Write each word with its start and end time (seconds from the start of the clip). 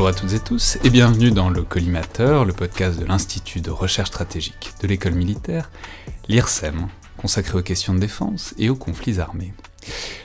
Bonjour 0.00 0.16
à 0.16 0.18
toutes 0.18 0.32
et 0.32 0.40
tous 0.40 0.78
et 0.82 0.88
bienvenue 0.88 1.30
dans 1.30 1.50
le 1.50 1.62
Collimateur, 1.62 2.46
le 2.46 2.54
podcast 2.54 2.98
de 2.98 3.04
l'Institut 3.04 3.60
de 3.60 3.68
recherche 3.68 4.08
stratégique 4.08 4.72
de 4.80 4.86
l'école 4.86 5.12
militaire, 5.12 5.70
l'IRSEM, 6.26 6.88
consacré 7.18 7.58
aux 7.58 7.62
questions 7.62 7.92
de 7.92 7.98
défense 7.98 8.54
et 8.56 8.70
aux 8.70 8.76
conflits 8.76 9.20
armés. 9.20 9.52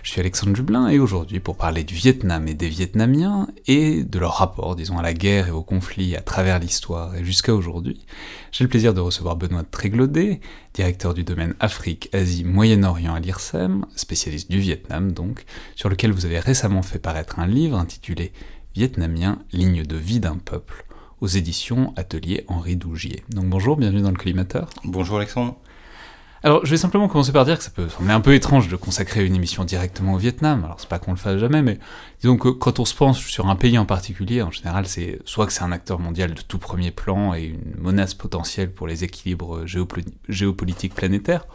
Je 0.01 0.11
suis 0.11 0.21
Alexandre 0.21 0.53
Dublin 0.53 0.87
et 0.87 0.97
aujourd'hui 0.97 1.41
pour 1.41 1.57
parler 1.57 1.83
du 1.83 1.93
Vietnam 1.93 2.47
et 2.47 2.53
des 2.53 2.69
Vietnamiens 2.69 3.47
et 3.67 4.05
de 4.05 4.17
leur 4.17 4.35
rapport, 4.35 4.77
disons, 4.77 4.97
à 4.97 5.01
la 5.01 5.13
guerre 5.13 5.49
et 5.49 5.51
aux 5.51 5.63
conflits 5.63 6.15
à 6.15 6.21
travers 6.21 6.59
l'histoire 6.59 7.13
et 7.13 7.25
jusqu'à 7.25 7.53
aujourd'hui, 7.53 8.05
j'ai 8.53 8.63
le 8.63 8.69
plaisir 8.69 8.93
de 8.93 9.01
recevoir 9.01 9.35
Benoît 9.35 9.63
Tréglaudet, 9.69 10.39
directeur 10.73 11.13
du 11.13 11.25
domaine 11.25 11.53
Afrique, 11.59 12.09
Asie, 12.13 12.45
Moyen-Orient 12.45 13.13
à 13.13 13.19
l'IRSEM, 13.19 13.85
spécialiste 13.97 14.49
du 14.49 14.59
Vietnam 14.59 15.11
donc, 15.11 15.43
sur 15.75 15.89
lequel 15.89 16.13
vous 16.13 16.25
avez 16.25 16.39
récemment 16.39 16.81
fait 16.81 16.99
paraître 16.99 17.39
un 17.39 17.47
livre 17.47 17.77
intitulé 17.77 18.31
Vietnamien, 18.75 19.39
ligne 19.53 19.83
de 19.83 19.95
vie 19.95 20.19
d'un 20.19 20.35
peuple, 20.35 20.85
aux 21.21 21.27
éditions 21.27 21.93
Atelier 21.95 22.43
Henri 22.49 22.75
Dougier. 22.75 23.23
Donc 23.29 23.45
bonjour, 23.45 23.77
bienvenue 23.77 24.01
dans 24.01 24.11
le 24.11 24.17
collimateur. 24.17 24.69
Bonjour 24.83 25.15
Alexandre. 25.15 25.55
Alors, 26.43 26.65
je 26.65 26.71
vais 26.71 26.77
simplement 26.77 27.07
commencer 27.07 27.31
par 27.31 27.45
dire 27.45 27.57
que 27.57 27.63
ça 27.63 27.69
peut 27.69 27.87
sembler 27.87 28.11
un 28.11 28.19
peu 28.19 28.33
étrange 28.33 28.67
de 28.67 28.75
consacrer 28.75 29.25
une 29.25 29.33
émission 29.33 29.63
directement 29.63 30.15
au 30.15 30.17
Vietnam. 30.17 30.65
Alors, 30.65 30.77
c'est 30.77 30.89
pas 30.89 30.99
qu'on 30.99 31.11
le 31.11 31.17
fasse 31.17 31.39
jamais, 31.39 31.61
mais 31.61 31.79
disons 32.19 32.35
que 32.35 32.49
quand 32.49 32.79
on 32.79 32.85
se 32.85 32.93
pense 32.93 33.17
sur 33.17 33.47
un 33.47 33.55
pays 33.55 33.77
en 33.77 33.85
particulier, 33.85 34.41
en 34.41 34.51
général, 34.51 34.87
c'est 34.87 35.21
soit 35.23 35.47
que 35.47 35.53
c'est 35.53 35.63
un 35.63 35.71
acteur 35.71 35.97
mondial 35.97 36.33
de 36.33 36.41
tout 36.41 36.59
premier 36.59 36.91
plan 36.91 37.33
et 37.33 37.45
une 37.45 37.81
menace 37.81 38.13
potentielle 38.13 38.73
pour 38.73 38.87
les 38.87 39.05
équilibres 39.05 39.63
géopolitiques 40.27 40.95
planétaires, 40.95 41.47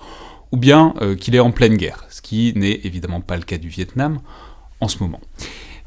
ou 0.52 0.56
bien 0.56 0.94
euh, 1.02 1.16
qu'il 1.16 1.36
est 1.36 1.40
en 1.40 1.52
pleine 1.52 1.76
guerre, 1.76 2.06
ce 2.08 2.22
qui 2.22 2.54
n'est 2.56 2.80
évidemment 2.82 3.20
pas 3.20 3.36
le 3.36 3.42
cas 3.42 3.58
du 3.58 3.68
Vietnam 3.68 4.20
en 4.80 4.88
ce 4.88 4.98
moment. 5.00 5.20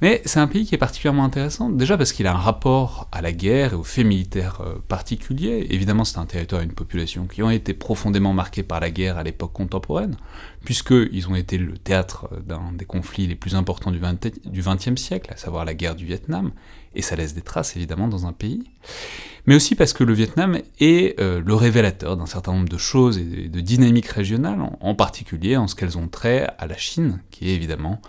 Mais 0.04 0.22
c'est 0.26 0.42
un 0.42 0.48
pays 0.48 0.66
qui 0.66 0.76
est 0.76 0.78
particulièrement 0.78 1.24
intéressant, 1.24 1.70
déjà 1.70 1.98
parce 1.98 2.12
qu'il 2.12 2.28
a 2.28 2.34
un 2.34 2.38
rapport 2.38 3.08
à 3.14 3.22
la 3.22 3.32
guerre 3.32 3.72
et 3.72 3.76
aux 3.78 3.86
faits 3.86 4.06
militaires 4.06 4.60
euh, 4.60 4.76
particuliers. 4.90 5.66
Évidemment, 5.70 6.04
c'est 6.04 6.18
un 6.18 6.26
territoire 6.26 6.62
et 6.62 6.66
une 6.66 6.74
population 6.74 7.26
qui 7.26 7.42
ont 7.42 7.50
été 7.50 7.74
profondément 7.74 8.34
marqués 8.34 8.64
par 8.64 8.82
la 8.82 8.92
guerre 8.92 9.18
à 9.18 9.24
l'époque 9.24 9.54
contemporaine, 9.54 10.18
puisqu'ils 10.66 11.30
ont 11.30 11.36
été 11.36 11.58
le 11.58 11.78
théâtre 11.78 12.28
euh, 12.34 12.42
d'un 12.42 12.74
des 12.74 12.84
conflits 12.84 13.28
les 13.28 13.36
plus 13.36 13.56
importants 13.56 13.92
du 13.92 14.02
XXe 14.62 15.02
siècle, 15.02 15.32
à 15.34 15.38
savoir 15.38 15.64
la 15.64 15.74
guerre 15.74 15.96
du 15.96 16.06
Vietnam, 16.06 16.52
et 16.96 17.02
ça 17.02 17.16
laisse 17.16 17.34
des 17.34 17.42
traces 17.42 17.78
évidemment 17.78 18.10
dans 18.10 18.26
un 18.26 18.34
pays. 18.34 18.66
Mais 19.46 19.56
aussi 19.56 19.74
parce 19.74 19.94
que 19.94 20.04
le 20.04 20.12
Vietnam 20.12 20.58
est 20.82 21.18
euh, 21.22 21.42
le 21.46 21.56
révélateur 21.56 22.18
d'un 22.18 22.26
certain 22.26 22.52
nombre 22.52 22.68
de 22.68 22.78
choses 22.78 23.20
et 23.20 23.48
de 23.48 23.60
dynamiques 23.62 24.08
régionales, 24.08 24.60
en 24.82 24.96
particulier 24.96 25.56
en 25.56 25.70
ce 25.70 25.76
qu'elles 25.76 25.98
ont 25.98 26.10
trait 26.10 26.46
à 26.58 26.68
la 26.68 26.76
Chine, 26.76 27.22
qui 27.32 27.50
est 27.50 27.56
évidemment 27.56 28.02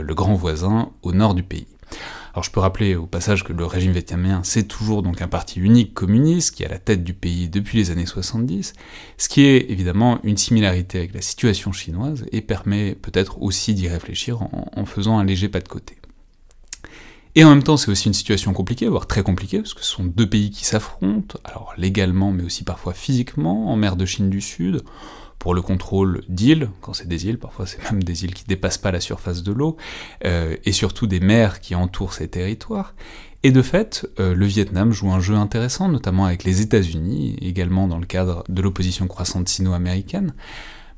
le 0.00 0.14
grand 0.14 0.34
voisin 0.34 0.90
au 1.02 1.12
nord 1.12 1.34
du 1.34 1.42
pays. 1.42 1.66
Alors 2.34 2.44
je 2.44 2.50
peux 2.50 2.60
rappeler 2.60 2.96
au 2.96 3.06
passage 3.06 3.44
que 3.44 3.52
le 3.52 3.66
régime 3.66 3.92
vietnamien 3.92 4.40
c'est 4.42 4.62
toujours 4.62 5.02
donc 5.02 5.20
un 5.20 5.28
parti 5.28 5.60
unique 5.60 5.92
communiste 5.92 6.54
qui 6.54 6.62
est 6.62 6.66
à 6.66 6.70
la 6.70 6.78
tête 6.78 7.04
du 7.04 7.12
pays 7.12 7.48
depuis 7.48 7.76
les 7.76 7.90
années 7.90 8.06
70, 8.06 8.72
ce 9.18 9.28
qui 9.28 9.42
est 9.42 9.70
évidemment 9.70 10.18
une 10.22 10.38
similarité 10.38 10.98
avec 10.98 11.14
la 11.14 11.20
situation 11.20 11.72
chinoise 11.72 12.24
et 12.32 12.40
permet 12.40 12.94
peut-être 12.94 13.42
aussi 13.42 13.74
d'y 13.74 13.88
réfléchir 13.88 14.42
en, 14.42 14.86
faisant 14.86 15.18
un 15.18 15.24
léger 15.24 15.48
pas 15.48 15.60
de 15.60 15.68
côté. 15.68 15.96
Et 17.34 17.44
en 17.44 17.50
même 17.50 17.62
temps 17.62 17.76
c'est 17.76 17.90
aussi 17.90 18.08
une 18.08 18.14
situation 18.14 18.54
compliquée, 18.54 18.88
voire 18.88 19.06
très 19.06 19.22
compliquée, 19.22 19.58
parce 19.58 19.74
que 19.74 19.82
ce 19.82 19.90
sont 19.90 20.04
deux 20.04 20.28
pays 20.28 20.50
qui 20.50 20.64
s'affrontent, 20.64 21.38
alors 21.44 21.74
légalement 21.76 22.32
mais 22.32 22.44
aussi 22.44 22.64
parfois 22.64 22.94
physiquement, 22.94 23.70
en 23.70 23.76
mer 23.76 23.96
de 23.96 24.06
Chine 24.06 24.30
du 24.30 24.40
Sud, 24.40 24.82
pour 25.42 25.54
le 25.54 25.60
contrôle 25.60 26.22
d'îles, 26.28 26.70
quand 26.82 26.92
c'est 26.92 27.08
des 27.08 27.26
îles, 27.26 27.36
parfois 27.36 27.66
c'est 27.66 27.82
même 27.90 28.04
des 28.04 28.22
îles 28.22 28.32
qui 28.32 28.44
dépassent 28.44 28.78
pas 28.78 28.92
la 28.92 29.00
surface 29.00 29.42
de 29.42 29.50
l'eau, 29.50 29.76
euh, 30.24 30.54
et 30.64 30.70
surtout 30.70 31.08
des 31.08 31.18
mers 31.18 31.58
qui 31.58 31.74
entourent 31.74 32.12
ces 32.12 32.28
territoires. 32.28 32.94
Et 33.42 33.50
de 33.50 33.60
fait, 33.60 34.08
euh, 34.20 34.36
le 34.36 34.46
Vietnam 34.46 34.92
joue 34.92 35.10
un 35.10 35.18
jeu 35.18 35.34
intéressant, 35.34 35.88
notamment 35.88 36.26
avec 36.26 36.44
les 36.44 36.60
États-Unis, 36.60 37.38
également 37.42 37.88
dans 37.88 37.98
le 37.98 38.06
cadre 38.06 38.44
de 38.48 38.62
l'opposition 38.62 39.08
croissante 39.08 39.48
sino-américaine, 39.48 40.32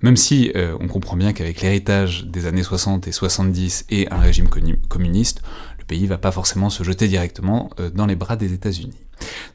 même 0.03 0.19
si 0.19 0.53
euh, 0.57 0.77
on 0.79 0.89
comprend 0.89 1.17
bien 1.17 1.33
qu'avec 1.33 1.63
l'héritage 1.63 2.27
des 2.27 2.45
années 2.45 2.63
60 2.63 3.09
et 3.09 3.13
70 3.13 3.87
et 3.89 4.13
un 4.13 4.19
régime 4.19 4.51
communiste, 4.91 5.41
le 5.79 5.87
pays 5.87 6.07
va 6.07 6.19
pas 6.19 6.33
forcément 6.33 6.69
se 6.69 6.85
jeter 6.85 7.09
directement 7.09 7.71
dans 7.95 8.05
les 8.05 8.15
bras 8.15 8.37
des 8.37 8.53
États-Unis. 8.53 9.04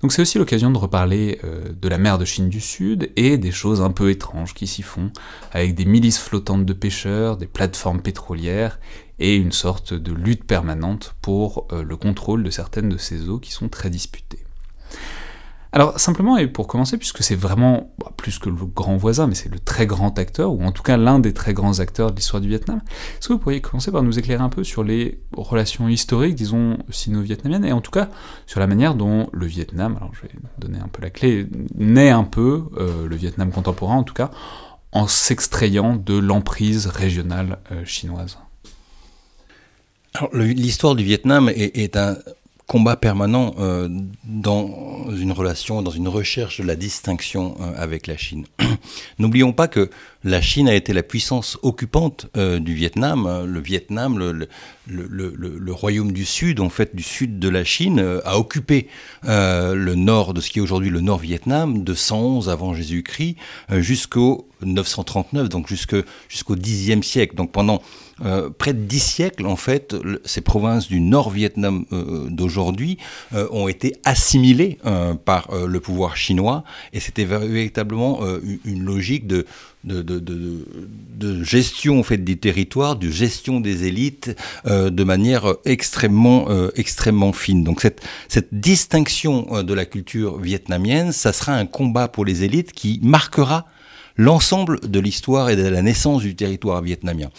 Donc 0.01 0.13
c'est 0.13 0.21
aussi 0.21 0.37
l'occasion 0.37 0.71
de 0.71 0.77
reparler 0.77 1.39
euh, 1.43 1.69
de 1.69 1.87
la 1.89 1.97
mer 1.97 2.17
de 2.17 2.25
Chine 2.25 2.49
du 2.49 2.61
Sud 2.61 3.11
et 3.15 3.37
des 3.37 3.51
choses 3.51 3.81
un 3.81 3.91
peu 3.91 4.09
étranges 4.09 4.53
qui 4.53 4.67
s'y 4.67 4.81
font, 4.81 5.11
avec 5.51 5.75
des 5.75 5.85
milices 5.85 6.19
flottantes 6.19 6.65
de 6.65 6.73
pêcheurs, 6.73 7.37
des 7.37 7.47
plateformes 7.47 8.01
pétrolières 8.01 8.79
et 9.19 9.35
une 9.35 9.51
sorte 9.51 9.93
de 9.93 10.13
lutte 10.13 10.45
permanente 10.45 11.15
pour 11.21 11.67
euh, 11.71 11.83
le 11.83 11.97
contrôle 11.97 12.43
de 12.43 12.49
certaines 12.49 12.89
de 12.89 12.97
ces 12.97 13.29
eaux 13.29 13.39
qui 13.39 13.51
sont 13.51 13.69
très 13.69 13.89
disputées. 13.89 14.43
Alors 15.71 15.99
simplement, 15.99 16.37
et 16.37 16.47
pour 16.47 16.65
commencer, 16.65 16.97
puisque 16.97 17.21
c'est 17.21 17.35
vraiment 17.35 17.93
bah, 17.99 18.11
plus 18.17 18.39
que 18.39 18.49
le 18.49 18.55
grand 18.55 18.97
voisin, 18.97 19.27
mais 19.27 19.35
c'est 19.35 19.49
le 19.49 19.59
très 19.59 19.85
grand 19.85 20.17
acteur, 20.17 20.51
ou 20.51 20.63
en 20.63 20.71
tout 20.71 20.81
cas 20.81 20.97
l'un 20.97 21.19
des 21.19 21.31
très 21.31 21.53
grands 21.53 21.79
acteurs 21.79 22.09
de 22.09 22.15
l'histoire 22.15 22.41
du 22.41 22.47
Vietnam, 22.47 22.81
est-ce 23.17 23.27
que 23.27 23.33
vous 23.33 23.39
pourriez 23.39 23.61
commencer 23.61 23.91
par 23.91 24.01
nous 24.01 24.17
éclairer 24.17 24.41
un 24.41 24.49
peu 24.49 24.63
sur 24.63 24.83
les 24.83 25.21
relations 25.31 25.87
historiques, 25.87 26.33
disons, 26.33 26.79
sino-vietnamiennes, 26.89 27.65
et 27.65 27.71
en 27.71 27.81
tout 27.81 27.91
cas 27.91 28.09
sur 28.47 28.59
la 28.59 28.65
manière 28.65 28.95
dont 28.95 29.29
le 29.31 29.45
Vietnam, 29.45 29.95
alors 29.97 30.11
je 30.15 30.23
vais 30.23 30.33
donner 30.57 30.79
un 30.79 30.87
peu 30.87 31.03
la 31.03 31.11
clé, 31.11 31.47
naît 31.75 32.09
un 32.09 32.23
peu, 32.23 32.63
euh, 32.77 33.07
le 33.07 33.15
Vietnam 33.15 33.51
contemporain 33.51 33.97
en 33.97 34.03
tout 34.03 34.15
cas, 34.15 34.31
en 34.91 35.05
s'extrayant 35.05 35.95
de 35.95 36.17
l'emprise 36.17 36.87
régionale 36.87 37.59
euh, 37.71 37.85
chinoise? 37.85 38.39
L'histoire 40.33 40.95
du 40.95 41.03
Vietnam 41.03 41.49
est, 41.49 41.77
est 41.77 41.95
un, 41.95 42.17
combat 42.69 42.95
permanent 42.95 43.55
euh, 43.57 43.89
dans 44.25 45.07
une 45.09 45.31
relation, 45.31 45.81
dans 45.81 45.89
une 45.89 46.07
recherche 46.07 46.61
de 46.61 46.67
la 46.67 46.75
distinction 46.75 47.57
euh, 47.59 47.73
avec 47.75 48.05
la 48.05 48.15
Chine. 48.15 48.45
N'oublions 49.17 49.53
pas 49.53 49.67
que 49.67 49.89
la 50.23 50.39
Chine 50.39 50.69
a 50.69 50.75
été 50.75 50.93
la 50.93 51.01
puissance 51.01 51.57
occupante 51.63 52.27
euh, 52.37 52.59
du 52.59 52.75
Vietnam. 52.75 53.43
Le 53.47 53.59
Vietnam, 53.59 54.19
le, 54.19 55.71
royaume 55.71 56.11
du 56.11 56.25
Sud, 56.25 56.59
en 56.59 56.69
fait, 56.69 56.95
du 56.95 57.01
sud 57.01 57.39
de 57.39 57.49
la 57.49 57.63
Chine, 57.63 58.19
a 58.23 58.37
occupé 58.37 58.87
le 59.23 59.95
nord 59.95 60.35
de 60.35 60.41
ce 60.41 60.51
qui 60.51 60.59
est 60.59 60.61
aujourd'hui 60.61 60.91
le 60.91 61.01
nord-Vietnam, 61.01 61.83
de 61.83 61.93
111 61.95 62.49
avant 62.49 62.75
Jésus-Christ 62.75 63.37
jusqu'au 63.77 64.47
939, 64.61 65.49
donc 65.49 65.67
jusqu'au 65.67 66.01
jusqu'au 66.27 66.55
Xe 66.55 67.01
siècle. 67.01 67.35
Donc 67.35 67.51
pendant 67.51 67.81
euh, 68.25 68.49
près 68.49 68.73
de 68.73 68.79
dix 68.79 68.99
siècles, 68.99 69.45
en 69.45 69.55
fait, 69.55 69.95
ces 70.25 70.41
provinces 70.41 70.87
du 70.87 70.99
Nord-Vietnam 70.99 71.85
euh, 71.91 72.25
euh, 72.25 72.29
d'aujourd'hui 72.29 72.97
ont 73.51 73.67
été 73.67 73.95
assimilées 74.03 74.77
par 75.25 75.49
le 75.51 75.79
pouvoir 75.79 76.17
chinois, 76.17 76.63
et 76.93 76.99
c'était 76.99 77.25
véritablement 77.25 78.21
une 78.65 78.83
logique 78.83 79.27
de, 79.27 79.45
gestion 81.43 81.99
en 81.99 82.03
fait 82.03 82.17
des 82.17 82.37
territoires, 82.37 82.95
de 82.95 83.09
gestion 83.09 83.59
des 83.59 83.85
élites 83.85 84.35
de 84.65 85.03
manière 85.03 85.55
extrêmement 85.65 86.47
extrêmement 86.75 87.33
fine. 87.33 87.63
Donc 87.63 87.81
cette 87.81 88.01
cette 88.27 88.53
distinction 88.53 89.63
de 89.63 89.73
la 89.73 89.85
culture 89.85 90.39
vietnamienne, 90.39 91.11
ça 91.11 91.33
sera 91.33 91.53
un 91.53 91.65
combat 91.65 92.07
pour 92.07 92.25
les 92.25 92.43
élites 92.43 92.71
qui 92.71 92.99
marquera 93.03 93.65
l'ensemble 94.17 94.79
de 94.81 94.99
l'histoire 94.99 95.49
et 95.49 95.55
de 95.55 95.67
la 95.67 95.81
naissance 95.81 96.21
du 96.21 96.35
territoire 96.35 96.81
vietnamien 96.81 97.29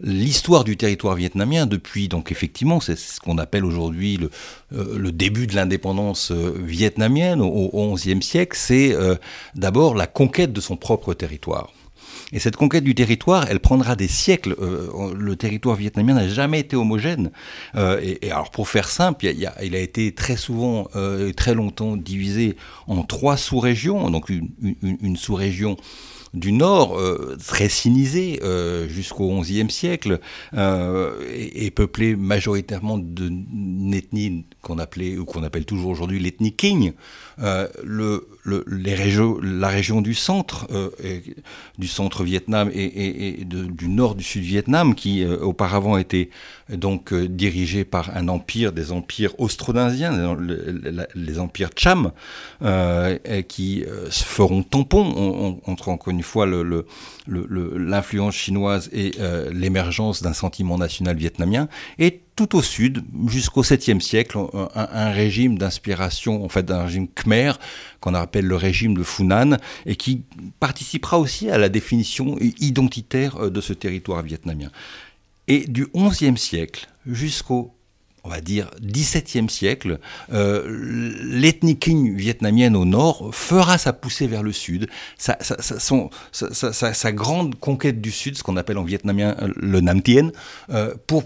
l'histoire 0.00 0.64
du 0.64 0.76
territoire 0.76 1.14
vietnamien 1.14 1.66
depuis, 1.66 2.08
donc 2.08 2.30
effectivement, 2.30 2.80
c'est 2.80 2.96
ce 2.96 3.20
qu'on 3.20 3.38
appelle 3.38 3.64
aujourd'hui 3.64 4.16
le, 4.16 4.30
euh, 4.72 5.10
début 5.10 5.46
de 5.46 5.54
l'indépendance 5.54 6.30
euh, 6.30 6.54
vietnamienne 6.62 7.40
au 7.40 7.94
XIe 7.94 8.22
siècle, 8.22 8.56
c'est 8.58 8.92
euh, 8.92 9.16
d'abord 9.54 9.94
la 9.94 10.06
conquête 10.06 10.52
de 10.52 10.60
son 10.60 10.76
propre 10.76 11.14
territoire. 11.14 11.72
Et 12.32 12.40
cette 12.40 12.56
conquête 12.56 12.84
du 12.84 12.94
territoire, 12.94 13.46
elle 13.48 13.58
prendra 13.60 13.96
des 13.96 14.08
siècles. 14.08 14.54
le 15.16 15.36
territoire 15.36 15.76
vietnamien 15.76 16.14
n'a 16.14 16.28
jamais 16.28 16.60
été 16.60 16.76
homogène. 16.76 17.30
et, 17.74 18.30
alors, 18.30 18.50
pour 18.50 18.68
faire 18.68 18.90
simple, 18.90 19.24
il, 19.24 19.46
a, 19.46 19.78
été 19.78 20.12
très 20.12 20.36
souvent, 20.36 20.88
très 21.36 21.54
longtemps 21.54 21.96
divisé 21.96 22.56
en 22.86 23.02
trois 23.02 23.38
sous-régions. 23.38 24.10
Donc, 24.10 24.28
une 24.28 25.16
sous-région 25.16 25.78
du 26.34 26.52
Nord, 26.52 26.98
euh, 26.98 27.36
très 27.44 27.68
sinisé 27.68 28.40
euh, 28.42 28.88
jusqu'au 28.88 29.40
XIe 29.40 29.70
siècle, 29.70 30.20
euh, 30.54 31.12
et, 31.32 31.70
peuplé 31.70 32.16
majoritairement 32.16 32.98
d'une 32.98 33.94
ethnie 33.94 34.44
qu'on 34.62 34.78
appelait 34.78 35.16
ou 35.16 35.24
qu'on 35.24 35.42
appelle 35.42 35.64
toujours 35.64 35.90
aujourd'hui 35.90 36.18
l'ethnie 36.18 36.54
King. 36.54 36.92
Les 37.40 38.94
régions, 38.94 39.38
la 39.42 39.68
région 39.68 40.00
du 40.00 40.14
centre, 40.14 40.66
du 41.78 41.88
centre 41.88 42.24
Vietnam 42.24 42.70
et, 42.72 43.44
du 43.44 43.88
nord 43.88 44.14
du 44.14 44.24
sud 44.24 44.42
Vietnam, 44.42 44.94
qui 44.94 45.24
auparavant 45.24 45.96
était 45.98 46.30
donc 46.70 47.14
dirigé 47.14 47.84
par 47.84 48.16
un 48.16 48.28
empire, 48.28 48.72
des 48.72 48.92
empires 48.92 49.38
austronasiens, 49.38 50.36
les, 51.14 51.38
empires 51.38 51.70
Cham, 51.76 52.12
qui 53.48 53.84
feront 54.10 54.62
tampon. 54.62 55.58
Entre 55.66 55.88
encore 55.88 56.12
une 56.12 56.22
fois 56.22 56.46
l'influence 57.26 58.34
chinoise 58.34 58.88
et 58.92 59.12
euh, 59.20 59.50
l'émergence 59.52 60.22
d'un 60.22 60.32
sentiment 60.32 60.78
national 60.78 61.16
vietnamien, 61.16 61.68
et 61.98 62.22
tout 62.38 62.56
au 62.56 62.62
sud, 62.62 63.02
jusqu'au 63.26 63.64
7e 63.64 64.00
siècle, 64.00 64.38
un, 64.76 65.10
régime 65.10 65.58
d'inspiration, 65.58 66.44
en 66.44 66.48
fait, 66.48 66.64
d'un 66.64 66.84
régime 66.84 67.08
khmer, 67.08 67.54
qu'on 67.98 68.14
appelle 68.14 68.46
le 68.46 68.54
régime 68.54 68.94
de 68.94 69.02
Funan, 69.02 69.56
et 69.86 69.96
qui 69.96 70.22
participera 70.60 71.18
aussi 71.18 71.50
à 71.50 71.58
la 71.58 71.68
définition 71.68 72.36
identitaire 72.38 73.42
euh, 73.42 73.50
de 73.50 73.60
ce 73.60 73.72
territoire 73.72 74.22
vietnamien. 74.22 74.70
Et 75.48 75.66
du 75.66 75.86
11e 75.86 76.36
siècle 76.36 76.86
jusqu'au 77.06 77.74
on 78.28 78.30
va 78.30 78.40
dire, 78.42 78.70
17e 78.82 79.48
siècle, 79.48 79.98
euh, 80.32 81.16
l'ethnie 81.22 81.78
King 81.78 82.14
vietnamienne 82.14 82.76
au 82.76 82.84
nord 82.84 83.30
fera 83.32 83.78
sa 83.78 83.94
poussée 83.94 84.26
vers 84.26 84.42
le 84.42 84.52
sud. 84.52 84.86
Sa, 85.16 85.38
grande 87.12 87.54
conquête 87.54 88.02
du 88.02 88.10
sud, 88.10 88.36
ce 88.36 88.42
qu'on 88.42 88.58
appelle 88.58 88.76
en 88.76 88.84
vietnamien 88.84 89.34
euh, 89.40 89.48
le 89.56 89.80
Nam 89.80 90.02
Tien, 90.02 90.30
euh, 90.70 90.94
pour 91.06 91.24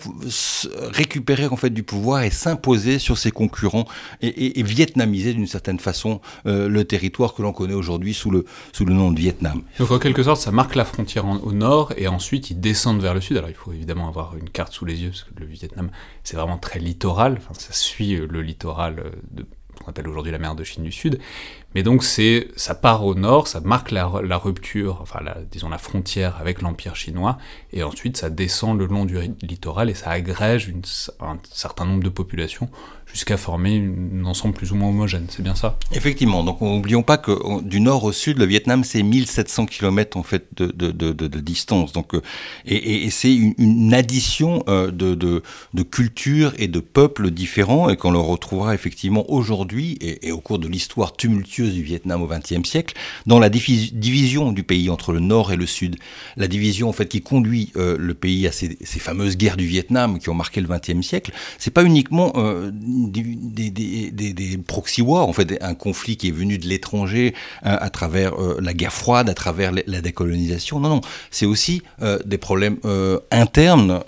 récupérer 0.92 1.46
en 1.46 1.56
fait 1.56 1.70
du 1.70 1.82
pouvoir 1.82 2.22
et 2.22 2.30
s'imposer 2.30 3.00
sur 3.00 3.18
ses 3.18 3.32
concurrents 3.32 3.86
et, 4.20 4.62
vietnamiser 4.62 5.34
d'une 5.34 5.48
certaine 5.48 5.80
façon 5.80 6.20
le 6.44 6.82
territoire 6.84 7.34
que 7.34 7.42
l'on 7.42 7.52
connaît 7.52 7.74
aujourd'hui 7.74 8.14
sous 8.14 8.30
le, 8.30 8.44
nom 8.80 9.10
de 9.10 9.18
Vietnam. 9.18 9.62
Donc 9.78 9.90
en 9.90 9.98
quelque 9.98 10.22
sorte, 10.22 10.40
ça 10.40 10.52
marque 10.52 10.76
la 10.76 10.84
frontière 10.84 11.24
au 11.26 11.52
nord 11.52 11.92
et 11.96 12.06
ensuite 12.06 12.50
ils 12.50 12.60
descendent 12.60 13.02
vers 13.02 13.14
le 13.14 13.20
sud. 13.20 13.36
Alors 13.36 13.50
il 13.50 13.56
faut 13.56 13.72
évidemment 13.72 14.08
avoir 14.08 14.36
une 14.36 14.50
carte 14.50 14.72
sous 14.72 14.84
les 14.84 15.02
yeux 15.02 15.10
parce 15.10 15.24
que 15.24 15.30
le 15.40 15.46
Vietnam 15.46 15.90
c'est 16.22 16.36
vraiment 16.36 16.58
très 16.58 16.78
littoral, 16.92 17.40
ça 17.58 17.72
suit 17.72 18.14
euh, 18.14 18.26
le 18.30 18.42
littoral 18.42 19.00
euh, 19.00 19.10
de 19.30 19.46
qu'on 19.82 19.90
appelle 19.90 20.06
aujourd'hui 20.06 20.30
la 20.30 20.38
mer 20.38 20.54
de 20.54 20.64
Chine 20.64 20.84
du 20.84 20.92
Sud. 20.92 21.18
Mais 21.74 21.82
donc 21.82 22.04
c'est, 22.04 22.48
ça 22.56 22.74
part 22.74 23.04
au 23.04 23.14
nord, 23.14 23.48
ça 23.48 23.60
marque 23.60 23.90
la, 23.90 24.06
rupture, 24.06 24.98
enfin 25.00 25.20
la, 25.24 25.38
disons 25.50 25.70
la 25.70 25.78
frontière 25.78 26.36
avec 26.38 26.60
l'Empire 26.60 26.94
chinois, 26.94 27.38
et 27.72 27.82
ensuite 27.82 28.18
ça 28.18 28.28
descend 28.30 28.78
le 28.78 28.86
long 28.86 29.06
du 29.06 29.18
littoral 29.40 29.88
et 29.88 29.94
ça 29.94 30.10
agrège 30.10 30.72
un 31.20 31.38
certain 31.50 31.86
nombre 31.86 32.04
de 32.04 32.10
populations 32.10 32.68
jusqu'à 33.12 33.36
former 33.36 33.92
un 34.14 34.24
ensemble 34.24 34.54
plus 34.54 34.72
ou 34.72 34.74
moins 34.74 34.88
homogène, 34.88 35.26
c'est 35.28 35.42
bien 35.42 35.54
ça 35.54 35.78
Effectivement, 35.92 36.42
donc 36.44 36.60
n'oublions 36.60 37.02
pas 37.02 37.18
que 37.18 37.62
du 37.62 37.80
nord 37.80 38.04
au 38.04 38.12
sud, 38.12 38.38
le 38.38 38.46
Vietnam 38.46 38.84
c'est 38.84 39.02
1700 39.02 39.66
km 39.66 40.16
en 40.16 40.22
fait 40.22 40.46
de, 40.56 41.40
distance, 41.40 41.92
donc, 41.92 42.14
euh, 42.14 42.22
et, 42.66 43.10
c'est 43.10 43.34
une, 43.34 43.94
addition 43.94 44.62
euh, 44.68 44.90
de, 44.90 45.42
cultures 45.82 46.52
et 46.58 46.68
de 46.68 46.80
peuples 46.80 47.30
différents 47.30 47.90
et 47.90 47.96
qu'on 47.96 48.10
le 48.10 48.18
retrouvera 48.18 48.74
effectivement 48.74 49.30
aujourd'hui 49.30 49.98
et, 50.00 50.32
au 50.32 50.40
cours 50.40 50.58
de 50.58 50.68
l'histoire 50.68 51.14
tumultueuse 51.14 51.74
du 51.74 51.82
Vietnam 51.82 52.22
au 52.22 52.26
XXe 52.26 52.68
siècle, 52.68 52.94
dans 53.26 53.38
la 53.38 53.48
division 53.50 54.52
du 54.52 54.62
pays 54.62 54.88
entre 54.88 55.12
le 55.12 55.20
nord 55.20 55.52
et 55.52 55.56
le 55.56 55.66
sud, 55.66 55.96
la 56.36 56.48
division 56.48 56.88
en 56.88 56.92
fait 56.92 57.06
qui 57.06 57.20
conduit 57.20 57.72
euh, 57.76 57.96
le 57.98 58.14
pays 58.14 58.46
à 58.46 58.52
ces, 58.52 58.78
ces, 58.82 59.00
fameuses 59.00 59.36
guerres 59.36 59.56
du 59.56 59.66
Vietnam 59.66 60.18
qui 60.18 60.28
ont 60.30 60.34
marqué 60.34 60.60
le 60.60 60.68
XXe 60.68 61.06
siècle, 61.06 61.32
c'est 61.58 61.72
pas 61.72 61.84
uniquement 61.84 62.32
des, 63.08 64.58
proxy 64.66 65.02
wars, 65.02 65.28
en 65.28 65.32
fait, 65.32 65.58
un 65.60 65.74
conflit 65.74 66.16
qui 66.16 66.28
est 66.28 66.32
venu 66.32 66.58
de 66.58 66.66
l'étranger 66.66 67.34
hein, 67.62 67.78
à 67.80 67.90
travers 67.90 68.34
euh, 68.34 68.58
la 68.60 68.74
guerre 68.74 68.92
froide, 68.92 69.28
à 69.28 69.34
travers 69.34 69.72
la 69.72 70.00
décolonisation. 70.00 70.80
Non, 70.80 70.88
non, 70.88 71.00
c'est 71.30 71.46
aussi 71.46 71.82
euh, 72.02 72.18
des 72.24 72.38
problèmes 72.38 72.78
euh, 72.84 73.18
internes 73.30 74.00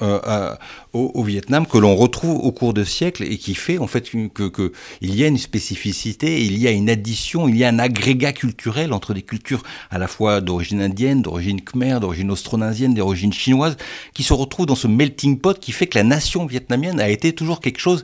au, 0.92 1.22
Vietnam 1.24 1.66
que 1.66 1.78
l'on 1.78 1.96
retrouve 1.96 2.38
au 2.38 2.52
cours 2.52 2.74
de 2.74 2.84
siècles 2.84 3.24
et 3.24 3.38
qui 3.38 3.54
fait 3.54 3.78
en 3.78 3.86
fait 3.86 4.10
que, 4.32 4.72
il 5.00 5.14
y 5.16 5.24
a 5.24 5.26
une 5.26 5.38
spécificité, 5.38 6.44
il 6.44 6.58
y 6.58 6.68
a 6.68 6.70
une 6.70 6.90
addition, 6.90 7.48
il 7.48 7.56
y 7.56 7.64
a 7.64 7.68
un 7.68 7.78
agrégat 7.78 8.32
culturel 8.32 8.92
entre 8.92 9.14
des 9.14 9.22
cultures 9.22 9.62
à 9.90 9.98
la 9.98 10.06
fois 10.06 10.40
d'origine 10.40 10.80
indienne, 10.80 11.22
d'origine 11.22 11.60
khmer, 11.60 11.98
d'origine 12.00 12.30
austronasienne, 12.30 12.94
d'origine 12.94 13.32
chinoise, 13.32 13.76
qui 14.12 14.22
se 14.22 14.32
retrouvent 14.32 14.66
dans 14.66 14.74
ce 14.74 14.86
melting 14.86 15.38
pot 15.38 15.58
qui 15.58 15.72
fait 15.72 15.86
que 15.86 15.98
la 15.98 16.04
nation 16.04 16.46
vietnamienne 16.46 17.00
a 17.00 17.08
été 17.08 17.32
toujours 17.32 17.60
quelque 17.60 17.80
chose 17.80 18.02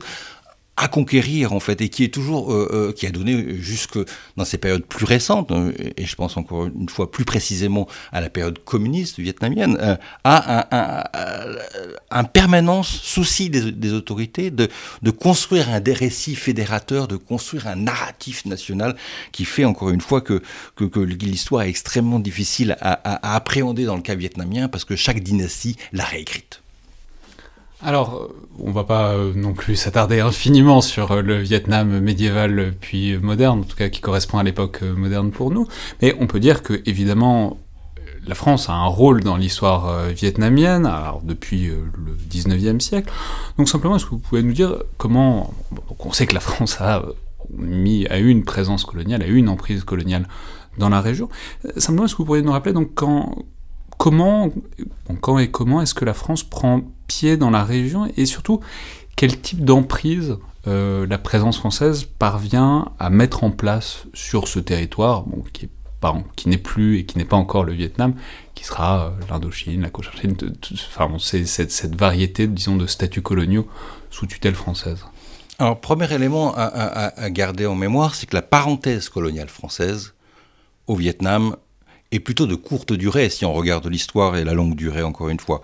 à 0.77 0.87
conquérir 0.87 1.53
en 1.53 1.59
fait 1.59 1.81
et 1.81 1.89
qui 1.89 2.03
est 2.03 2.13
toujours 2.13 2.51
euh, 2.53 2.69
euh, 2.71 2.91
qui 2.93 3.05
a 3.05 3.11
donné 3.11 3.55
jusque 3.57 3.99
dans 4.37 4.45
ces 4.45 4.57
périodes 4.57 4.85
plus 4.85 5.05
récentes 5.05 5.51
euh, 5.51 5.73
et 5.97 6.05
je 6.05 6.15
pense 6.15 6.37
encore 6.37 6.65
une 6.65 6.89
fois 6.89 7.11
plus 7.11 7.25
précisément 7.25 7.87
à 8.11 8.21
la 8.21 8.29
période 8.29 8.57
communiste 8.63 9.19
vietnamienne 9.19 9.77
à 10.23 10.67
un, 10.71 11.83
un, 12.09 12.23
permanence 12.23 12.87
souci 12.87 13.49
des, 13.49 13.93
autorités 13.93 14.49
de, 14.49 14.69
de 15.01 15.11
construire 15.11 15.69
un 15.69 15.81
des 15.81 15.93
récits 15.93 16.35
fédérateurs 16.35 17.07
de 17.07 17.17
construire 17.17 17.67
un 17.67 17.75
narratif 17.75 18.45
national 18.45 18.95
qui 19.31 19.45
fait 19.45 19.65
encore 19.65 19.89
une 19.89 20.01
fois 20.01 20.21
que 20.21 20.41
que, 20.75 20.85
que 20.85 20.99
l'histoire 20.99 21.63
est 21.63 21.69
extrêmement 21.69 22.19
difficile 22.19 22.77
à, 22.79 22.93
à 22.93 23.35
appréhender 23.35 23.85
dans 23.85 23.95
le 23.95 24.01
cas 24.01 24.15
vietnamien 24.15 24.67
parce 24.69 24.85
que 24.85 24.95
chaque 24.95 25.19
dynastie 25.19 25.75
l'a 25.91 26.05
réécrite 26.05 26.60
alors, 27.83 28.15
euh, 28.15 28.27
on 28.59 28.71
va 28.71 28.83
pas 28.83 29.13
euh, 29.13 29.33
non 29.35 29.53
plus 29.53 29.75
s'attarder 29.75 30.19
infiniment 30.19 30.81
sur 30.81 31.11
euh, 31.11 31.21
le 31.21 31.37
Vietnam 31.37 31.99
médiéval 31.99 32.73
puis 32.79 33.17
moderne, 33.17 33.61
en 33.61 33.63
tout 33.63 33.75
cas 33.75 33.89
qui 33.89 34.01
correspond 34.01 34.37
à 34.37 34.43
l'époque 34.43 34.81
moderne 34.81 35.31
pour 35.31 35.51
nous, 35.51 35.67
mais 36.01 36.15
on 36.19 36.27
peut 36.27 36.39
dire 36.39 36.61
que 36.61 36.81
évidemment 36.85 37.57
la 38.27 38.35
France 38.35 38.69
a 38.69 38.73
un 38.73 38.85
rôle 38.85 39.23
dans 39.23 39.35
l'histoire 39.35 40.09
vietnamienne, 40.09 40.85
alors 40.85 41.21
depuis 41.23 41.69
le 41.69 42.15
19e 42.29 42.79
siècle. 42.79 43.11
Donc 43.57 43.67
simplement, 43.67 43.95
est-ce 43.95 44.05
que 44.05 44.11
vous 44.11 44.19
pouvez 44.19 44.43
nous 44.43 44.53
dire 44.53 44.83
comment... 44.97 45.51
on 45.97 46.11
sait 46.11 46.27
que 46.27 46.35
la 46.35 46.39
France 46.39 46.79
a, 46.81 47.01
mis, 47.49 48.05
a 48.09 48.19
eu 48.19 48.29
une 48.29 48.43
présence 48.43 48.85
coloniale, 48.85 49.23
a 49.23 49.27
eu 49.27 49.37
une 49.37 49.49
emprise 49.49 49.83
coloniale 49.83 50.27
dans 50.77 50.89
la 50.89 51.01
région. 51.01 51.29
Simplement, 51.77 52.05
est-ce 52.05 52.13
que 52.13 52.19
vous 52.19 52.25
pourriez 52.25 52.43
nous 52.43 52.51
rappeler 52.51 52.73
donc 52.73 52.91
quand, 52.93 53.43
comment, 54.01 54.49
quand 55.21 55.37
et 55.37 55.51
comment 55.51 55.79
est-ce 55.79 55.93
que 55.93 56.05
la 56.05 56.15
France 56.15 56.43
prend 56.43 56.81
pied 57.05 57.37
dans 57.37 57.51
la 57.51 57.63
région 57.63 58.11
et 58.17 58.25
surtout 58.25 58.59
quel 59.15 59.39
type 59.39 59.63
d'emprise 59.63 60.37
euh, 60.65 61.05
la 61.05 61.19
présence 61.19 61.59
française 61.59 62.05
parvient 62.17 62.93
à 62.97 63.11
mettre 63.11 63.43
en 63.43 63.51
place 63.51 64.05
sur 64.15 64.47
ce 64.47 64.57
territoire, 64.57 65.25
qui 66.35 66.49
n'est 66.49 66.57
plus 66.57 66.97
et 66.97 67.05
qui 67.05 67.19
n'est 67.19 67.25
pas 67.25 67.35
encore 67.35 67.63
le 67.63 67.73
Vietnam, 67.73 68.15
qui 68.55 68.63
sera 68.63 69.05
euh, 69.05 69.09
l'Indochine, 69.29 69.81
la 69.81 69.91
Cochinchine, 69.91 70.35
enfin 70.87 71.07
c'est 71.19 71.45
cette, 71.45 71.95
variété, 71.95 72.47
disons, 72.47 72.77
de 72.77 72.87
statuts 72.87 73.21
coloniaux 73.21 73.67
sous 74.09 74.25
tutelle 74.25 74.55
française. 74.55 75.05
Alors, 75.59 75.79
premier 75.79 76.11
élément 76.11 76.55
à 76.55 77.29
garder 77.29 77.67
en 77.67 77.75
mémoire, 77.75 78.15
c'est 78.15 78.25
que 78.25 78.35
la 78.35 78.41
parenthèse 78.41 79.09
coloniale 79.09 79.49
française 79.49 80.15
au 80.87 80.95
Vietnam 80.95 81.55
est 82.11 82.19
plutôt 82.19 82.47
de 82.47 82.55
courte 82.55 82.93
durée 82.93 83.29
si 83.29 83.45
on 83.45 83.53
regarde 83.53 83.87
l'histoire 83.87 84.35
et 84.35 84.43
la 84.43 84.53
longue 84.53 84.75
durée 84.75 85.03
encore 85.03 85.29
une 85.29 85.39
fois. 85.39 85.61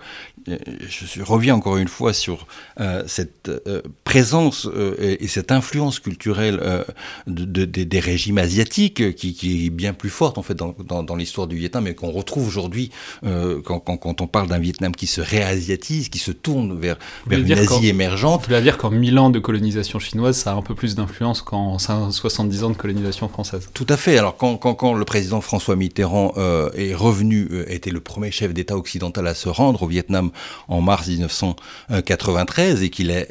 Euh, 0.50 0.56
je 0.88 1.22
reviens 1.22 1.54
encore 1.54 1.76
une 1.76 1.88
fois 1.88 2.12
sur 2.12 2.46
euh, 2.80 3.02
cette 3.06 3.48
euh, 3.48 3.82
présence 4.04 4.68
et, 4.98 5.26
cette 5.28 5.52
influence 5.52 6.00
culturelle 6.00 6.84
de, 7.26 7.64
des 7.64 8.00
régimes 8.00 8.38
asiatiques 8.38 9.14
qui, 9.14 9.66
est 9.66 9.70
bien 9.70 9.92
plus 9.92 10.08
forte 10.08 10.38
en 10.38 10.42
fait 10.42 10.54
dans, 10.54 10.74
dans, 11.02 11.16
l'histoire 11.16 11.46
du 11.46 11.56
Vietnam 11.56 11.86
et 11.86 11.94
qu'on 11.94 12.10
retrouve 12.10 12.46
aujourd'hui 12.46 12.90
quand, 13.22 13.80
quand, 13.80 14.20
on 14.20 14.26
parle 14.26 14.48
d'un 14.48 14.58
Vietnam 14.58 14.94
qui 14.94 15.06
se 15.06 15.20
réasiatise, 15.20 16.08
qui 16.08 16.18
se 16.18 16.30
tourne 16.30 16.78
vers, 16.78 16.96
vers 17.26 17.40
une 17.40 17.52
Asie 17.52 17.88
émergente. 17.88 18.42
Vous 18.42 18.48
voulez 18.48 18.62
dire 18.62 18.78
qu'en 18.78 18.90
1000 18.90 19.18
ans 19.18 19.30
de 19.30 19.38
colonisation 19.38 19.98
chinoise, 19.98 20.36
ça 20.36 20.52
a 20.52 20.54
un 20.54 20.62
peu 20.62 20.74
plus 20.74 20.94
d'influence 20.94 21.42
qu'en 21.42 21.78
70 21.78 22.64
ans 22.64 22.70
de 22.70 22.76
colonisation 22.76 23.28
française 23.28 23.68
Tout 23.74 23.86
à 23.88 23.96
fait. 23.96 24.16
Alors 24.16 24.36
quand 24.36 24.94
le 24.94 25.04
président 25.04 25.40
François 25.40 25.76
Mitterrand 25.76 26.32
est 26.74 26.94
revenu, 26.94 27.48
était 27.66 27.90
le 27.90 28.00
premier 28.00 28.30
chef 28.30 28.54
d'État 28.54 28.76
occidental 28.76 29.26
à 29.26 29.34
se 29.34 29.48
rendre 29.48 29.82
au 29.82 29.86
Vietnam 29.86 30.30
en 30.68 30.80
mars 30.80 31.08
1993 31.08 32.82
et 32.82 32.90
qu'il 32.90 33.10
a 33.10 33.24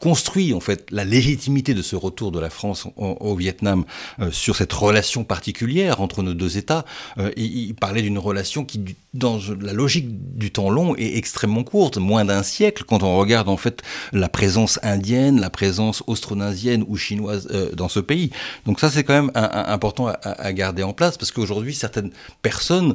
construit 0.00 0.54
en 0.54 0.60
fait 0.60 0.86
la 0.90 1.04
légitimité 1.04 1.74
de 1.74 1.82
ce 1.82 1.94
retour 1.94 2.32
de 2.32 2.40
la 2.40 2.50
France 2.50 2.88
au, 2.96 3.34
Vietnam 3.36 3.84
euh, 4.18 4.30
sur 4.30 4.56
cette 4.56 4.72
relation 4.72 5.24
particulière 5.24 6.00
entre 6.00 6.22
nos 6.22 6.34
deux 6.34 6.56
États. 6.56 6.84
Euh, 7.18 7.30
il, 7.36 7.74
parlait 7.74 8.02
d'une 8.02 8.18
relation 8.18 8.64
qui, 8.64 8.96
dans 9.14 9.38
la 9.60 9.72
logique 9.72 10.36
du 10.36 10.50
temps 10.50 10.70
long, 10.70 10.96
est 10.96 11.16
extrêmement 11.16 11.64
courte, 11.64 11.98
moins 11.98 12.24
d'un 12.24 12.42
siècle, 12.42 12.84
quand 12.86 13.02
on 13.02 13.16
regarde 13.18 13.48
en 13.48 13.56
fait 13.56 13.82
la 14.12 14.28
présence 14.28 14.78
indienne, 14.82 15.40
la 15.40 15.50
présence 15.50 16.02
austronasienne 16.06 16.84
ou 16.88 16.96
chinoise 16.96 17.48
euh, 17.52 17.70
dans 17.74 17.88
ce 17.88 18.00
pays. 18.00 18.30
Donc 18.66 18.80
ça, 18.80 18.90
c'est 18.90 19.04
quand 19.04 19.14
même 19.14 19.30
important 19.34 20.08
à, 20.08 20.52
garder 20.52 20.82
en 20.82 20.92
place, 20.92 21.16
parce 21.16 21.30
qu'aujourd'hui, 21.30 21.74
certaines 21.74 22.10
personnes 22.42 22.94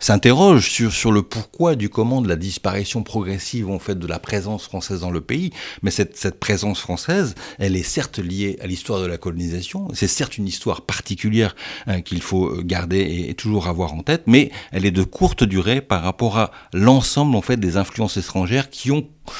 s'interrogent 0.00 0.70
sur, 0.70 0.92
sur 0.92 1.12
le 1.12 1.22
pourquoi 1.34 1.74
du 1.74 1.88
comment 1.88 2.22
de 2.22 2.28
la 2.28 2.36
disparition 2.36 3.02
progressive 3.02 3.68
en 3.68 3.80
fait 3.80 3.98
de 3.98 4.06
la 4.06 4.20
présence 4.20 4.64
française 4.64 5.00
dans 5.00 5.10
le 5.10 5.20
pays, 5.20 5.50
mais 5.82 5.90
cette, 5.90 6.16
cette 6.16 6.38
présence 6.38 6.78
française, 6.78 7.34
elle 7.58 7.74
est 7.74 7.82
certes 7.82 8.20
liée 8.20 8.56
à 8.62 8.68
l'histoire 8.68 9.00
de 9.00 9.06
la 9.06 9.18
colonisation, 9.18 9.88
c'est 9.94 10.06
certes 10.06 10.38
une 10.38 10.46
histoire 10.46 10.82
particulière 10.82 11.56
hein, 11.88 12.02
qu'il 12.02 12.22
faut 12.22 12.62
garder 12.62 13.26
et, 13.28 13.34
toujours 13.34 13.66
avoir 13.66 13.94
en 13.94 14.04
tête, 14.04 14.22
mais 14.28 14.52
elle 14.70 14.86
est 14.86 14.92
de 14.92 15.02
courte 15.02 15.42
durée 15.42 15.80
par 15.80 16.02
rapport 16.02 16.38
à 16.38 16.52
l'ensemble 16.72 17.34
en 17.34 17.42
fait 17.42 17.56
des 17.56 17.76
influences 17.76 18.16
étrangères 18.16 18.70
qui 18.70 18.92
ont 18.92 19.08
euh, 19.28 19.32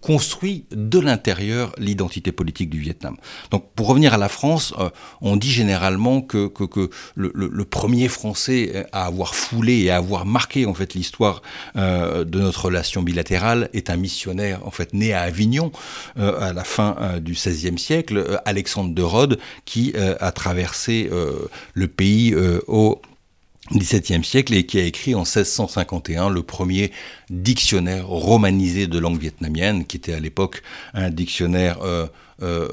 construit 0.00 0.64
de 0.70 0.98
l'intérieur 0.98 1.74
l'identité 1.78 2.32
politique 2.32 2.70
du 2.70 2.78
Vietnam. 2.78 3.16
Donc 3.50 3.64
pour 3.74 3.88
revenir 3.88 4.14
à 4.14 4.18
la 4.18 4.28
France, 4.28 4.74
euh, 4.78 4.90
on 5.20 5.36
dit 5.36 5.50
généralement 5.50 6.20
que, 6.20 6.48
que, 6.48 6.90
le, 7.16 7.64
premier 7.64 8.08
Français 8.08 8.86
à 8.92 9.06
avoir 9.06 9.34
foulé 9.34 9.78
et 9.84 9.90
à 9.90 9.96
avoir 9.96 10.26
marqué 10.26 10.66
en 10.66 10.74
fait 10.74 10.94
l'histoire 10.94 11.42
euh, 11.76 12.24
de 12.24 12.40
notre 12.40 12.66
relation 12.66 13.02
bilatérale 13.02 13.68
est 13.72 13.90
un 13.90 13.96
missionnaire 13.96 14.66
en 14.66 14.70
fait 14.70 14.92
né 14.92 15.12
à 15.12 15.22
Avignon 15.22 15.72
à 16.16 16.52
la 16.52 16.64
fin 16.64 16.96
du 17.20 17.32
XVIe 17.32 17.78
siècle, 17.78 18.40
Alexandre 18.44 18.94
de 18.94 19.02
Rhodes, 19.02 19.38
qui 19.64 19.94
a 19.96 20.32
traversé 20.32 21.10
le 21.74 21.88
pays 21.88 22.34
au 22.66 23.00
XVIIe 23.72 24.24
siècle 24.24 24.54
et 24.54 24.66
qui 24.66 24.78
a 24.78 24.84
écrit 24.84 25.14
en 25.14 25.20
1651 25.22 26.28
le 26.28 26.42
premier 26.42 26.92
dictionnaire 27.30 28.06
romanisé 28.06 28.86
de 28.86 28.98
langue 28.98 29.18
vietnamienne, 29.18 29.86
qui 29.86 29.96
était 29.96 30.12
à 30.12 30.20
l'époque 30.20 30.62
un 30.92 31.10
dictionnaire 31.10 31.78
euh, 31.82 32.06
euh, 32.42 32.68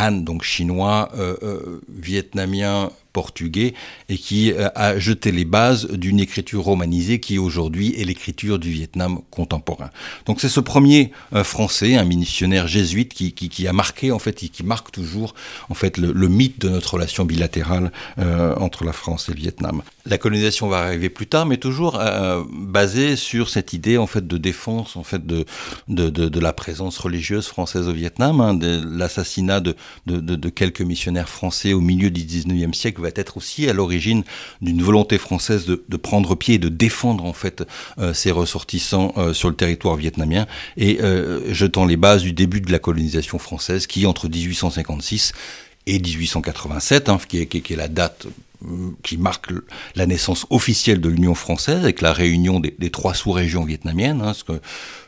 Han, 0.00 0.12
donc 0.12 0.42
chinois, 0.42 1.10
euh, 1.16 1.80
vietnamien, 1.88 2.90
portugais, 3.12 3.74
et 4.08 4.18
qui 4.18 4.52
euh, 4.52 4.68
a 4.74 4.98
jeté 4.98 5.32
les 5.32 5.44
bases 5.44 5.86
d'une 5.86 6.20
écriture 6.20 6.62
romanisée 6.62 7.20
qui 7.20 7.38
aujourd'hui 7.38 7.94
est 8.00 8.04
l'écriture 8.04 8.58
du 8.58 8.70
Vietnam 8.70 9.20
contemporain. 9.30 9.90
Donc 10.26 10.40
c'est 10.40 10.48
ce 10.48 10.60
premier 10.60 11.12
français, 11.42 11.96
un 11.96 12.04
missionnaire 12.04 12.66
jésuite, 12.66 13.14
qui, 13.14 13.32
qui, 13.32 13.68
a 13.68 13.72
marqué 13.72 14.12
en 14.12 14.18
fait, 14.18 14.42
et 14.42 14.48
qui 14.48 14.62
marque 14.62 14.90
toujours 14.90 15.34
en 15.68 15.74
fait 15.74 15.96
le, 15.96 16.28
mythe 16.28 16.60
de 16.60 16.68
notre 16.68 16.94
relation 16.94 17.24
bilatérale 17.24 17.92
entre 18.16 18.84
la 18.84 18.92
France 18.92 19.28
et 19.28 19.32
le 19.32 19.38
Vietnam. 19.38 19.82
La 20.06 20.18
colonisation 20.18 20.68
va 20.68 20.78
arriver 20.78 21.08
plus 21.08 21.26
tard, 21.26 21.46
mais 21.46 21.56
toujours 21.56 22.00
basée 22.52 23.16
sur 23.16 23.48
cette 23.48 23.72
idée 23.72 23.98
en 23.98 24.06
fait 24.06 24.26
de 24.26 24.38
défense 24.38 24.96
en 24.96 25.04
fait 25.04 25.26
de, 25.26 25.44
de 25.88 26.40
la 26.40 26.52
présence 26.52 26.98
religieuse 26.98 27.46
française 27.46 27.88
au 27.88 27.92
Vietnam, 27.92 28.40
hein, 28.40 28.54
de 28.54 28.82
l'assassinat 28.84 29.60
de 29.60 29.76
de, 30.06 30.48
quelques 30.48 30.80
missionnaires 30.80 31.28
français 31.28 31.72
au 31.72 31.80
milieu 31.80 32.10
du 32.10 32.22
19e 32.22 32.72
siècle 32.72 33.00
va 33.08 33.12
être 33.16 33.36
aussi 33.36 33.68
à 33.68 33.72
l'origine 33.72 34.24
d'une 34.60 34.82
volonté 34.82 35.18
française 35.18 35.66
de, 35.66 35.96
prendre 35.96 36.34
pied 36.34 36.54
et 36.54 36.58
de 36.58 36.68
défendre 36.68 37.24
en 37.24 37.32
fait 37.32 37.64
euh, 37.98 38.14
ses 38.14 38.30
ressortissants 38.30 39.12
euh, 39.16 39.32
sur 39.32 39.48
le 39.48 39.56
territoire 39.56 39.96
vietnamien. 39.96 40.46
Et 40.76 41.00
euh, 41.02 41.52
jetant 41.52 41.84
les 41.84 41.96
bases 41.96 42.22
du 42.22 42.32
début 42.32 42.60
de 42.60 42.70
la 42.70 42.78
colonisation 42.78 43.38
française 43.38 43.86
qui 43.86 44.06
entre 44.06 44.28
1856 44.28 45.32
et 45.86 45.98
1887, 45.98 47.08
hein, 47.08 47.18
qui, 47.26 47.38
est, 47.40 47.76
la 47.76 47.88
date 47.88 48.26
qui 49.02 49.16
marque 49.16 49.52
la 49.94 50.06
naissance 50.06 50.46
officielle 50.50 51.00
de 51.00 51.08
l'Union 51.08 51.34
française 51.34 51.82
avec 51.82 52.00
la 52.00 52.12
réunion 52.12 52.60
des, 52.60 52.90
trois 52.90 53.14
sous-régions 53.14 53.64
vietnamiennes, 53.64 54.20
hein, 54.20 54.32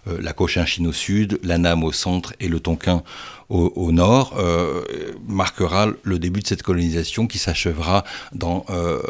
la 0.06 0.32
Cochinchine 0.32 0.86
au 0.86 0.92
sud, 0.92 1.38
la 1.42 1.58
Nam 1.58 1.84
au 1.84 1.92
centre 1.92 2.34
et 2.40 2.48
le 2.48 2.60
Tonkin 2.60 3.02
au, 3.50 3.90
nord, 3.90 4.36
euh, 4.38 4.82
marquera 5.26 5.88
le 6.04 6.18
début 6.20 6.40
de 6.40 6.46
cette 6.46 6.62
colonisation 6.62 7.26
qui 7.26 7.38
s'achèvera 7.38 8.04
dans 8.32 8.64
euh, 8.70 9.00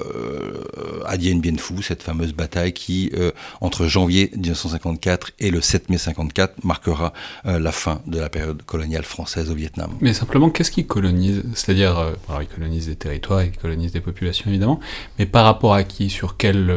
à 1.04 1.18
Dien 1.18 1.36
Bien 1.36 1.56
Phu, 1.58 1.82
cette 1.82 2.02
fameuse 2.02 2.32
bataille 2.32 2.72
qui, 2.72 3.10
euh, 3.14 3.32
entre 3.60 3.86
janvier 3.86 4.30
1954 4.34 5.32
et 5.40 5.50
le 5.50 5.60
7 5.60 5.90
mai 5.90 5.98
54, 5.98 6.64
marquera 6.64 7.12
euh, 7.44 7.58
la 7.58 7.70
fin 7.70 8.00
de 8.06 8.18
la 8.18 8.30
période 8.30 8.62
coloniale 8.62 9.04
française 9.04 9.50
au 9.50 9.54
Vietnam. 9.54 9.90
Mais 10.00 10.14
simplement, 10.14 10.48
qu'est-ce 10.48 10.70
qu'ils 10.70 10.86
colonisent 10.86 11.42
C'est-à-dire, 11.54 11.98
alors 12.28 12.40
ils 12.40 12.48
colonisent 12.48 12.86
des 12.86 12.96
territoires, 12.96 13.44
ils 13.44 13.56
colonisent 13.56 13.92
des 13.92 14.00
populations 14.00 14.48
évidemment, 14.48 14.80
mais 15.18 15.26
par 15.26 15.44
rapport 15.44 15.74
à 15.74 15.84
qui 15.84 16.08
Sur 16.08 16.38
quel 16.38 16.72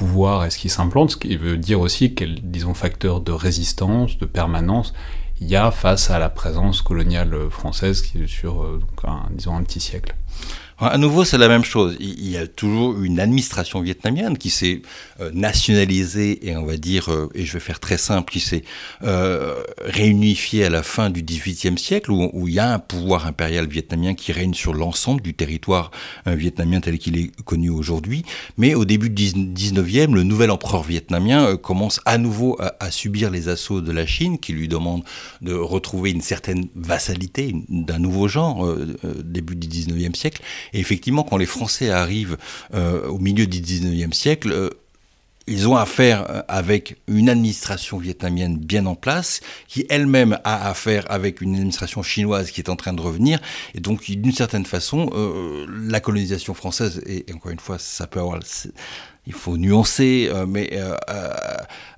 pouvoir 0.00 0.44
est-ce 0.44 0.56
qu'ils 0.56 0.70
s'implantent 0.70 1.10
Ce 1.10 1.16
qui 1.18 1.36
veut 1.36 1.58
dire 1.58 1.78
aussi 1.78 2.14
quel, 2.14 2.40
disons, 2.40 2.72
facteur 2.72 3.20
de 3.20 3.32
résistance, 3.32 4.16
de 4.16 4.24
permanence 4.24 4.94
il 5.42 5.48
y 5.48 5.56
a 5.56 5.70
face 5.70 6.10
à 6.10 6.18
la 6.18 6.30
présence 6.30 6.80
coloniale 6.80 7.34
française 7.50 8.00
qui 8.02 8.22
est 8.22 8.26
sur 8.26 8.62
euh, 8.62 8.78
donc 8.78 9.10
disons 9.30 9.56
un 9.56 9.62
petit 9.62 9.80
siècle. 9.80 10.14
À 10.82 10.96
nouveau, 10.96 11.24
c'est 11.26 11.36
la 11.36 11.48
même 11.48 11.62
chose. 11.62 11.94
Il 12.00 12.30
y 12.30 12.38
a 12.38 12.46
toujours 12.46 13.02
une 13.02 13.20
administration 13.20 13.82
vietnamienne 13.82 14.38
qui 14.38 14.48
s'est 14.48 14.80
euh, 15.20 15.30
nationalisée 15.34 16.48
et 16.48 16.56
on 16.56 16.64
va 16.64 16.78
dire, 16.78 17.12
euh, 17.12 17.28
et 17.34 17.44
je 17.44 17.52
vais 17.52 17.60
faire 17.60 17.80
très 17.80 17.98
simple, 17.98 18.32
qui 18.32 18.40
s'est 18.40 18.64
euh, 19.02 19.62
réunifiée 19.84 20.64
à 20.64 20.70
la 20.70 20.82
fin 20.82 21.10
du 21.10 21.22
XVIIIe 21.22 21.76
siècle, 21.76 22.10
où, 22.10 22.48
il 22.48 22.54
y 22.54 22.58
a 22.58 22.72
un 22.72 22.78
pouvoir 22.78 23.26
impérial 23.26 23.68
vietnamien 23.68 24.14
qui 24.14 24.32
règne 24.32 24.54
sur 24.54 24.72
l'ensemble 24.72 25.20
du 25.20 25.34
territoire 25.34 25.90
vietnamien 26.26 26.80
tel 26.80 26.98
qu'il 26.98 27.18
est 27.18 27.30
connu 27.42 27.68
aujourd'hui. 27.68 28.24
Mais 28.56 28.74
au 28.74 28.86
début 28.86 29.10
du 29.10 29.24
XIXe, 29.24 30.08
le 30.08 30.22
nouvel 30.22 30.50
empereur 30.50 30.82
vietnamien 30.82 31.56
commence 31.56 32.00
à 32.06 32.16
nouveau 32.16 32.56
à, 32.58 32.90
subir 32.90 33.30
les 33.30 33.48
assauts 33.48 33.82
de 33.82 33.92
la 33.92 34.06
Chine, 34.06 34.38
qui 34.38 34.54
lui 34.54 34.68
demande 34.68 35.02
de 35.42 35.52
retrouver 35.52 36.10
une 36.10 36.22
certaine 36.22 36.68
vassalité 36.74 37.54
d'un 37.68 37.98
nouveau 37.98 38.28
genre 38.28 38.66
début 39.22 39.56
du 39.56 39.68
XIXe 39.68 40.18
siècle. 40.18 40.42
Et 40.72 40.80
effectivement, 40.80 41.22
quand 41.22 41.36
les 41.36 41.46
Français 41.46 41.90
arrivent 41.90 42.36
euh, 42.74 43.06
au 43.08 43.18
milieu 43.18 43.46
du 43.46 43.60
19e 43.60 44.12
siècle, 44.12 44.52
euh, 44.52 44.70
ils 45.46 45.66
ont 45.66 45.76
affaire 45.76 46.30
euh, 46.30 46.42
avec 46.48 46.96
une 47.08 47.28
administration 47.28 47.98
vietnamienne 47.98 48.56
bien 48.56 48.86
en 48.86 48.94
place, 48.94 49.40
qui 49.66 49.86
elle-même 49.88 50.38
a 50.44 50.68
affaire 50.68 51.10
avec 51.10 51.40
une 51.40 51.54
administration 51.54 52.02
chinoise 52.02 52.50
qui 52.50 52.60
est 52.60 52.68
en 52.70 52.76
train 52.76 52.92
de 52.92 53.00
revenir. 53.00 53.40
Et 53.74 53.80
donc, 53.80 54.08
d'une 54.08 54.32
certaine 54.32 54.66
façon, 54.66 55.10
la 55.68 56.00
colonisation 56.00 56.54
française, 56.54 57.02
et, 57.06 57.24
encore 57.34 57.50
une 57.50 57.58
fois, 57.58 57.78
ça 57.78 58.06
peut 58.06 58.20
avoir 58.20 58.40
il 59.26 59.32
faut 59.32 59.56
nuancer, 59.56 60.30
mais 60.48 60.78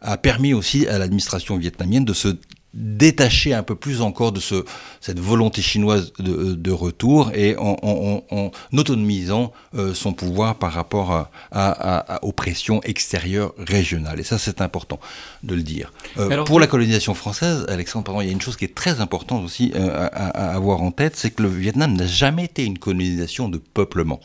a 0.00 0.16
permis 0.16 0.54
aussi 0.54 0.86
à 0.86 0.98
l'administration 0.98 1.56
vietnamienne 1.56 2.04
de 2.04 2.12
se 2.12 2.36
détacher 2.74 3.52
un 3.52 3.62
peu 3.62 3.74
plus 3.74 4.00
encore 4.00 4.32
de 4.32 4.40
ce, 4.40 4.64
cette 5.00 5.20
volonté 5.20 5.60
chinoise 5.62 6.12
de, 6.18 6.54
de 6.54 6.70
retour 6.70 7.30
et 7.34 7.56
en, 7.56 7.76
en, 7.82 8.24
en 8.30 8.50
autonomisant 8.76 9.52
euh, 9.74 9.94
son 9.94 10.12
pouvoir 10.12 10.56
par 10.56 10.72
rapport 10.72 11.12
à, 11.12 11.30
à, 11.50 12.14
à, 12.14 12.24
aux 12.24 12.32
pressions 12.32 12.80
extérieures 12.82 13.52
régionales. 13.58 14.20
Et 14.20 14.22
ça, 14.24 14.38
c'est 14.38 14.60
important 14.60 15.00
de 15.42 15.54
le 15.54 15.62
dire. 15.62 15.92
Euh, 16.18 16.44
pour 16.44 16.60
la 16.60 16.66
colonisation 16.66 17.14
française, 17.14 17.66
Alexandre, 17.68 18.04
pardon, 18.04 18.20
il 18.20 18.26
y 18.26 18.30
a 18.30 18.32
une 18.32 18.40
chose 18.40 18.56
qui 18.56 18.64
est 18.64 18.74
très 18.74 19.00
importante 19.00 19.44
aussi 19.44 19.72
euh, 19.74 20.08
à, 20.12 20.54
avoir 20.54 20.82
en 20.82 20.90
tête, 20.90 21.16
c'est 21.16 21.30
que 21.30 21.42
le 21.42 21.48
Vietnam 21.48 21.94
n'a 21.94 22.06
jamais 22.06 22.44
été 22.44 22.64
une 22.64 22.78
colonisation 22.78 23.48
de 23.48 23.58
peuplement. 23.58 24.20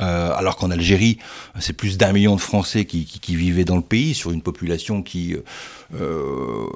Euh, 0.00 0.32
alors 0.34 0.56
qu'en 0.56 0.70
Algérie, 0.70 1.18
c'est 1.60 1.72
plus 1.72 1.98
d'un 1.98 2.12
million 2.12 2.34
de 2.36 2.40
Français 2.40 2.84
qui, 2.84 3.36
vivaient 3.36 3.64
dans 3.64 3.76
le 3.76 3.82
pays, 3.82 4.14
sur 4.14 4.30
une 4.30 4.42
population 4.42 5.02
qui 5.02 5.36
euh, 6.00 6.66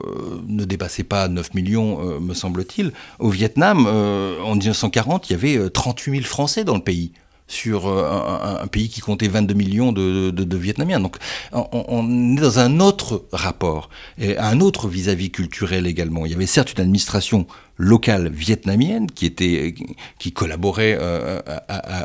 ne 0.47 0.65
dépassait 0.65 1.03
pas 1.03 1.29
9 1.29 1.55
millions, 1.55 2.01
euh, 2.01 2.21
me 2.21 2.35
semble-t-il. 2.35 2.93
Au 3.19 3.31
Vietnam, 3.31 3.87
euh, 3.89 4.41
en 4.43 4.55
1940, 4.55 5.31
il 5.31 5.33
y 5.33 5.37
avait 5.37 5.71
38 5.71 6.13
000 6.13 6.25
Français 6.25 6.65
dans 6.65 6.75
le 6.75 6.83
pays 6.83 7.13
sur 7.51 7.89
un, 7.89 8.67
pays 8.67 8.91
qui 8.91 9.01
comptait 9.01 9.27
22 9.27 9.55
millions 9.55 9.91
de, 9.91 10.57
Vietnamiens. 10.59 11.01
Donc 11.01 11.17
on, 11.53 12.37
est 12.37 12.41
dans 12.43 12.59
un 12.59 12.79
autre 12.79 13.25
rapport, 13.33 13.89
et 14.19 14.37
un 14.37 14.61
autre 14.61 14.87
vis-à-vis 14.87 15.29
-vis 15.29 15.31
culturel 15.31 15.87
également. 15.87 16.27
Il 16.27 16.33
y 16.33 16.35
avait 16.35 16.45
certes 16.45 16.75
une 16.75 16.83
administration 16.83 17.47
locale 17.79 18.29
vietnamienne 18.29 19.11
qui 19.11 19.25
était 19.25 19.75
qui 20.19 20.33
collaborait 20.33 20.99
euh, 21.01 21.41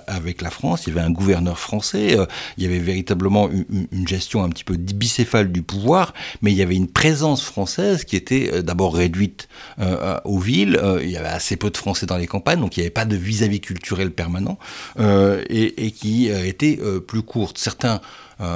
avec 0.08 0.42
la 0.42 0.50
France. 0.50 0.84
Il 0.86 0.94
y 0.94 0.98
avait 0.98 1.06
un 1.06 1.12
gouverneur 1.12 1.60
français. 1.60 2.18
Euh, 2.18 2.26
il 2.58 2.64
y 2.64 2.68
avait 2.68 2.80
véritablement 2.80 3.50
une, 3.50 4.08
gestion 4.08 4.44
un 4.44 4.50
petit 4.50 4.64
peu 4.64 4.76
bicéphale 4.76 5.52
du 5.52 5.64
pouvoir, 5.64 6.14
mais 6.42 6.52
il 6.52 6.58
y 6.58 6.62
avait 6.62 6.76
une 6.76 6.88
présence 6.88 7.44
française 7.44 8.04
qui 8.04 8.16
était 8.16 8.52
euh, 8.54 8.62
d'abord 8.62 8.96
réduite 8.96 9.48
euh, 9.80 10.20
aux 10.24 10.40
villes. 10.40 10.80
Il 11.02 11.10
y 11.10 11.18
avait 11.18 11.28
assez 11.28 11.58
peu 11.58 11.70
de 11.70 11.78
Français 11.78 12.06
dans 12.06 12.18
les 12.18 12.28
campagnes, 12.28 12.60
donc 12.60 12.78
il 12.78 12.82
n'y 12.82 12.86
avait 12.86 12.92
pas 12.92 13.06
de 13.06 13.16
vis-à-vis 13.16 13.58
-vis 13.58 13.62
culturel 13.62 14.12
permanent 14.12 14.58
et, 15.00 15.86
et, 15.86 15.92
qui 15.92 16.28
était 16.28 16.80
plus 17.08 17.22
courte. 17.22 17.58
Certains 17.58 18.02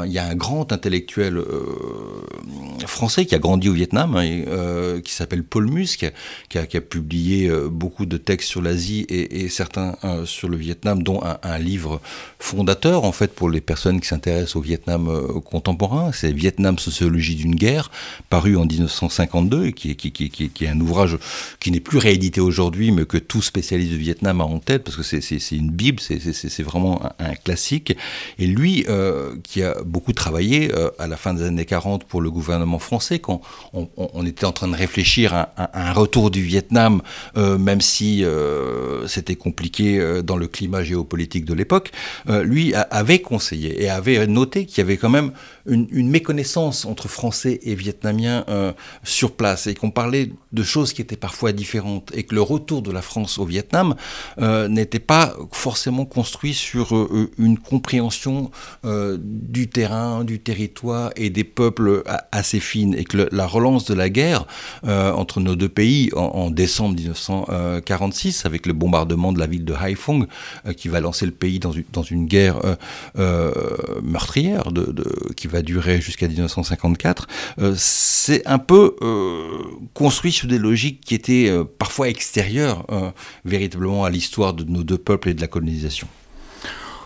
il 0.06 0.12
y 0.12 0.20
a 0.20 0.26
un 0.26 0.36
grand 0.36 0.72
intellectuel 0.72 1.38
euh, 1.38 2.86
français 2.86 3.26
qui 3.26 3.36
a 3.36 3.40
grandi 3.40 3.70
au 3.70 3.74
Vietnam, 3.74 4.16
hein, 4.16 4.26
euh, 4.48 5.02
qui 5.02 5.14
s'appelle 5.14 5.44
Paul 5.44 5.68
Mus, 5.68 5.98
qui 5.98 6.06
a, 6.06 6.82
publié 6.82 7.52
beaucoup 7.72 8.06
de 8.06 8.18
textes 8.18 8.50
sur 8.50 8.62
l'Asie 8.62 9.06
et, 9.10 9.42
et, 9.42 9.50
certains 9.50 9.96
sur 10.26 10.48
le 10.48 10.58
Vietnam, 10.58 11.02
dont 11.02 11.22
un, 11.24 11.58
livre 11.58 12.00
fondateur 12.40 13.04
en 13.04 13.12
fait 13.12 13.34
pour 13.34 13.50
les 13.50 13.62
personnes 13.62 14.00
qui 14.00 14.08
s'intéressent 14.08 14.58
au 14.58 14.62
Vietnam 14.62 15.10
contemporain. 15.44 16.12
C'est 16.14 16.32
Vietnam 16.32 16.78
sociologie 16.78 17.36
d'une 17.36 17.56
guerre, 17.56 17.90
paru 18.30 18.58
en 18.58 18.66
1952, 18.66 19.68
et 19.68 19.74
qui, 19.74 19.90
est 20.62 20.68
un 20.68 20.80
ouvrage 20.80 21.18
qui 21.60 21.72
n'est 21.72 21.80
plus 21.80 21.98
réédité 21.98 22.42
aujourd'hui, 22.42 22.92
mais 22.92 23.06
que 23.06 23.18
tout 23.18 23.42
spécialiste 23.42 23.92
du 23.92 23.98
Vietnam 23.98 24.42
a 24.42 24.44
en 24.44 24.60
tête 24.60 24.84
parce 24.84 24.98
que 24.98 25.04
c'est 25.04 25.56
une 25.56 25.72
bible, 25.72 26.00
c'est 26.00 26.64
vraiment 26.64 27.02
un, 27.20 27.36
classique. 27.36 27.96
Et 28.40 28.48
lui, 28.48 28.86
euh, 28.90 29.36
qui 29.44 29.64
a 29.64 29.77
beaucoup 29.86 30.14
travaillé 30.14 30.74
euh, 30.74 30.90
à 31.00 31.08
la 31.08 31.18
fin 31.18 31.34
des 31.34 31.44
années 31.44 31.66
40 31.66 32.06
pour 32.06 32.22
le 32.22 32.32
gouvernement 32.32 32.80
français, 32.80 33.20
quand 33.20 33.42
on, 33.74 34.26
était 34.26 34.46
en 34.46 34.52
train 34.52 34.68
de 34.68 34.76
réfléchir 34.76 35.34
à, 35.34 35.50
à, 35.56 35.90
un 35.90 35.94
retour 35.94 36.32
du 36.32 36.42
Vietnam, 36.42 37.02
euh, 37.38 37.58
même 37.58 37.82
si 37.82 38.24
euh, 38.24 39.08
c'était 39.08 39.36
compliqué 39.36 40.22
dans 40.24 40.38
le 40.38 40.48
climat 40.48 40.84
géopolitique 40.84 41.46
de 41.46 41.54
l'époque, 41.54 41.92
lui 42.28 42.74
avait 42.74 43.20
conseillé 43.20 43.84
et 43.84 43.90
avait 43.90 44.28
noté 44.28 44.66
qu'il 44.66 44.80
y 44.80 44.82
avait 44.82 44.98
quand 44.98 45.10
même 45.10 45.32
une, 45.68 46.10
méconnaissance 46.10 46.86
entre 46.86 47.08
Français 47.08 47.60
et 47.64 47.76
Vietnamiens 47.76 48.46
sur 49.04 49.34
place 49.34 49.68
et 49.68 49.76
qu'on 49.76 49.92
parlait 49.92 50.32
de 50.54 50.64
choses 50.64 50.94
qui 50.94 51.02
étaient 51.02 51.18
parfois 51.18 51.52
différentes 51.52 52.12
et 52.16 52.24
que 52.24 52.34
le 52.34 52.42
retour 52.42 52.82
de 52.82 52.92
la 52.92 53.02
France 53.02 53.38
au 53.38 53.46
Vietnam 53.46 53.96
n'était 54.40 55.00
pas 55.00 55.36
forcément 55.52 56.06
construit 56.06 56.54
sur 56.54 57.08
une 57.38 57.58
compréhension 57.58 58.52
du 59.20 59.68
terrain, 59.68 60.24
du 60.24 60.40
territoire 60.40 61.12
et 61.16 61.30
des 61.30 61.44
peuples 61.44 62.04
assez 62.32 62.60
fines 62.60 62.96
et 62.96 63.04
que 63.04 63.28
la 63.32 63.48
relance 63.48 63.86
de 63.86 63.94
la 63.94 64.10
guerre 64.10 64.46
entre 64.84 65.40
nos 65.40 65.56
deux 65.56 65.70
pays 65.70 66.10
en, 66.16 66.50
décembre 66.50 66.96
1946 66.96 68.46
avec 68.46 68.66
le 68.66 68.74
bombardement 68.74 69.34
de 69.34 69.40
la 69.40 69.48
ville 69.48 69.66
de 69.66 69.74
Haiphong 69.74 70.28
qui 70.78 70.88
va 70.88 71.02
lancer 71.02 71.26
le 71.26 71.32
pays 71.32 71.60
dans 71.60 71.72
une, 71.72 71.84
dans 71.92 72.04
une 72.04 72.26
guerre 72.26 72.62
meurtrière 74.04 74.72
de, 74.72 74.94
qui 75.36 75.48
va 75.48 75.57
durer 75.62 76.02
jusqu'à 76.02 76.28
1954, 76.28 77.28
euh, 77.60 77.74
c'est 77.78 78.46
un 78.46 78.60
peu 78.60 78.96
euh, 79.02 79.64
construit 79.94 80.32
sur 80.32 80.48
des 80.48 80.58
logiques 80.58 81.02
qui 81.02 81.16
étaient 81.16 81.50
euh, 81.50 81.64
parfois 81.64 82.10
extérieures 82.10 82.86
véritablement 83.46 84.04
à 84.04 84.10
l'histoire 84.10 84.54
de 84.54 84.64
nos 84.64 84.84
deux 84.84 84.98
peuples 84.98 85.30
et 85.30 85.34
de 85.34 85.42
la 85.42 85.48
colonisation. 85.48 86.08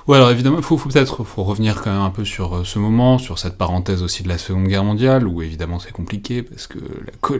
Oui, 0.07 0.17
alors 0.17 0.31
évidemment, 0.31 0.57
il 0.57 0.63
faut, 0.63 0.77
peut-être 0.77 1.23
faut 1.23 1.43
revenir 1.43 1.81
quand 1.81 1.91
même 1.91 2.01
un 2.01 2.09
peu 2.09 2.25
sur 2.25 2.65
ce 2.65 2.79
moment, 2.79 3.17
sur 3.17 3.37
cette 3.37 3.57
parenthèse 3.57 4.01
aussi 4.01 4.23
de 4.23 4.29
la 4.29 4.37
Seconde 4.37 4.67
Guerre 4.67 4.83
mondiale, 4.83 5.27
où 5.27 5.41
évidemment 5.41 5.79
c'est 5.79 5.91
compliqué, 5.91 6.41
parce 6.41 6.67
que 6.67 6.79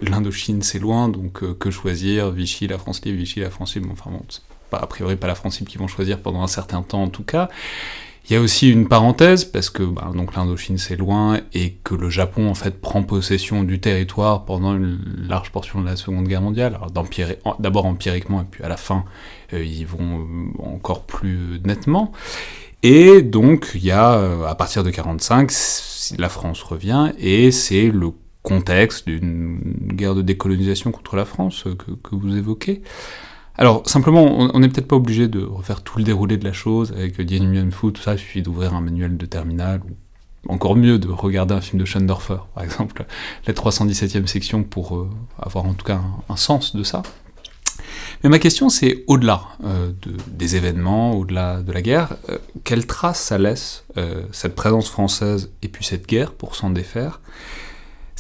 l'Indochine 0.02 0.62
c'est 0.62 0.80
loin, 0.80 1.10
donc 1.10 1.58
que 1.58 1.72
choisir? 1.72 2.32
Vichy, 2.32 2.68
la 2.68 2.78
France 2.78 3.04
libre, 3.04 3.18
Vichy, 3.18 3.40
la 3.40 3.50
France 3.50 3.76
libre, 3.76 3.90
enfin 3.92 4.12
bon, 4.12 4.22
pas, 4.70 4.78
a 4.78 4.88
priori 4.88 5.16
pas 5.16 5.28
la 5.28 5.36
France 5.36 5.60
libre 5.60 5.72
qui 5.72 5.78
vont 5.78 5.88
choisir 5.88 6.20
pendant 6.20 6.44
un 6.44 6.48
certain 6.48 6.82
temps 6.82 7.04
en 7.04 7.10
tout 7.10 7.24
cas. 7.24 7.50
Il 8.30 8.34
y 8.34 8.36
a 8.36 8.42
aussi 8.42 8.70
une 8.70 8.88
parenthèse, 8.88 9.46
parce 9.46 9.70
que 9.70 9.84
bah, 9.84 10.12
donc 10.16 10.36
l'Indochine 10.36 10.78
c'est 10.78 10.96
loin, 10.96 11.40
et 11.54 11.74
que 11.84 11.96
le 11.96 12.10
Japon 12.10 12.50
en 12.50 12.54
fait 12.54 12.80
prend 12.80 13.04
possession 13.04 13.64
du 13.64 13.80
territoire 13.80 14.46
pendant 14.46 14.76
une 14.76 15.00
large 15.28 15.52
portion 15.52 15.82
de 15.82 15.86
la 15.86 15.96
Seconde 15.96 16.28
Guerre 16.28 16.42
mondiale, 16.42 16.80
d'abord 17.60 17.86
empiriquement, 17.86 18.42
et 18.42 18.46
puis 18.50 18.64
à 18.64 18.70
la 18.70 18.78
fin, 18.78 19.06
euh, 19.54 19.64
ils 19.64 19.86
vont 19.86 20.20
euh, 20.20 20.64
encore 20.64 21.04
plus 21.04 21.60
nettement. 21.66 22.12
Et 22.84 23.22
donc, 23.22 23.72
il 23.76 23.84
y 23.84 23.92
a, 23.92 24.14
euh, 24.14 24.46
à 24.46 24.56
partir 24.56 24.84
de 24.84 24.92
45, 24.92 25.52
la 26.18 26.30
France 26.30 26.62
revient, 26.64 27.12
et 27.20 27.52
c'est 27.52 27.90
le 27.90 28.12
contexte 28.44 29.08
d'une 29.08 29.60
guerre 29.94 30.16
de 30.16 30.22
décolonisation 30.22 30.92
contre 30.92 31.16
la 31.16 31.26
France 31.26 31.64
que, 31.64 31.92
que 31.92 32.16
vous 32.16 32.38
évoquez. 32.38 32.82
Alors, 33.58 33.88
simplement, 33.88 34.24
on 34.54 34.60
n'est 34.60 34.70
peut-être 34.70 34.88
pas 34.88 34.96
obligé 34.96 35.28
de 35.28 35.44
refaire 35.44 35.82
tout 35.84 35.98
le 35.98 36.04
déroulé 36.04 36.38
de 36.38 36.46
la 36.46 36.54
chose 36.54 36.94
avec 36.94 37.20
Dien 37.22 37.70
Phu, 37.72 37.92
tout 37.92 38.02
ça, 38.02 38.14
il 38.14 38.20
suffit 38.20 38.42
d'ouvrir 38.42 38.74
un 38.74 38.82
manuel 38.82 39.18
de 39.18 39.26
terminal, 39.26 39.82
ou 39.86 40.54
encore 40.54 40.76
mieux, 40.76 40.98
de 40.98 41.10
regarder 41.10 41.54
un 41.54 41.62
film 41.62 41.80
de 41.80 41.86
Schoendorfer, 41.86 42.38
par 42.56 42.64
exemple, 42.64 43.06
la 43.48 43.54
317e 43.54 44.26
section, 44.26 44.64
pour 44.64 44.96
euh, 44.98 45.10
avoir 45.38 45.66
en 45.66 45.74
tout 45.74 45.86
cas 45.86 46.02
un, 46.30 46.36
sens 46.38 46.76
de 46.76 46.84
ça. 46.84 47.04
Mais 48.24 48.30
ma 48.30 48.40
question, 48.40 48.70
c'est 48.70 49.04
au-delà 49.08 49.44
euh, 49.66 49.92
des 50.28 50.56
événements, 50.56 51.14
au-delà 51.14 51.62
de 51.62 51.72
la 51.72 51.82
guerre, 51.82 52.16
euh, 52.30 52.38
quelle 52.64 52.86
trace 52.88 53.20
ça 53.20 53.38
laisse, 53.38 53.84
cette 54.32 54.56
présence 54.56 54.90
française 54.90 55.52
et 55.62 55.68
puis 55.68 55.84
cette 55.84 56.08
guerre, 56.08 56.32
pour 56.32 56.56
s'en 56.56 56.70
défaire? 56.70 57.20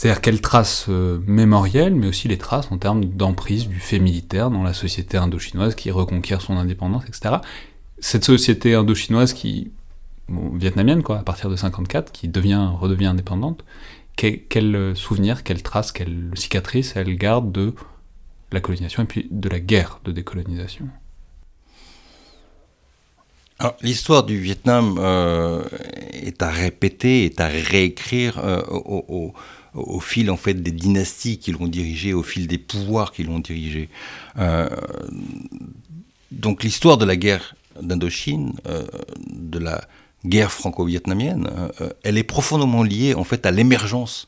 C'est-à-dire 0.01 0.22
quelles 0.22 0.41
traces 0.41 0.88
euh, 0.89 1.20
mémorielles, 1.27 1.93
mais 1.93 2.08
aussi 2.08 2.27
les 2.27 2.39
traces 2.39 2.72
en 2.72 2.79
termes 2.79 3.05
d'emprise 3.05 3.67
du 3.67 3.79
fait 3.79 4.00
militaire 4.00 4.50
dans 4.50 4.63
la 4.63 4.74
société 4.74 5.15
indochinoise 5.15 5.75
qui 5.75 5.91
reconquiert 5.91 6.41
son 6.41 6.58
indépendance, 6.58 7.03
etc. 7.08 7.36
Cette 8.00 8.25
société 8.25 8.74
indochinoise 8.74 9.34
qui, 9.34 9.70
vietnamienne 10.27 11.03
quoi, 11.03 11.20
à 11.20 11.24
partir 11.24 11.51
de 11.51 11.55
54, 11.55 12.12
qui 12.12 12.29
devient, 12.29 12.72
redevient 12.79 13.05
indépendante, 13.05 13.63
quel, 14.15 14.43
quel 14.48 14.75
euh, 14.75 14.96
souvenir, 14.96 15.43
quelles 15.43 15.62
traces, 15.62 15.91
quelles 15.91 16.31
cicatrices 16.34 16.96
elle 16.96 17.15
garde 17.15 17.51
de 17.51 17.75
la 18.51 18.60
colonisation 18.60 19.03
et 19.03 19.05
puis 19.05 19.27
de 19.29 19.50
la 19.50 19.60
guerre 19.60 20.00
de 20.03 20.12
décolonisation? 20.12 20.88
L'histoire 23.83 24.24
du 24.24 24.40
Vietnam 24.40 24.96
euh, 24.98 25.64
est 26.11 26.42
à 26.42 26.50
répéter, 26.50 27.25
est 27.25 27.40
à 27.40 27.46
réécrire 27.46 28.42
au 28.68 29.35
fil 30.01 30.29
en 30.29 30.38
fait 30.38 30.53
des 30.55 30.72
dynasties 30.72 31.38
qui 31.38 31.51
l'ont 31.51 31.68
dirigé, 31.68 32.14
au 32.14 32.24
fil 32.24 32.48
des 32.48 32.57
pouvoirs 32.57 33.12
qui 33.12 33.24
l'ont 33.24 33.40
dirigé. 33.40 33.90
Euh, 34.38 34.70
donc 36.31 36.64
l'histoire 36.64 36.98
de 36.98 37.05
la 37.05 37.16
guerre 37.16 37.55
d'Indochine, 37.81 38.53
euh, 38.68 38.86
de 39.27 39.60
la 39.60 39.81
guerre 40.25 40.51
franco-vietnamienne, 40.51 41.50
euh, 41.81 41.90
elle 42.03 42.18
est 42.18 42.24
profondément 42.24 42.84
liée 42.84 43.14
en 43.14 43.24
fait 43.24 43.46
à 43.46 43.51
l'émergence 43.51 44.27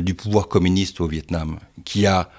du 0.00 0.14
pouvoir 0.14 0.48
communiste 0.48 1.00
au 1.00 1.06
Vietnam, 1.06 1.60
qui 1.84 2.04
a 2.04 2.30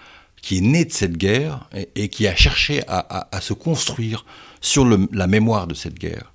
qui 0.41 0.57
est 0.57 0.61
né 0.61 0.83
de 0.85 0.91
cette 0.91 1.17
guerre 1.17 1.69
et, 1.95 2.09
qui 2.09 2.27
a 2.27 2.35
cherché 2.35 2.81
à, 2.87 3.27
se 3.41 3.53
construire 3.53 4.25
sur 4.61 4.85
la 4.85 5.27
mémoire 5.27 5.65
de 5.65 5.73
cette 5.73 5.97
guerre. 5.97 6.33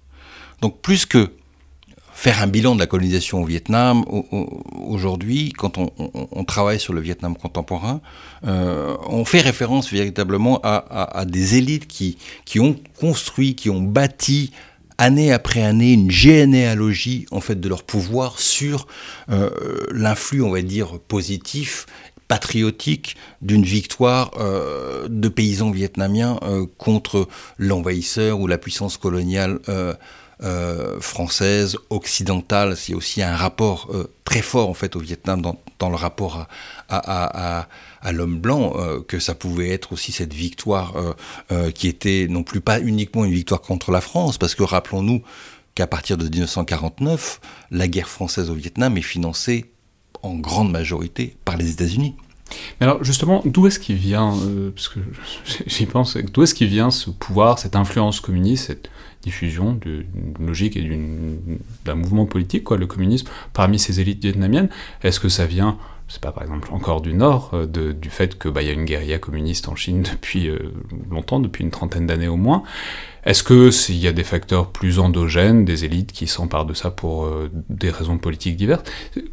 Donc 0.62 0.80
plus 0.80 1.04
que 1.04 1.30
faire 2.24 2.42
un 2.42 2.46
bilan 2.46 2.74
de 2.74 2.80
la 2.80 2.86
colonisation 2.86 3.42
au 3.42 3.44
Vietnam. 3.44 4.02
Aujourd'hui, 4.88 5.52
quand 5.52 5.76
on, 5.76 6.44
travaille 6.44 6.80
sur 6.80 6.94
le 6.94 7.02
Vietnam 7.02 7.36
contemporain, 7.36 8.00
euh, 8.46 8.96
on 9.10 9.26
fait 9.26 9.42
référence 9.42 9.92
véritablement 9.92 10.58
à, 10.62 11.26
des 11.26 11.56
élites 11.56 11.86
qui, 11.86 12.16
qui 12.46 12.60
ont 12.60 12.76
construit, 12.98 13.54
qui 13.54 13.68
ont 13.68 13.82
bâti 13.82 14.52
année 14.96 15.34
après 15.34 15.62
année 15.62 15.92
une 15.92 16.10
généalogie 16.10 17.26
en 17.30 17.40
fait 17.40 17.60
de 17.60 17.68
leur 17.68 17.82
pouvoir 17.82 18.38
sur 18.40 18.86
euh, 19.28 19.50
l'influx, 19.92 20.40
on 20.40 20.50
va 20.50 20.62
dire, 20.62 20.98
positif 21.00 21.84
patriotique 22.26 23.16
d'une 23.42 23.64
victoire 23.64 24.30
euh, 24.40 25.08
de 25.10 25.28
paysans 25.28 25.70
vietnamiens 25.70 26.40
contre 26.78 27.28
l'envahisseur 27.58 28.40
ou 28.40 28.46
la 28.46 28.56
puissance 28.56 28.96
coloniale 28.96 29.60
euh, 30.42 31.00
française, 31.00 31.76
occidentale. 31.90 32.76
C'est 32.76 32.94
aussi 32.94 33.22
un 33.22 33.36
rapport 33.36 33.88
euh, 33.94 34.12
très 34.24 34.42
fort 34.42 34.68
en 34.68 34.74
fait 34.74 34.96
au 34.96 34.98
Vietnam 34.98 35.40
dans, 35.40 35.88
le 35.88 35.94
rapport 35.94 36.48
à, 36.88 37.66
l'homme 38.10 38.40
blanc 38.40 38.72
euh, 38.74 39.00
que 39.00 39.20
ça 39.20 39.36
pouvait 39.36 39.70
être 39.70 39.92
aussi 39.92 40.10
cette 40.10 40.34
victoire 40.34 40.94
qui 41.74 41.86
était 41.86 42.26
non 42.28 42.42
plus 42.42 42.60
pas 42.60 42.80
uniquement 42.80 43.24
une 43.24 43.32
victoire 43.32 43.60
contre 43.60 43.92
la 43.92 44.00
France, 44.00 44.36
parce 44.38 44.56
que 44.56 44.64
rappelons-nous 44.64 45.22
qu'à 45.76 45.86
partir 45.86 46.16
de 46.16 46.28
1949, 46.28 47.40
la 47.70 47.86
guerre 47.86 48.08
française 48.08 48.50
au 48.50 48.54
Vietnam 48.54 48.96
est 48.96 49.02
financée 49.02 49.70
en 50.22 50.34
grande 50.34 50.72
majorité 50.72 51.36
par 51.44 51.56
les 51.56 51.70
États-Unis. 51.70 52.16
Mais 52.80 52.86
alors 52.86 53.04
justement, 53.04 53.40
d'où 53.44 53.66
est-ce 53.68 53.78
qu'il 53.78 53.96
vient, 53.96 54.34
parce 54.74 54.88
que 54.88 54.98
j'y 55.66 55.86
pense, 55.86 56.16
d'où 56.16 56.42
est-ce 56.42 56.54
qu'il 56.54 56.68
vient 56.68 56.90
ce 56.90 57.10
pouvoir, 57.10 57.60
cette 57.60 57.76
influence 57.76 58.20
communiste, 58.20 58.66
cette 58.66 58.90
diffusion 59.24 59.72
d'une 59.72 60.06
logique 60.38 60.76
et 60.76 61.00
d'un 61.84 61.94
mouvement 61.94 62.26
politique, 62.26 62.64
quoi, 62.64 62.76
le 62.76 62.86
communisme, 62.86 63.28
parmi 63.52 63.78
ces 63.78 64.00
élites 64.00 64.22
vietnamiennes 64.22 64.68
Est-ce 65.02 65.18
que 65.18 65.28
ça 65.28 65.46
vient, 65.46 65.78
je 66.08 66.14
sais 66.14 66.20
pas, 66.20 66.30
par 66.30 66.42
exemple, 66.42 66.68
encore 66.72 67.00
du 67.00 67.14
Nord, 67.14 67.50
euh, 67.54 67.66
du 67.66 68.10
fait 68.10 68.38
qu'il 68.38 68.50
bah, 68.50 68.62
y 68.62 68.68
a 68.68 68.72
une 68.72 68.84
guérilla 68.84 69.18
communiste 69.18 69.68
en 69.68 69.74
Chine 69.74 70.04
depuis 70.12 70.48
euh, 70.48 70.58
longtemps, 71.10 71.40
depuis 71.40 71.64
une 71.64 71.70
trentaine 71.70 72.06
d'années 72.06 72.28
au 72.28 72.36
moins? 72.36 72.62
Est-ce 73.24 73.42
qu'il 73.42 73.96
y 73.96 74.06
a 74.06 74.12
des 74.12 74.24
facteurs 74.24 74.70
plus 74.70 74.98
endogènes, 74.98 75.64
des 75.64 75.86
élites 75.86 76.12
qui 76.12 76.26
s'emparent 76.26 76.66
de 76.66 76.74
ça 76.74 76.90
pour 76.90 77.24
euh, 77.24 77.50
des 77.70 77.90
raisons 77.90 78.18
politiques 78.18 78.56
diverses 78.56 78.84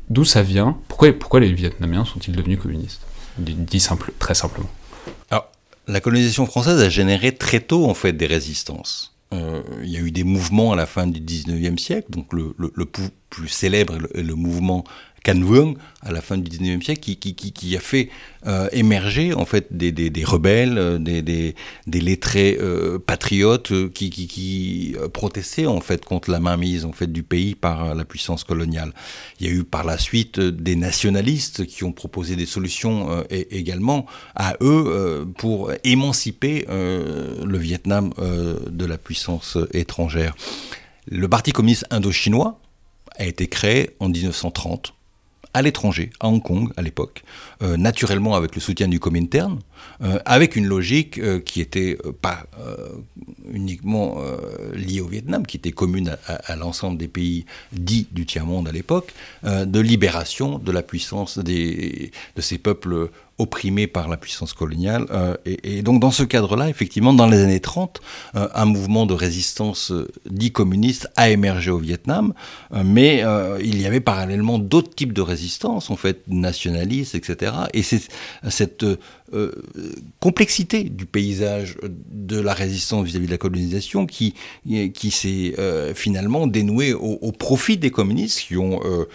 D'où 0.09 0.23
ça 0.23 0.41
vient? 0.41 0.77
Pourquoi, 0.87 1.11
pourquoi 1.11 1.41
les 1.41 1.51
Vietnamiens 1.51 2.05
sont-ils 2.05 2.35
devenus 2.35 2.59
communistes? 2.59 3.01
Dit 3.37 3.79
simple, 3.79 4.13
très 4.19 4.33
simplement. 4.33 4.69
Alors, 5.29 5.47
la 5.87 5.99
colonisation 5.99 6.45
française 6.45 6.79
a 6.81 6.89
généré 6.89 7.33
très 7.35 7.59
tôt 7.59 7.89
en 7.89 7.93
fait 7.93 8.13
des 8.13 8.27
résistances. 8.27 9.11
Euh, 9.33 9.61
il 9.81 9.89
y 9.89 9.97
a 9.97 10.01
eu 10.01 10.11
des 10.11 10.25
mouvements 10.25 10.73
à 10.73 10.75
la 10.75 10.85
fin 10.85 11.07
du 11.07 11.21
19e 11.21 11.77
siècle, 11.77 12.11
donc 12.11 12.33
le, 12.33 12.53
plus 13.29 13.47
célèbre 13.47 13.97
est 14.13 14.23
le, 14.23 14.35
mouvement 14.35 14.83
Can 15.23 15.75
à 16.01 16.11
la 16.11 16.21
fin 16.21 16.37
du 16.37 16.49
19e 16.49 16.81
siècle 16.83 17.01
qui, 17.01 17.15
qui, 17.17 17.51
qui, 17.51 17.77
a 17.77 17.79
fait 17.79 18.09
euh, 18.47 18.67
émerger 18.71 19.35
en 19.35 19.45
fait 19.45 19.67
des, 19.69 19.91
des, 19.91 20.09
des 20.09 20.23
rebelles, 20.23 20.79
euh, 20.79 20.97
des, 20.97 21.21
des, 21.21 21.53
des 21.85 22.01
lettrés 22.01 22.57
euh, 22.59 22.97
patriotes 22.97 23.71
qui, 23.93 24.09
qui, 24.09 24.95
protestaient 25.13 25.67
en 25.67 25.79
fait 25.79 26.03
contre 26.05 26.31
la 26.31 26.39
mainmise 26.39 26.85
en 26.85 26.91
fait 26.91 27.11
du 27.11 27.21
pays 27.21 27.53
par 27.53 27.93
la 27.93 28.03
puissance 28.03 28.43
coloniale. 28.43 28.93
Il 29.39 29.45
y 29.45 29.49
a 29.49 29.53
eu 29.53 29.63
par 29.63 29.83
la 29.83 29.99
suite 29.99 30.39
des 30.39 30.75
nationalistes 30.75 31.67
qui 31.67 31.83
ont 31.83 31.91
proposé 31.91 32.35
des 32.35 32.47
solutions 32.47 33.23
également 33.29 34.05
à 34.35 34.55
eux 34.61 35.25
pour 35.37 35.71
émanciper 35.83 36.65
le 36.67 37.57
Vietnam 37.57 38.11
de 38.17 38.85
la 38.85 38.97
puissance 38.97 39.57
étrangère. 39.73 40.35
Le 41.07 41.27
Parti 41.27 41.51
communiste 41.51 41.85
indo-chinois 41.91 42.59
a 43.17 43.25
été 43.25 43.47
créé 43.47 43.91
en 43.99 44.09
1930 44.09 44.93
à 45.53 45.61
l'étranger, 45.61 46.11
à 46.19 46.27
Hong 46.27 46.41
Kong 46.41 46.71
à 46.77 46.81
l'époque, 46.81 47.23
euh, 47.61 47.77
naturellement 47.77 48.35
avec 48.35 48.55
le 48.55 48.61
soutien 48.61 48.87
du 48.87 48.99
Comintern, 48.99 49.59
euh, 50.01 50.19
avec 50.25 50.55
une 50.55 50.65
logique 50.65 51.17
euh, 51.17 51.39
qui 51.39 51.61
était 51.61 51.97
pas 52.21 52.45
uniquement 53.51 54.21
liée 54.73 55.01
au 55.01 55.07
Vietnam, 55.07 55.45
qui 55.45 55.57
était 55.57 55.71
commune 55.71 56.17
à, 56.27 56.55
l'ensemble 56.55 56.97
des 56.97 57.07
pays 57.07 57.45
dits 57.73 58.07
du 58.11 58.25
tiers-monde 58.25 58.67
à 58.67 58.71
l'époque, 58.71 59.13
de 59.43 59.79
libération 59.79 60.57
de 60.57 60.71
la 60.71 60.81
puissance 60.83 61.37
des, 61.37 62.11
de 62.35 62.41
ces 62.41 62.57
peuples 62.57 63.09
opprimés 63.41 63.87
par 63.87 64.07
la 64.07 64.17
puissance 64.17 64.53
coloniale. 64.53 65.05
Euh, 65.11 65.35
et, 65.45 65.81
donc 65.81 65.99
dans 65.99 66.11
ce 66.11 66.23
cadre-là, 66.23 66.69
effectivement, 66.69 67.13
dans 67.13 67.25
les 67.25 67.41
années 67.41 67.59
30, 67.59 67.99
euh, 68.35 68.47
un 68.53 68.65
mouvement 68.65 69.07
de 69.07 69.15
résistance 69.15 69.91
euh, 69.91 70.07
dit 70.29 70.51
communiste 70.51 71.09
a 71.15 71.31
émergé 71.31 71.71
au 71.71 71.79
Vietnam, 71.79 72.33
mais 72.83 73.23
il 73.63 73.81
y 73.81 73.85
avait 73.85 73.99
parallèlement 73.99 74.59
d'autres 74.59 74.93
types 74.93 75.13
de 75.13 75.21
résistance, 75.21 75.89
en 75.89 75.95
fait, 75.95 76.21
nationalistes, 76.27 77.15
etc. 77.15 77.53
Et 77.73 77.81
c'est 77.83 78.01
cette 78.49 78.85
euh, 79.33 79.51
complexité 80.19 80.83
du 80.83 81.05
paysage 81.05 81.77
de 81.83 82.39
la 82.39 82.53
résistance 82.53 83.05
vis-à-vis 83.05 83.27
de 83.27 83.31
la 83.31 83.37
colonisation 83.37 84.05
qui, 84.05 84.33
qui 84.93 85.11
s'est 85.11 85.55
euh, 85.57 85.93
finalement 85.93 86.47
dénouée 86.47 86.93
au, 86.93 87.31
profit 87.31 87.77
des 87.77 87.91
communistes 87.91 88.41
qui 88.41 88.57
ont 88.57 88.81
euh, 88.83 89.05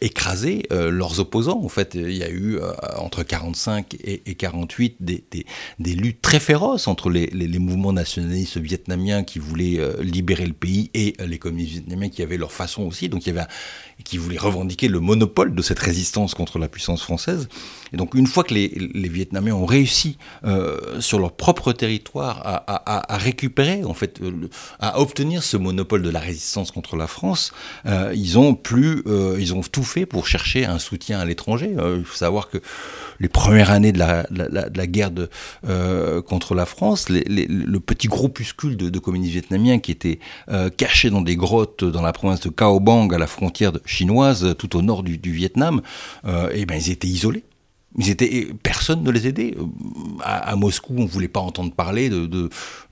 écrasé 0.00 0.66
leurs 0.70 1.20
opposants. 1.20 1.60
En 1.64 1.68
fait, 1.68 1.94
il 1.94 2.16
y 2.16 2.22
a 2.22 2.30
eu 2.30 2.58
entre 2.96 3.22
45 3.22 3.94
et, 3.94 4.22
et 4.26 4.34
48 4.34 4.96
des, 5.00 5.24
des, 5.30 5.46
des, 5.78 5.94
luttes 5.94 6.22
très 6.22 6.38
féroces 6.38 6.86
entre 6.86 7.10
les, 7.10 7.26
les, 7.26 7.58
mouvements 7.58 7.92
nationalistes 7.92 8.58
vietnamiens 8.58 9.24
qui 9.24 9.38
voulaient 9.38 9.80
libérer 10.00 10.46
le 10.46 10.52
pays 10.52 10.90
et 10.94 11.14
les 11.26 11.38
communistes 11.38 11.72
vietnamiens 11.72 12.08
qui 12.08 12.22
avaient 12.22 12.36
leur 12.36 12.52
façon 12.52 12.82
aussi. 12.82 13.08
Donc 13.08 13.26
il 13.26 13.34
y 13.34 13.38
avait 13.38 13.48
qui 14.02 14.18
voulaient 14.18 14.38
revendiquer 14.38 14.88
le 14.88 15.00
monopole 15.00 15.54
de 15.54 15.62
cette 15.62 15.78
résistance 15.78 16.34
contre 16.34 16.58
la 16.58 16.68
puissance 16.68 17.02
française. 17.02 17.48
Et 17.92 17.96
donc 17.96 18.14
une 18.14 18.26
fois 18.26 18.44
que 18.44 18.54
les, 18.54 18.68
Vietnamiens 19.08 19.54
ont 19.54 19.66
réussi 19.66 20.16
euh, 20.44 21.00
sur 21.00 21.18
leur 21.18 21.32
propre 21.32 21.72
territoire 21.72 22.40
à, 22.44 23.16
récupérer, 23.18 23.84
en 23.84 23.94
fait, 23.94 24.20
euh, 24.22 24.48
à 24.80 25.00
obtenir 25.00 25.42
ce 25.42 25.56
monopole 25.56 26.02
de 26.02 26.08
la 26.08 26.20
résistance 26.20 26.70
contre 26.70 26.96
la 26.96 27.06
France, 27.06 27.52
euh, 27.86 28.12
ils 28.14 28.38
ont 28.38 28.54
plus, 28.54 29.02
ils 29.38 29.54
ont 29.54 29.60
tout 29.60 29.82
fait 29.82 30.06
pour 30.06 30.26
chercher 30.26 30.64
un 30.64 30.78
soutien 30.78 31.20
à 31.20 31.24
l'étranger. 31.24 31.74
Il 31.98 32.04
faut 32.04 32.16
savoir 32.16 32.48
que 32.48 32.58
les 33.20 33.28
premières 33.28 33.70
années 33.70 33.92
de 33.92 33.98
la, 33.98 34.86
guerre 34.86 35.10
contre 36.26 36.54
la 36.54 36.66
France, 36.66 37.08
le 37.08 37.78
petit 37.78 38.08
groupuscule 38.08 38.76
de, 38.76 38.88
de 38.88 38.98
communistes 38.98 39.32
vietnamiens 39.32 39.78
qui 39.78 39.90
était 39.90 40.18
caché 40.76 41.10
dans 41.10 41.20
des 41.20 41.36
grottes 41.36 41.84
dans 41.84 42.02
la 42.02 42.12
province 42.12 42.40
de 42.40 42.48
Cao 42.48 42.80
Bang 42.80 43.12
à 43.14 43.18
la 43.18 43.26
frontière 43.26 43.72
de, 43.72 43.82
chinoise 43.92 44.54
tout 44.58 44.76
au 44.76 44.82
nord 44.82 45.02
du, 45.02 45.32
Vietnam, 45.32 45.82
euh, 46.24 46.50
et 46.52 46.66
ben 46.66 46.76
ils 46.76 46.90
étaient 46.90 47.08
isolés. 47.08 47.44
Ils 47.98 48.08
étaient, 48.08 48.48
personne 48.62 49.02
ne 49.02 49.10
les 49.10 49.26
aidait. 49.26 49.54
À, 50.22 50.50
à 50.50 50.56
Moscou, 50.56 50.94
on 50.96 51.02
ne 51.02 51.06
voulait 51.06 51.28
pas 51.28 51.40
entendre 51.40 51.74
parler 51.74 52.08
de, 52.08 52.26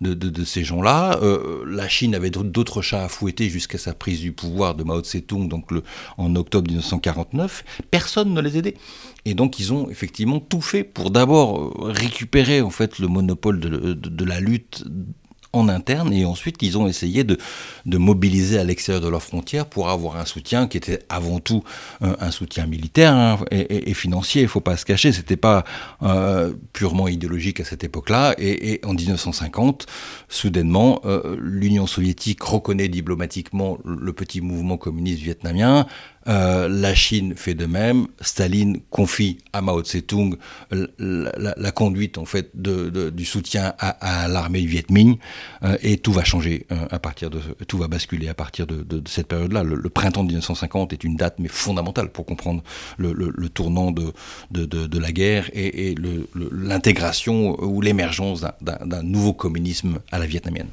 de, 0.03 0.45
ces 0.45 0.63
gens-là. 0.63 1.19
Euh, 1.23 1.65
la 1.67 1.89
Chine 1.89 2.15
avait 2.15 2.29
d'autres 2.29 2.83
chats 2.83 3.05
à 3.05 3.09
fouetter 3.09 3.49
jusqu'à 3.49 3.79
sa 3.79 3.95
prise 3.95 4.21
du 4.21 4.33
pouvoir 4.33 4.75
de 4.75 4.85
Mao 4.85 5.01
Tse-tung, 5.01 5.49
donc 5.49 5.71
le, 5.71 5.83
en 6.19 6.37
octobre 6.37 6.69
1949. 6.69 7.65
Personne 7.91 8.35
ne 8.35 8.43
les 8.43 8.59
aidait. 8.59 8.75
Et 9.25 9.33
donc 9.33 9.59
ils 9.59 9.73
ont 9.73 9.89
effectivement 9.89 10.39
tout 10.39 10.61
fait 10.61 10.85
pour 10.85 11.11
d'abord 11.11 11.75
récupérer 11.83 12.61
en 12.61 12.71
fait 12.71 12.99
le 12.99 13.09
monopole 13.09 13.59
de 13.61 14.25
la 14.25 14.41
lutte 14.41 14.85
en 15.53 15.69
interne 15.69 16.13
et 16.13 16.25
ensuite 16.25 16.57
ils 16.63 16.79
ont 16.79 16.87
essayé 16.87 17.25
de, 17.25 17.39
mobiliser 17.87 18.59
à 18.59 18.65
l'extérieur 18.65 19.03
de 19.03 19.09
leurs 19.09 19.23
frontières 19.23 19.67
pour 19.67 19.91
avoir 19.91 20.17
un 20.17 20.25
soutien 20.25 20.67
qui 20.69 20.77
était 20.77 21.01
avant 21.09 21.41
tout 21.41 21.65
un 22.01 22.31
soutien 22.31 22.67
militaire 22.67 23.15
hein, 23.15 23.39
et, 23.51 23.95
financier, 23.95 24.43
il 24.43 24.49
faut 24.49 24.61
pas 24.61 24.77
se 24.77 24.85
cacher, 24.85 25.13
c'était 25.13 25.37
pas 25.37 25.65
euh, 26.03 26.53
purement 26.73 27.09
idéologique 27.09 27.61
à 27.61 27.65
cette 27.65 27.85
époque-là. 27.85 28.35
Et, 28.39 28.73
et, 28.73 28.85
en 28.85 28.95
1950, 28.95 29.87
soudainement, 30.29 31.01
euh, 31.05 31.37
l'Union 31.41 31.87
soviétique 31.87 32.43
reconnaît 32.43 32.89
diplomatiquement 32.89 33.79
le 33.85 34.13
petit 34.13 34.41
mouvement 34.41 34.77
communiste 34.77 35.21
vietnamien, 35.21 35.87
euh, 36.31 36.69
la 36.69 36.95
Chine 36.95 37.35
fait 37.35 37.55
de 37.55 37.67
même. 37.67 38.07
Staline 38.21 38.81
confie 38.91 39.39
à 39.53 39.61
Mao 39.61 39.83
Tse-tung 39.83 40.37
la, 40.71 41.73
conduite 41.73 42.19
en 42.19 42.25
fait 42.25 42.51
du 42.55 43.25
soutien 43.25 43.75
à, 43.79 44.29
l'armée 44.29 44.65
Viet 44.65 44.87
Minh 44.91 45.17
euh, 45.63 45.77
et 45.83 45.99
tout 45.99 46.13
va 46.13 46.25
changer 46.25 46.67
euh, 46.73 46.87
à 46.91 46.99
partir 46.99 47.31
de 47.31 47.41
tout 47.67 47.79
va 47.79 47.89
basculer 47.89 48.29
à 48.29 48.35
partir 48.35 48.67
de, 48.67 49.03
cette 49.07 49.29
période-là. 49.29 49.63
Le, 49.65 49.91
printemps 49.91 50.23
de 50.23 50.29
1950 50.29 50.93
est 50.93 51.05
une 51.05 51.17
date 51.17 51.35
mais 51.39 51.49
fondamentale 51.49 52.11
pour 52.11 52.27
comprendre 52.27 52.63
le, 52.99 53.49
tournant 53.49 53.91
de, 53.91 54.99
la 54.99 55.13
guerre 55.13 55.51
et 55.53 55.95
l'intégration 56.53 57.61
ou 57.63 57.81
l'émergence 57.81 58.45
d'un 58.61 59.03
nouveau 59.03 59.33
communisme 59.33 59.99
à 60.13 60.19
la 60.19 60.27
vietnamienne. 60.27 60.69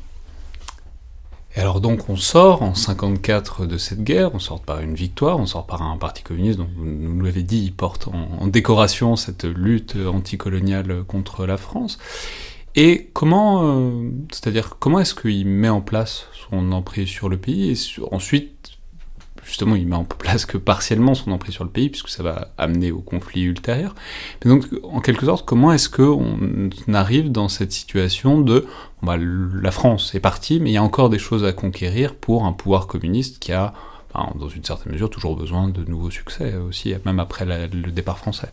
Et 1.58 1.60
alors 1.60 1.82
donc 1.82 2.08
on 2.08 2.16
sort 2.16 2.62
en 2.62 2.76
54 2.76 3.66
de 3.66 3.80
cette 3.80 4.04
guerre, 4.04 4.36
on 4.36 4.40
sort 4.40 4.62
par 4.62 4.80
une 4.80 4.94
victoire, 4.94 5.40
on 5.40 5.48
sort 5.48 5.66
par 5.66 5.82
un 5.82 5.98
parti 5.98 6.22
communiste, 6.22 6.60
donc 6.60 6.70
vous 6.78 6.86
nous 6.86 7.26
l'avez 7.26 7.42
dit, 7.42 7.64
il 7.64 7.74
porte 7.74 8.08
en, 8.10 8.46
décoration 8.46 9.16
cette 9.16 9.44
lutte 9.44 9.96
anticoloniale 9.96 11.04
contre 11.08 11.48
la 11.48 11.58
France. 11.58 11.98
Et 12.76 13.10
comment, 13.12 13.64
euh, 13.64 14.12
c'est-à-dire 14.32 14.78
comment 14.78 15.00
est-ce 15.00 15.16
qu'il 15.16 15.48
met 15.48 15.68
en 15.68 15.82
place 15.82 16.28
son 16.48 16.72
emprise 16.72 17.08
sur 17.08 17.28
le 17.28 17.38
pays 17.38 17.72
et 17.72 18.02
ensuite 18.12 18.77
justement, 19.48 19.76
il 19.76 19.88
met 19.88 19.96
en 19.96 20.04
place 20.04 20.46
que 20.46 20.58
partiellement 20.58 21.16
son 21.16 21.32
emprise 21.32 21.54
sur 21.54 21.64
le 21.64 21.70
pays, 21.70 21.90
puisque 21.90 22.10
ça 22.10 22.22
va 22.22 22.50
amener 22.58 22.92
au 22.92 23.00
conflit 23.00 23.44
ultérieur. 23.44 23.96
Mais 24.44 24.52
donc, 24.52 24.66
en 24.84 25.00
quelque 25.00 25.26
sorte, 25.26 25.46
comment 25.46 25.72
est-ce 25.72 25.90
qu'on 25.90 26.70
arrive 26.94 27.32
dans 27.32 27.48
cette 27.48 27.72
situation 27.72 28.42
de 28.42 28.66
bah, 29.02 29.16
la 29.18 29.72
France 29.72 30.14
est 30.16 30.20
partie, 30.20 30.60
mais 30.60 30.72
il 30.72 30.74
y 30.74 30.78
a 30.78 30.84
encore 30.84 31.10
des 31.10 31.20
choses 31.20 31.46
à 31.46 31.54
conquérir 31.54 32.16
pour 32.16 32.46
un 32.46 32.52
pouvoir 32.52 32.88
communiste 32.88 33.40
qui 33.40 33.54
a, 33.54 33.74
bah, 34.14 34.30
dans 34.38 34.50
une 34.50 34.64
certaine 34.64 34.92
mesure, 34.92 35.10
toujours 35.10 35.38
besoin 35.38 35.70
de 35.70 35.84
nouveaux 35.86 36.12
succès 36.12 36.56
aussi, 36.56 36.94
même 37.06 37.20
après 37.20 37.46
le 37.46 37.92
départ 37.92 38.18
français? 38.18 38.50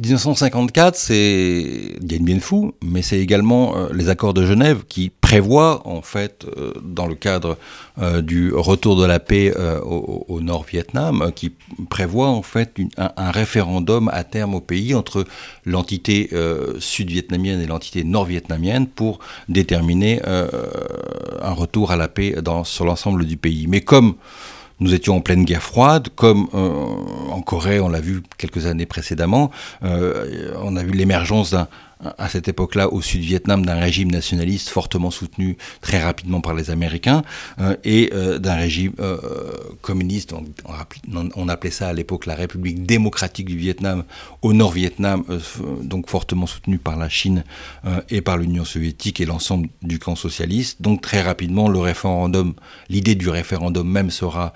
1954, 0.00 0.96
c'est 0.96 1.96
Dien 2.00 2.20
Bien 2.22 2.40
Phu, 2.40 2.72
mais 2.82 3.02
c'est 3.02 3.18
également 3.18 3.76
euh, 3.76 3.88
les 3.92 4.08
accords 4.08 4.32
de 4.32 4.46
Genève 4.46 4.84
qui 4.88 5.10
prévoient, 5.10 5.86
en 5.86 6.00
fait, 6.00 6.46
euh, 6.56 6.72
dans 6.82 7.06
le 7.06 7.14
cadre 7.14 7.58
euh, 8.00 8.22
du 8.22 8.54
retour 8.54 8.96
de 8.96 9.04
la 9.04 9.20
paix 9.20 9.52
au, 9.84 10.40
Nord-Vietnam, 10.40 11.30
qui 11.34 11.52
prévoient, 11.90 12.30
en 12.30 12.40
fait, 12.40 12.78
un, 12.96 13.10
un, 13.18 13.30
référendum 13.30 14.08
à 14.14 14.24
terme 14.24 14.54
au 14.54 14.60
pays 14.60 14.94
entre 14.94 15.26
l'entité 15.66 16.30
sud-vietnamienne 16.78 17.60
et 17.60 17.66
l'entité 17.66 18.02
nord-vietnamienne 18.02 18.86
pour 18.86 19.18
déterminer 19.48 20.20
un 20.24 21.52
retour 21.52 21.92
à 21.92 21.96
la 21.96 22.08
paix 22.08 22.36
dans, 22.42 22.64
sur 22.64 22.84
l'ensemble 22.84 23.26
du 23.26 23.36
pays. 23.36 23.66
Mais 23.68 23.82
comme 23.82 24.14
nous 24.82 24.94
étions 24.94 25.16
en 25.16 25.20
pleine 25.20 25.44
guerre 25.44 25.62
froide, 25.62 26.08
comme 26.14 26.48
euh, 26.54 26.68
en 27.30 27.40
Corée, 27.40 27.80
on 27.80 27.88
l'a 27.88 28.00
vu 28.00 28.22
quelques 28.36 28.66
années 28.66 28.86
précédemment, 28.86 29.50
euh, 29.84 30.52
on 30.62 30.76
a 30.76 30.82
vu 30.82 30.90
l'émergence 30.90 31.52
d'un 31.52 31.68
à 32.18 32.28
cette 32.28 32.48
époque-là 32.48 32.92
au 32.92 33.00
Sud-Vietnam 33.00 33.64
d'un 33.64 33.78
régime 33.78 34.10
nationaliste 34.10 34.68
fortement 34.68 35.10
soutenu 35.10 35.56
très 35.80 36.02
rapidement 36.02 36.40
par 36.40 36.54
les 36.54 36.70
Américains 36.70 37.22
euh, 37.60 37.76
et 37.84 38.10
euh, 38.12 38.38
d'un 38.38 38.56
régime 38.56 38.92
euh, 39.00 39.18
communiste, 39.80 40.34
on, 41.36 41.48
appelait 41.48 41.70
ça 41.70 41.88
à 41.88 41.92
l'époque 41.92 42.26
la 42.26 42.34
République 42.34 42.84
démocratique 42.84 43.46
du 43.46 43.56
Vietnam 43.56 44.04
au 44.42 44.52
Nord-Vietnam, 44.52 45.24
donc 45.82 46.08
fortement 46.08 46.46
soutenu 46.46 46.78
par 46.78 46.96
la 46.96 47.08
Chine 47.08 47.44
et 48.08 48.20
par 48.20 48.36
l'Union 48.36 48.64
soviétique 48.64 49.20
et 49.20 49.26
l'ensemble 49.26 49.68
du 49.82 49.98
camp 49.98 50.16
socialiste. 50.16 50.80
Donc 50.80 51.02
très 51.02 51.20
rapidement, 51.20 51.68
le 51.68 51.78
référendum, 51.78 52.54
l'idée 52.88 53.14
du 53.14 53.28
référendum 53.28 53.88
même 53.88 54.10
sera, 54.10 54.52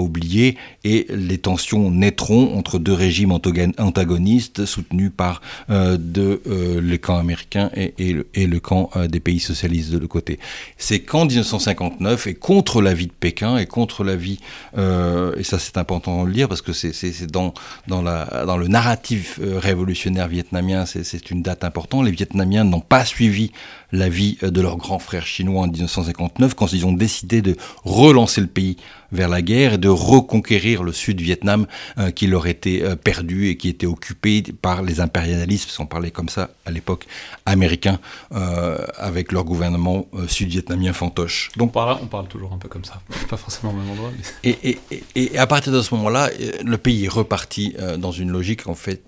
oubliée 0.00 0.56
et 0.84 1.06
les 1.10 1.38
tensions 1.38 1.90
naîtront 1.90 2.56
entre 2.56 2.78
deux 2.78 2.92
régimes 2.94 3.32
antagonistes 3.32 4.64
soutenus 4.64 5.12
par 5.14 5.40
deux 5.68 6.42
le 6.82 6.98
camp 6.98 7.16
américain 7.16 7.70
et, 7.74 7.94
et, 7.98 8.46
le, 8.46 8.60
camp 8.60 8.90
euh, 8.96 9.08
des 9.08 9.20
pays 9.20 9.40
socialistes 9.40 9.90
de 9.90 9.98
l'autre 9.98 10.12
côté. 10.12 10.38
C'est 10.76 11.00
qu'en 11.00 11.26
1959, 11.26 12.26
et 12.26 12.34
contre 12.34 12.82
l'avis 12.82 13.06
de 13.06 13.12
Pékin, 13.12 13.56
et 13.56 13.66
contre 13.66 14.04
l'avis, 14.04 14.40
euh, 14.76 15.34
et 15.36 15.44
ça 15.44 15.58
c'est 15.58 15.76
important 15.76 16.22
de 16.22 16.28
le 16.28 16.34
dire, 16.34 16.48
parce 16.48 16.62
que 16.62 16.72
c'est 16.72 17.26
dans, 17.30 17.54
dans, 17.88 18.02
dans 18.02 18.56
le 18.56 18.68
narratif 18.68 19.38
euh, 19.42 19.58
révolutionnaire 19.58 20.28
vietnamien, 20.28 20.86
c'est 20.86 21.30
une 21.30 21.42
date 21.42 21.64
importante, 21.64 22.04
les 22.04 22.10
Vietnamiens 22.10 22.64
n'ont 22.64 22.80
pas 22.80 23.04
suivi 23.04 23.52
l'avis 23.92 24.38
euh, 24.42 24.50
de 24.50 24.60
leurs 24.60 24.76
grands 24.76 24.98
frères 24.98 25.26
chinois 25.26 25.62
en 25.62 25.66
1959, 25.68 26.54
quand 26.54 26.72
ils 26.72 26.86
ont 26.86 26.92
décidé 26.92 27.42
de 27.42 27.56
relancer 27.84 28.40
le 28.40 28.46
pays 28.46 28.76
vers 29.12 29.28
la 29.28 29.42
guerre 29.42 29.74
et 29.74 29.78
de 29.78 29.88
reconquérir 29.88 30.82
le 30.82 30.92
sud-Vietnam 30.92 31.66
euh, 31.98 32.10
qui 32.10 32.26
leur 32.26 32.46
était 32.46 32.82
euh, 32.82 32.96
perdu 32.96 33.48
et 33.48 33.56
qui 33.56 33.68
était 33.68 33.86
occupé 33.86 34.42
par 34.60 34.82
les 34.82 35.00
impérialistes, 35.00 35.70
sans 35.70 35.86
parler 35.86 36.10
comme 36.10 36.28
ça 36.28 36.50
à 36.64 36.70
l'époque, 36.70 37.06
américains, 37.46 38.00
euh, 38.34 38.78
avec 38.96 39.32
leur 39.32 39.44
gouvernement 39.44 40.06
sud-vietnamien 40.26 40.92
fantoche. 40.92 41.50
Donc, 41.56 41.68
on 41.68 41.72
parle, 41.72 41.98
on 42.02 42.06
parle 42.06 42.28
toujours 42.28 42.52
un 42.52 42.58
peu 42.58 42.68
comme 42.68 42.84
ça, 42.84 43.00
pas 43.28 43.36
forcément 43.36 43.72
au 43.72 43.76
même 43.76 43.90
endroit. 43.90 44.10
Mais... 44.16 44.50
Et, 44.50 44.70
et, 44.70 44.80
et, 44.90 45.34
et, 45.34 45.38
à 45.38 45.46
partir 45.46 45.72
de 45.72 45.82
ce 45.82 45.94
moment-là, 45.94 46.30
le 46.64 46.78
pays 46.78 47.04
est 47.04 47.08
reparti 47.08 47.76
dans 47.98 48.12
une 48.12 48.30
logique 48.30 48.66
en 48.66 48.74
fait 48.74 49.02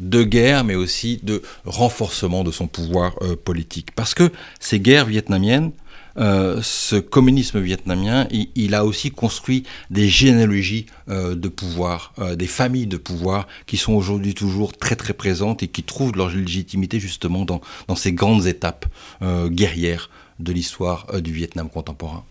de 0.00 0.22
guerre, 0.22 0.64
mais 0.64 0.74
aussi 0.74 1.20
de 1.22 1.42
renforcement 1.64 2.42
de 2.44 2.50
son 2.50 2.66
pouvoir 2.66 3.14
politique. 3.44 3.94
Parce 3.94 4.14
que 4.14 4.30
ces 4.58 4.80
guerres 4.80 5.06
vietnamiennes, 5.06 5.72
euh, 6.16 6.60
ce 6.62 6.96
communisme 6.96 7.60
vietnamien, 7.60 8.26
il, 8.30 8.74
a 8.74 8.84
aussi 8.84 9.10
construit 9.10 9.64
des 9.90 10.08
généalogies 10.08 10.86
euh, 11.08 11.34
de 11.34 11.48
pouvoir, 11.48 12.12
euh, 12.18 12.36
des 12.36 12.46
familles 12.46 12.86
de 12.86 12.96
pouvoir 12.96 13.46
qui 13.66 13.76
sont 13.76 13.92
aujourd'hui 13.92 14.34
toujours 14.34 14.76
très 14.76 14.96
très 14.96 15.12
présentes 15.12 15.62
et 15.62 15.68
qui 15.68 15.82
trouvent 15.82 16.16
leur 16.16 16.28
légitimité 16.30 16.98
justement 16.98 17.44
dans, 17.44 17.60
dans 17.86 17.96
ces 17.96 18.12
grandes 18.12 18.46
étapes 18.46 18.86
guerrières 19.22 20.10
de 20.38 20.52
l'histoire 20.52 21.06
du 21.20 21.32
Vietnam 21.32 21.68
contemporain. 21.68 22.24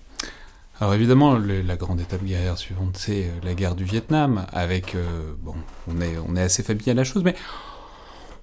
Alors 0.80 0.94
évidemment, 0.94 1.38
la 1.38 1.76
grande 1.76 2.00
étape 2.00 2.24
guerrière 2.24 2.58
suivante, 2.58 2.98
c'est 2.98 3.30
la 3.44 3.54
guerre 3.54 3.76
du 3.76 3.84
Vietnam, 3.84 4.46
avec, 4.54 4.96
bon, 5.42 5.56
on 5.88 6.00
est, 6.00 6.18
on 6.26 6.36
est 6.38 6.42
assez 6.42 6.64
familier 6.64 6.92
à 6.92 6.96
la 6.96 7.04
chose, 7.04 7.24
mais 7.24 7.36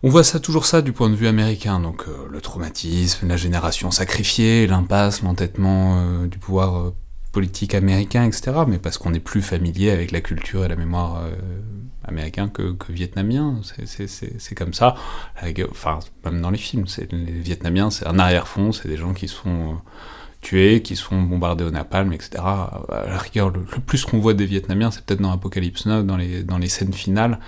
on 0.03 0.11
voit 0.11 0.25
ça 0.25 0.39
toujours 0.39 0.67
ça 0.67 0.83
du 0.83 0.93
point 0.93 1.09
de 1.09 1.15
vue 1.15 1.27
américain, 1.27 1.81
donc 1.81 2.05
euh, 2.07 2.29
le 2.31 2.41
traumatisme, 2.41 3.27
la 3.27 3.37
génération 3.37 3.91
sacrifiée, 3.91 4.67
l'impasse, 4.67 5.23
l'entêtement 5.23 5.99
euh, 5.99 6.27
du 6.27 6.39
pouvoir 6.39 6.77
euh, 6.77 6.95
politique 7.33 7.75
américain, 7.75 8.25
etc. 8.25 8.53
Mais 8.69 8.79
parce 8.79 8.99
qu'on 8.99 9.15
est 9.15 9.21
plus 9.21 9.41
familier 9.41 9.91
avec 9.91 10.13
la 10.13 10.21
culture 10.21 10.65
et 10.65 10.69
la 10.69 10.77
mémoire 10.77 11.23
américain 12.05 12.49
que, 12.49 12.77
vietnamien. 12.89 13.61
C'est 13.85 14.55
comme 14.55 14.73
ça. 14.73 14.95
Enfin, 15.71 15.99
même 16.25 16.41
dans 16.41 16.51
les 16.51 16.59
films, 16.59 16.87
les 17.11 17.33
Vietnamiens, 17.33 17.91
c'est 17.91 18.07
un 18.07 18.19
arrière-fond, 18.19 18.73
c'est 18.73 18.89
des 18.89 18.97
gens 18.97 19.13
qui 19.13 19.29
sont 19.29 19.77
tués, 20.41 20.83
qui 20.83 20.97
sont 20.97 21.21
bombardés 21.23 21.65
au 21.65 21.71
napalm, 21.71 22.13
etc. 22.13 22.43
À 22.43 22.85
la 23.09 23.19
rigueur, 23.19 23.51
le, 23.51 23.63
plus 23.63 24.05
qu'on 24.05 24.19
voit 24.19 24.35
des 24.35 24.47
Vietnamiens, 24.47 24.91
c'est 24.91 25.05
peut-être 25.05 25.21
dans 25.21 25.33
Apocalypse 25.33 25.87
Now, 25.87 26.03
dans 26.03 26.17
les, 26.17 26.43
dans 26.43 26.59
les 26.59 26.69
scènes 26.69 26.93
finales, 26.93 27.39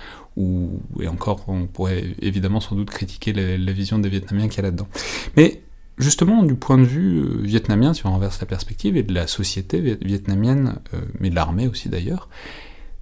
et 0.99 1.07
encore, 1.07 1.43
on 1.47 1.67
pourrait 1.67 2.15
évidemment 2.21 2.59
sans 2.59 2.75
doute 2.75 2.89
critiquer 2.89 3.33
la, 3.33 3.71
vision 3.71 3.99
des 3.99 4.09
Vietnamiens 4.09 4.47
qu'il 4.47 4.57
y 4.57 4.59
a 4.59 4.63
là-dedans. 4.63 4.87
Mais 5.35 5.61
justement, 5.97 6.43
du 6.43 6.55
point 6.55 6.77
de 6.77 6.83
vue 6.83 7.19
euh, 7.19 7.41
vietnamien, 7.41 7.93
si 7.93 8.05
on 8.05 8.11
renverse 8.11 8.39
la 8.39 8.45
perspective, 8.45 8.95
et 8.95 9.03
de 9.03 9.13
la 9.13 9.27
société 9.27 9.97
vietnamienne, 10.01 10.79
euh, 10.93 11.01
mais 11.19 11.29
de 11.29 11.35
l'armée 11.35 11.67
aussi 11.67 11.89
d'ailleurs, 11.89 12.29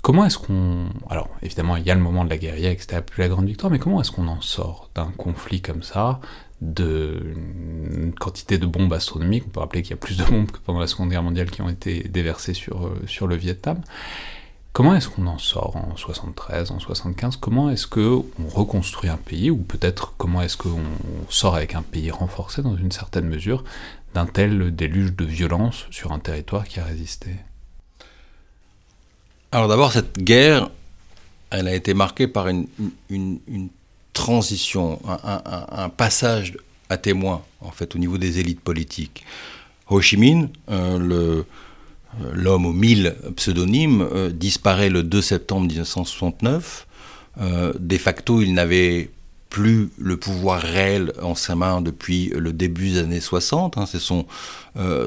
comment 0.01 0.25
est-ce 0.25 0.39
qu'on... 0.39 0.87
Alors, 1.09 1.29
évidemment, 1.43 1.75
il 1.77 1.85
y 1.85 1.91
a 1.91 1.95
le 1.95 2.01
moment 2.01 2.25
de 2.25 2.29
la 2.29 2.37
guérilla, 2.37 2.71
etc., 2.71 3.01
plus 3.05 3.21
la 3.21 3.27
grande 3.27 3.45
victoire, 3.45 3.71
mais 3.71 3.79
comment 3.79 4.01
est-ce 4.01 4.11
qu'on 4.11 4.27
en 4.27 4.41
sort 4.41 4.89
d'un 4.95 5.11
conflit 5.15 5.61
comme 5.61 5.83
ça, 5.83 6.19
de 6.61 7.35
quantité 8.19 8.57
de 8.57 8.65
bombes 8.65 8.93
astronomiques, 8.93 9.43
on 9.47 9.49
peut 9.49 9.59
rappeler 9.59 9.81
qu'il 9.83 9.91
y 9.91 9.93
a 9.93 9.97
plus 9.97 10.17
de 10.17 10.23
bombes 10.23 10.51
que 10.51 10.57
pendant 10.59 10.79
la 10.79 10.87
Seconde 10.87 11.09
Guerre 11.09 11.23
mondiale 11.23 11.51
qui 11.51 11.61
ont 11.61 11.69
été 11.69 12.07
déversées 12.07 12.53
sur, 12.53 12.87
euh, 12.87 13.01
sur 13.05 13.27
le 13.27 13.35
Vietnam, 13.35 13.81
Comment 14.77 14.93
est-ce 14.93 15.09
qu'on 15.09 15.25
en 15.25 15.39
sort 15.39 15.75
en 15.75 15.97
73, 15.97 16.69
en 16.69 16.79
75 16.79 17.37
Comment 17.37 17.71
est-ce 17.71 17.87
qu'on 17.87 18.23
reconstruit 18.47 19.09
un 19.09 19.17
pays? 19.17 19.49
Ou 19.49 19.57
peut-être 19.57 20.13
comment 20.17 20.43
est-ce 20.43 20.55
qu'on 20.55 20.83
sort 21.29 21.55
avec 21.55 21.73
un 21.73 21.81
pays 21.81 22.11
renforcé 22.11 22.61
dans 22.61 22.77
une 22.77 22.91
certaine 22.91 23.25
mesure 23.25 23.63
d'un 24.13 24.27
tel 24.27 24.75
déluge 24.75 25.15
de 25.15 25.25
violence 25.25 25.87
sur 25.89 26.11
un 26.11 26.19
territoire 26.19 26.67
qui 26.67 26.79
a 26.79 26.83
résisté? 26.83 27.31
Alors 29.51 29.67
d'abord, 29.67 29.93
cette 29.93 30.19
guerre, 30.19 30.69
elle 31.49 31.67
a 31.67 31.73
été 31.73 31.95
marquée 31.95 32.27
par 32.27 32.47
une, 32.47 32.67
transition, 34.17 34.99
un, 35.05 35.89
passage 35.89 36.57
à 36.89 36.97
témoin, 36.97 37.43
en 37.61 37.71
fait, 37.71 37.95
au 37.95 37.99
niveau 37.99 38.17
des 38.17 38.39
élites 38.39 38.61
politiques. 38.61 39.23
Ho 39.89 40.01
Chi 40.01 40.17
Minh, 40.17 40.49
euh, 40.69 41.43
euh, 42.21 42.31
l'homme 42.33 42.65
aux 42.65 42.73
mille 42.73 43.15
pseudonymes, 43.35 44.01
euh, 44.01 44.29
disparaît 44.29 44.89
le 44.89 45.03
2 45.03 45.21
septembre 45.21 45.67
1969. 45.67 46.87
Euh, 47.39 47.73
de 47.77 47.97
facto, 47.97 48.41
il 48.41 48.53
n'avait 48.53 49.11
plus 49.49 49.89
le 49.97 50.17
pouvoir 50.17 50.59
réel 50.59 51.13
en 51.21 51.35
sa 51.35 51.55
main 51.55 51.81
depuis 51.81 52.31
le 52.35 52.51
début 52.51 52.89
des 52.89 52.99
années 52.99 53.21
60. 53.21 53.77
Hein. 53.77 53.85
C'est 53.85 53.99
son 53.99 54.25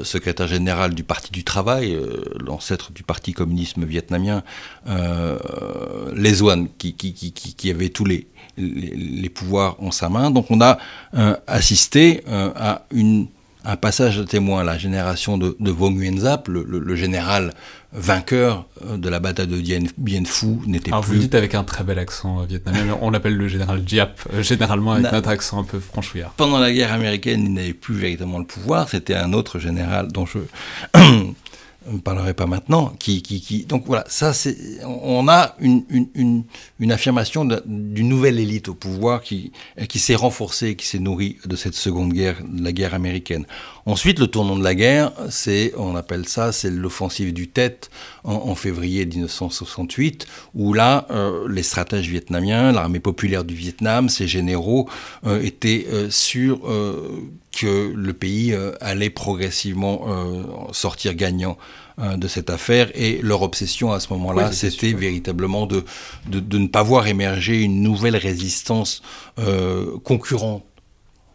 secrétaire 0.03 0.47
général 0.47 0.95
du 0.95 1.03
Parti 1.03 1.31
du 1.31 1.43
Travail, 1.43 1.97
l'ancêtre 2.45 2.91
du 2.91 3.03
Parti 3.03 3.33
communisme 3.33 3.85
vietnamien, 3.85 4.43
Les 6.15 6.39
qui, 6.79 6.93
qui, 6.95 7.13
qui, 7.13 7.31
qui, 7.31 7.69
avait 7.69 7.89
tous 7.89 8.03
les, 8.03 8.27
les, 8.61 9.29
pouvoirs 9.29 9.75
en 9.81 9.91
sa 9.91 10.09
main. 10.09 10.31
Donc 10.31 10.47
on 10.49 10.61
a 10.61 10.77
assisté 11.47 12.23
à 12.27 12.83
une 12.91 13.27
un 13.63 13.75
passage 13.75 14.17
de 14.17 14.23
témoin, 14.23 14.63
la 14.63 14.77
génération 14.77 15.37
de, 15.37 15.55
de 15.59 15.71
Vo 15.71 15.89
Nguyen 15.89 16.17
Zap, 16.17 16.47
le, 16.47 16.95
général 16.95 17.53
vainqueur 17.93 18.65
euh, 18.85 18.97
de 18.97 19.09
la 19.09 19.19
bataille 19.19 19.47
de 19.47 19.59
Dien, 19.59 19.81
Bien 19.97 20.23
Phu, 20.25 20.59
n'était 20.65 20.91
plus... 20.91 21.01
Vous 21.01 21.13
le 21.13 21.19
dites 21.19 21.35
avec 21.35 21.53
un 21.53 21.63
très 21.63 21.83
bel 21.83 21.99
accent 21.99 22.43
vietnamien, 22.43 22.97
on 23.01 23.11
l'appelle 23.11 23.35
le 23.35 23.47
général 23.47 23.83
Diap, 23.83 24.19
euh, 24.33 24.41
généralement 24.41 24.93
avec 24.93 25.11
notre 25.11 25.29
accent 25.29 25.59
un 25.59 25.63
peu 25.63 25.79
franchouillard. 25.79 26.31
Pendant 26.37 26.59
la 26.59 26.71
guerre 26.71 26.91
américaine, 26.91 27.43
il 27.45 27.53
n'avait 27.53 27.73
plus 27.73 27.95
véritablement 27.95 28.39
le 28.39 28.45
pouvoir, 28.45 28.89
c'était 28.89 29.15
un 29.15 29.33
autre 29.33 29.59
général 29.59 30.07
dont 30.11 30.25
je 30.25 30.39
ne 31.89 31.97
parlerai 31.97 32.33
pas 32.33 32.45
maintenant, 32.45 32.93
donc 33.67 33.85
voilà, 33.87 34.03
ça 34.07 34.33
c'est, 34.33 34.55
on 34.85 35.27
a 35.27 35.55
une, 35.59 36.43
affirmation 36.91 37.45
d'une 37.65 38.07
nouvelle 38.07 38.39
élite 38.39 38.69
au 38.69 38.75
pouvoir 38.75 39.21
qui, 39.21 39.51
s'est 39.95 40.15
renforcée, 40.15 40.75
qui 40.75 40.85
s'est 40.85 40.99
nourrie 40.99 41.37
de 41.45 41.55
cette 41.55 41.73
seconde 41.73 42.13
guerre, 42.13 42.37
la 42.53 42.71
guerre 42.71 42.93
américaine. 42.93 43.45
Ensuite, 43.87 44.19
le 44.19 44.27
tournant 44.27 44.57
de 44.57 44.63
la 44.63 44.75
guerre, 44.75 45.11
c'est, 45.29 45.73
on 45.75 45.95
appelle 45.95 46.27
ça, 46.27 46.51
c'est 46.51 46.69
l'offensive 46.69 47.33
du 47.33 47.47
Tête 47.47 47.89
en, 48.23 48.53
février 48.53 49.05
1968, 49.05 50.27
où 50.53 50.73
là, 50.73 51.07
euh, 51.09 51.47
les 51.49 51.63
stratèges 51.63 52.07
vietnamiens, 52.07 52.71
l'armée 52.71 52.99
populaire 52.99 53.43
du 53.43 53.55
Vietnam, 53.55 54.07
ses 54.07 54.27
généraux 54.27 54.87
euh, 55.25 55.41
étaient 55.41 55.87
euh, 55.91 56.11
sûrs 56.11 56.61
que 57.51 57.91
le 57.93 58.13
pays 58.13 58.55
allait 58.79 59.09
progressivement 59.09 60.07
sortir 60.71 61.13
gagnant 61.15 61.57
de 61.97 62.27
cette 62.27 62.49
affaire. 62.49 62.89
Et 62.95 63.19
leur 63.21 63.41
obsession 63.41 63.91
à 63.91 63.99
ce 63.99 64.11
moment-là, 64.13 64.51
c'était 64.51 64.93
véritablement 64.93 65.65
de, 65.65 65.83
de, 66.29 66.39
de, 66.39 66.57
ne 66.57 66.67
pas 66.67 66.83
voir 66.83 67.07
émerger 67.07 67.61
une 67.61 67.81
nouvelle 67.81 68.15
résistance 68.15 69.01
concurrente 70.03 70.63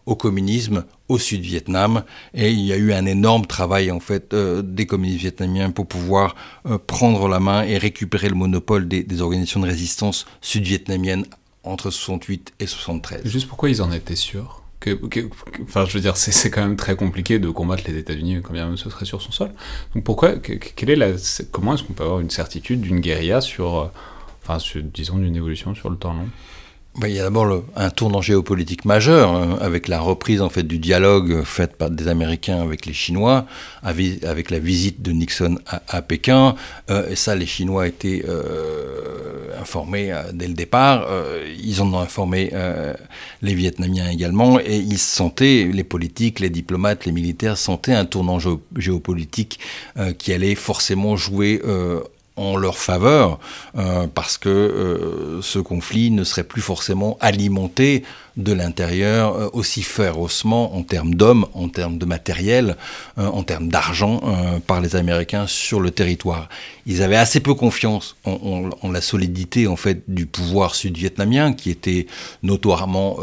au 0.06 0.14
communisme 0.14 0.84
au 1.08 1.18
Sud-Vietnam 1.18 2.04
et 2.32 2.50
il 2.50 2.60
y 2.60 2.72
a 2.72 2.76
eu 2.76 2.92
un 2.92 3.06
énorme 3.06 3.44
travail 3.46 3.90
en 3.90 4.00
fait 4.00 4.32
euh, 4.32 4.62
des 4.62 4.86
communistes 4.86 5.20
vietnamiens 5.20 5.70
pour 5.70 5.86
pouvoir 5.86 6.36
euh, 6.66 6.78
prendre 6.78 7.28
la 7.28 7.40
main 7.40 7.64
et 7.64 7.76
récupérer 7.76 8.28
le 8.28 8.36
monopole 8.36 8.88
des, 8.88 9.20
organisations 9.20 9.60
de 9.60 9.66
résistance 9.66 10.26
sud-vietnamiennes 10.40 11.26
entre 11.64 11.90
68 11.90 12.54
et 12.60 12.66
73. 12.66 13.22
Juste 13.24 13.48
pourquoi 13.48 13.68
ils 13.68 13.82
en 13.82 13.90
étaient 13.90 14.16
sûrs? 14.16 14.62
Enfin, 15.62 15.84
je 15.84 15.94
veux 15.94 16.00
dire, 16.00 16.16
c'est 16.16 16.50
quand 16.50 16.62
même 16.62 16.76
très 16.76 16.96
compliqué 16.96 17.38
de 17.38 17.48
combattre 17.48 17.84
les 17.86 17.96
États-Unis 17.98 18.40
quand 18.42 18.52
bien 18.52 18.66
même 18.66 18.76
ce 18.76 18.90
serait 18.90 19.04
sur 19.04 19.22
son 19.22 19.32
sol. 19.32 19.50
Donc 19.94 20.04
pourquoi, 20.04 20.36
quelle 20.36 20.90
est 20.90 20.96
la, 20.96 21.12
comment 21.50 21.74
est-ce 21.74 21.82
qu'on 21.82 21.92
peut 21.92 22.04
avoir 22.04 22.20
une 22.20 22.30
certitude 22.30 22.80
d'une 22.80 23.00
guérilla 23.00 23.40
sur, 23.40 23.78
euh, 23.78 23.86
enfin, 24.42 24.58
disons, 24.92 25.18
d'une 25.18 25.36
évolution 25.36 25.74
sur 25.74 25.90
le 25.90 25.96
temps 25.96 26.14
long? 26.14 26.28
Il 27.04 27.12
y 27.12 27.20
a 27.20 27.24
d'abord 27.24 27.62
un 27.76 27.90
tournant 27.90 28.22
géopolitique 28.22 28.84
majeur 28.84 29.30
hein, 29.30 29.58
avec 29.60 29.88
la 29.88 30.00
reprise 30.00 30.40
en 30.40 30.48
fait 30.48 30.62
du 30.62 30.78
dialogue 30.78 31.42
fait 31.44 31.76
par 31.76 31.90
des 31.90 32.08
Américains 32.08 32.60
avec 32.62 32.86
les 32.86 32.94
Chinois, 32.94 33.46
avec 33.82 34.50
la 34.50 34.58
visite 34.58 35.02
de 35.02 35.12
Nixon 35.12 35.58
à, 35.66 36.02
Pékin. 36.02 36.54
Euh, 36.90 37.10
et 37.10 37.16
ça, 37.16 37.34
les 37.34 37.46
Chinois 37.46 37.86
étaient 37.86 38.24
euh, 38.26 39.60
informés 39.60 40.12
euh, 40.12 40.22
dès 40.32 40.48
le 40.48 40.54
départ. 40.54 41.06
ils 41.62 41.82
en 41.82 41.92
ont 41.92 42.00
informé 42.00 42.52
les 43.42 43.54
Vietnamiens 43.54 44.08
également, 44.08 44.58
et 44.60 44.76
ils 44.76 44.98
sentaient, 44.98 45.68
les 45.72 45.84
politiques, 45.84 46.40
les 46.40 46.50
diplomates, 46.50 47.04
les 47.04 47.12
militaires 47.12 47.58
sentaient 47.58 47.94
un 47.94 48.04
tournant 48.04 48.38
géopolitique 48.76 49.58
qui 50.18 50.32
allait 50.32 50.54
forcément 50.54 51.16
jouer 51.16 51.60
en 52.36 52.56
leur 52.56 52.76
faveur, 52.76 53.38
euh, 53.78 54.06
parce 54.14 54.36
que 54.36 54.48
euh, 54.48 55.40
ce 55.42 55.58
conflit 55.58 56.10
ne 56.10 56.22
serait 56.22 56.44
plus 56.44 56.60
forcément 56.60 57.16
alimenté 57.20 58.04
de 58.36 58.52
l'intérieur 58.52 59.34
euh, 59.34 59.48
aussi 59.54 59.82
férocement 59.82 60.76
en 60.76 60.82
termes 60.82 61.14
d'hommes, 61.14 61.46
en 61.54 61.70
termes 61.70 61.96
de 61.96 62.04
matériel, 62.04 62.76
en 63.16 63.42
termes 63.42 63.68
d'argent 63.68 64.20
par 64.66 64.80
les 64.80 64.94
Américains 64.94 65.46
sur 65.46 65.80
le 65.80 65.90
territoire. 65.90 66.48
Ils 66.84 67.02
avaient 67.02 67.16
assez 67.16 67.40
peu 67.40 67.54
confiance 67.54 68.16
en, 68.24 68.70
la 68.90 69.00
solidité 69.00 69.66
en 69.66 69.76
fait 69.76 70.02
du 70.08 70.26
pouvoir 70.26 70.74
sud-vietnamien 70.74 71.54
qui 71.54 71.70
était 71.70 72.06
notoirement 72.42 73.16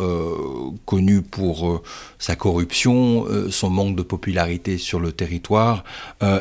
connu 0.85 1.21
pour 1.21 1.83
sa 2.17 2.35
corruption, 2.35 3.25
son 3.51 3.69
manque 3.69 3.95
de 3.95 4.01
popularité 4.01 4.77
sur 4.77 4.99
le 4.99 5.11
territoire 5.11 5.83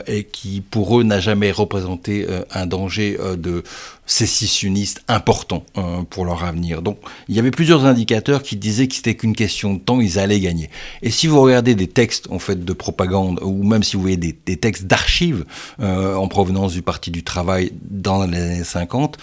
et 0.06 0.24
qui 0.24 0.62
pour 0.62 0.98
eux 0.98 1.02
n'a 1.02 1.20
jamais 1.20 1.52
représenté 1.52 2.26
un 2.52 2.61
danger 2.66 3.16
euh, 3.20 3.36
de 3.36 3.62
sécessionniste 4.06 5.02
important 5.08 5.64
euh, 5.76 6.02
pour 6.08 6.24
leur 6.24 6.44
avenir. 6.44 6.82
Donc 6.82 6.98
il 7.28 7.36
y 7.36 7.38
avait 7.38 7.50
plusieurs 7.50 7.84
indicateurs 7.84 8.42
qui 8.42 8.56
disaient 8.56 8.88
que 8.88 8.94
c'était 8.94 9.14
qu'une 9.14 9.34
question 9.34 9.74
de 9.74 9.78
temps, 9.78 10.00
ils 10.00 10.18
allaient 10.18 10.40
gagner. 10.40 10.70
Et 11.02 11.10
si 11.10 11.26
vous 11.26 11.40
regardez 11.40 11.74
des 11.74 11.86
textes 11.86 12.28
en 12.30 12.38
fait 12.38 12.64
de 12.64 12.72
propagande, 12.72 13.40
ou 13.42 13.62
même 13.62 13.82
si 13.82 13.96
vous 13.96 14.02
voyez 14.02 14.16
des, 14.16 14.56
textes 14.56 14.84
d'archives 14.84 15.44
euh, 15.80 16.14
en 16.14 16.28
provenance 16.28 16.72
du 16.72 16.82
Parti 16.82 17.10
du 17.10 17.22
Travail 17.22 17.72
dans 17.90 18.24
les 18.26 18.38
années 18.38 18.64
50, 18.64 19.16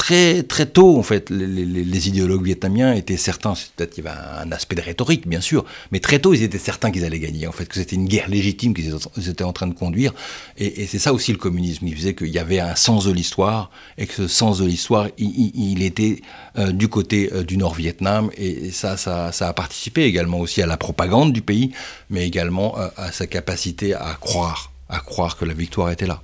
très 0.00 0.42
très 0.42 0.64
tôt 0.64 0.98
en 0.98 1.02
fait. 1.02 1.28
Les, 1.28 2.08
idéologues 2.08 2.42
vietnamiens 2.42 2.94
étaient 2.94 3.18
certains 3.18 3.52
peut-être 3.76 3.92
qu'il 3.92 4.02
y 4.02 4.08
avait 4.08 4.16
un 4.42 4.50
aspect 4.50 4.74
de 4.74 4.80
rhétorique 4.80 5.28
bien 5.28 5.42
sûr 5.42 5.66
mais 5.92 6.00
très 6.00 6.18
tôt 6.18 6.32
ils 6.32 6.42
étaient 6.42 6.56
certains 6.56 6.90
qu'ils 6.90 7.04
allaient 7.04 7.18
gagner 7.18 7.46
en 7.46 7.52
fait 7.52 7.66
que 7.66 7.74
c'était 7.74 7.96
une 7.96 8.08
guerre 8.08 8.30
légitime 8.30 8.72
qu'ils 8.72 9.28
étaient 9.28 9.44
en 9.44 9.52
train 9.52 9.66
de 9.66 9.74
conduire. 9.74 10.14
Et, 10.56 10.86
c'est 10.86 10.98
ça 10.98 11.12
aussi 11.12 11.32
le 11.32 11.38
communisme. 11.38 11.86
Il 11.86 11.94
faisait 11.94 12.14
qu'il 12.14 12.28
y 12.28 12.38
avait 12.38 12.60
un 12.60 12.76
sens 12.76 13.04
de 13.04 13.12
l'histoire 13.12 13.70
et 13.98 14.06
que 14.06 14.14
ce 14.14 14.26
sens 14.26 14.58
de 14.58 14.64
l'histoire 14.64 15.08
il, 15.18 15.82
était 15.82 16.22
euh, 16.56 16.72
du 16.72 16.88
côté 16.88 17.30
euh, 17.32 17.42
du 17.42 17.58
Nord 17.58 17.74
Vietnam. 17.74 18.30
Et, 18.38 18.70
ça, 18.70 18.96
ça, 18.96 19.32
ça 19.32 19.48
a 19.48 19.52
participé 19.52 20.04
également 20.04 20.40
aussi 20.40 20.62
à 20.62 20.66
la 20.66 20.78
propagande 20.78 21.34
du 21.34 21.42
pays 21.42 21.72
mais 22.08 22.26
également 22.26 22.78
euh, 22.78 22.88
à 22.96 23.12
sa 23.12 23.26
capacité 23.26 23.92
à 23.94 24.16
croire 24.18 24.72
à 24.88 25.00
croire 25.00 25.36
que 25.36 25.44
la 25.44 25.54
victoire 25.54 25.90
était 25.90 26.06
là 26.06 26.22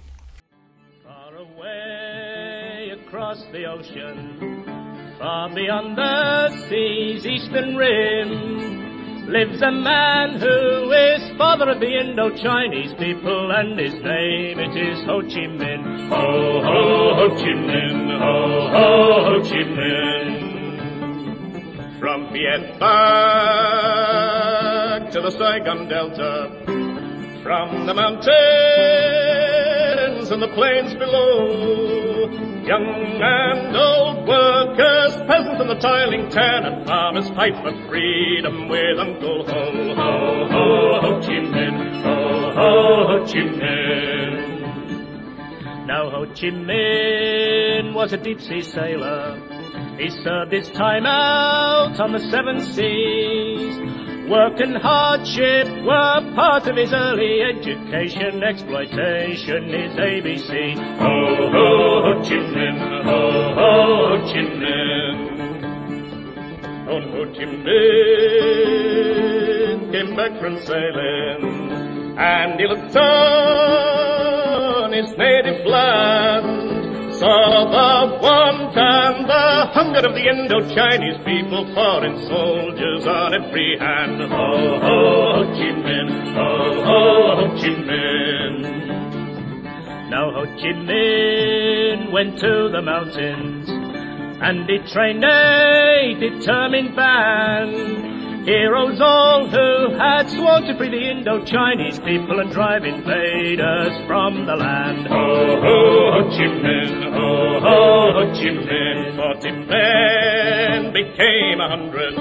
across 3.37 3.53
the 3.53 3.65
ocean, 3.67 4.65
far 5.19 5.49
beyond 5.55 5.97
the 5.99 6.51
sea's 6.69 7.27
eastern 7.27 7.77
rim, 7.77 9.27
lives 9.29 9.63
a 9.63 9.71
man 9.71 10.41
who 10.41 10.91
is 10.93 11.37
father 11.37 11.71
of 11.71 11.81
the 11.81 11.99
Indo-Chinese 12.01 12.95
people, 12.95 13.53
and 13.53 13.79
his 13.79 13.95
name 13.95 14.59
it 14.59 14.77
is 14.77 15.05
Ho 15.05 15.21
Chi 15.23 15.47
Minh. 15.49 16.09
Ho, 16.09 16.63
ho, 16.63 17.15
Ho 17.15 17.29
Chi 17.37 17.53
Minh, 17.53 18.19
ho, 18.19 18.69
ho, 18.71 19.25
Ho 19.25 19.41
Chi 19.43 19.65
Minh. 19.77 20.43
From 21.99 22.33
Viet 22.33 22.79
Back 22.79 23.01
to 25.13 25.21
the 25.21 25.31
Saigon 25.31 25.89
Delta, 25.89 26.51
from 27.43 27.87
the 27.87 27.95
mountains 27.95 29.76
and 30.07 30.43
the 30.43 30.49
plains 30.49 30.95
below, 30.95 32.31
Young 32.65 32.87
and 33.23 33.77
old 33.77 34.27
workers, 34.29 35.17
peasants 35.27 35.61
and 35.61 35.69
the 35.71 35.75
tiling 35.75 36.23
toiling 36.23 36.31
tenant 36.31 36.87
farmers 36.87 37.29
fight 37.31 37.57
for 37.57 37.73
freedom 37.89 38.69
with 38.69 38.99
Uncle 38.99 39.45
Ho, 39.47 39.95
Ho, 39.95 40.47
Ho, 40.49 41.01
Ho 41.01 41.21
Chi 41.21 41.33
Minh, 41.33 42.03
Ho, 42.03 42.51
Ho, 42.55 43.07
Ho 43.07 43.25
Chi 43.27 43.39
Minh. 43.39 44.67
Now 45.87 46.11
Ho 46.11 46.27
Chi 46.27 46.51
Minh 46.51 47.93
was 47.93 48.13
a 48.13 48.17
deep 48.17 48.41
sea 48.41 48.63
sailor. 48.63 49.41
He 49.99 50.11
served 50.11 50.53
his 50.53 50.69
time 50.71 51.07
out 51.07 51.99
on 51.99 52.13
the 52.13 52.21
seven 52.31 52.61
seas 52.61 54.16
Work 54.29 54.59
and 54.59 54.77
hardship 54.77 55.69
were 55.85 56.35
part 56.35 56.67
of 56.67 56.77
his 56.77 56.93
early 56.93 57.43
education. 57.43 58.43
Exploitation 58.43 59.73
is 59.73 59.93
ABC. 59.93 60.75
Ho, 60.99 61.37
ho, 61.53 62.03
Ho 62.03 62.23
Chi 62.23 62.35
Minh, 62.35 62.79
ho, 63.05 63.21
ho, 63.55 63.71
Ho 64.11 64.19
Chi 64.27 64.43
Minh. 64.61 65.21
On 66.89 67.03
Ho 67.13 67.21
Chi 67.33 67.45
Minh 67.45 68.17
came 69.93 70.17
back 70.17 70.37
from 70.41 70.59
sailing, 70.59 71.71
and 72.19 72.59
he 72.59 72.67
looked 72.67 72.97
on 72.97 74.93
his 74.93 75.17
native 75.17 75.65
land 75.67 76.76
saw 77.19 77.65
the 77.65 78.23
want 78.23 78.77
and 78.77 79.29
the 79.29 79.67
hunger 79.73 80.07
of 80.07 80.15
the 80.15 80.29
Indo-Chinese 80.29 81.19
people, 81.25 81.67
foreign 81.75 82.19
soldiers 82.27 83.07
on 83.07 83.35
every 83.35 83.79
hand. 83.79 84.21
Ho, 84.21 84.27
ho, 84.27 84.77
Ho 84.81 85.45
Chi 85.55 85.71
Minh, 85.85 86.35
ho, 86.35 86.49
ho, 86.85 87.37
Ho 87.37 87.47
Chi 87.57 87.73
Minh. 87.89 88.59
Now 90.11 90.31
Ho 90.33 90.45
Chi 90.57 90.73
Minh 90.89 92.13
went 92.13 92.39
to 92.39 92.69
the 92.71 92.83
mountains 92.83 93.69
and 94.41 94.69
he 94.69 94.79
trained 94.93 95.25
a 95.25 96.15
determined 96.21 96.95
band 96.95 98.16
Heroes 98.47 99.01
all 99.01 99.49
who 99.49 99.97
had 99.99 100.31
sworn 100.31 100.63
to 100.67 100.77
free 100.77 100.89
the 100.89 101.11
Indo-Chinese 101.11 101.99
people 101.99 102.39
and 102.39 102.53
drive 102.53 102.85
invaders 102.85 104.07
from 104.07 104.47
the 104.47 104.55
land. 104.55 105.09
Ho, 105.09 105.61
ho, 105.61 106.13
Ho 106.13 106.31
Chi 106.31 106.45
Minh, 106.45 107.03
ho, 107.13 107.59
ho, 107.59 108.13
Ho 108.13 108.33
Chi 108.35 108.47
Minh. 108.47 109.17
Forty 109.17 109.51
men 109.51 110.93
became 110.93 111.59
a 111.59 111.69
hundred, 111.69 112.15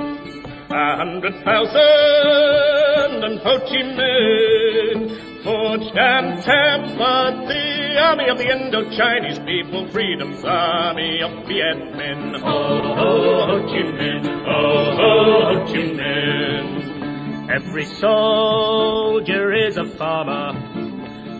a 0.71 0.97
hundred 0.97 1.35
thousand, 1.45 3.23
and 3.23 3.39
Ho 3.41 3.59
Chi 3.59 3.83
Minh 3.83 5.43
forged 5.43 5.95
and 5.95 6.41
tempered 6.41 7.47
the 7.47 7.74
army 7.97 8.27
of 8.29 8.37
the 8.37 8.49
Indo-Chinese 8.49 9.39
people, 9.39 9.87
freedom's 9.87 10.43
army 10.43 11.21
of 11.21 11.31
Viet 11.47 11.77
Minh. 11.93 12.39
Ho, 12.39 12.93
ho, 12.95 13.45
Ho 13.45 13.67
Chi 13.67 13.81
Minh, 13.81 14.25
ho, 14.45 14.85
ho, 14.95 15.55
Ho 15.55 15.65
Chi 15.65 15.81
Minh. 15.99 17.49
Every 17.49 17.85
soldier 17.85 19.53
is 19.53 19.77
a 19.77 19.85
farmer. 19.97 20.53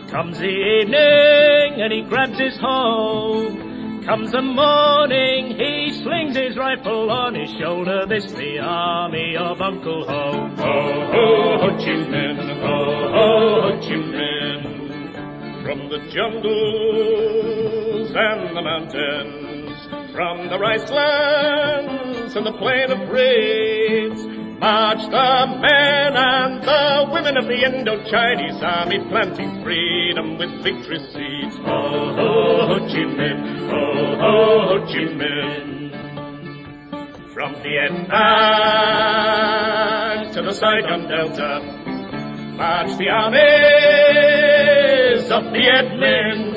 Comes 0.10 0.38
the 0.38 0.46
evening 0.46 1.82
and 1.82 1.92
he 1.92 2.02
grabs 2.04 2.40
his 2.40 2.56
hoe. 2.58 3.50
Comes 4.06 4.32
the 4.32 4.42
morning, 4.42 5.58
he 5.58 5.92
slings 6.04 6.36
his 6.36 6.56
rifle 6.56 7.10
on 7.10 7.34
his 7.34 7.50
shoulder. 7.60 8.06
This 8.06 8.32
the 8.34 8.60
army 8.60 9.36
of 9.36 9.62
Uncle 9.62 10.06
Ho. 10.08 10.32
Ho, 10.32 11.08
ho, 11.12 11.58
Ho 11.58 11.78
Chi 11.78 11.96
Minh, 12.12 12.38
ho, 12.62 12.86
ho, 13.12 13.62
Ho 13.62 13.80
Chi 13.82 13.96
Minh. 13.96 14.75
From 15.66 15.90
the 15.90 15.98
jungles 16.14 16.52
and 18.16 18.56
the 18.56 18.62
mountains, 18.62 19.80
from 20.14 20.48
the 20.48 20.60
rice 20.60 20.92
lands 20.92 22.36
and 22.36 22.46
the 22.46 22.52
plain 22.52 22.92
of 22.92 23.10
reeds, 23.10 24.24
March 24.60 25.02
the 25.10 25.48
men 25.60 26.16
and 26.16 26.62
the 26.62 27.10
women 27.12 27.36
of 27.38 27.48
the 27.48 27.64
Indo-Chinese 27.66 28.62
army 28.62 29.00
planting 29.10 29.64
freedom 29.64 30.38
with 30.38 30.52
victory 30.62 31.00
seeds. 31.00 31.56
Ho, 31.58 32.14
ho, 32.14 32.68
Ho 32.68 32.80
Chi 32.86 33.04
Minh, 33.18 33.68
ho, 33.68 34.16
ho, 34.22 34.68
Ho 34.68 34.86
Chi 34.86 35.06
Minh. 35.18 35.90
From 37.34 37.56
Vietnam 37.64 38.12
to 40.32 40.42
the 40.44 40.54
Saigon 40.54 41.08
Delta, 41.08 41.60
march 42.56 42.96
the 43.00 43.10
armies 45.26 45.32
of 45.32 45.52
Viet 45.54 45.92
Minh 46.00 46.56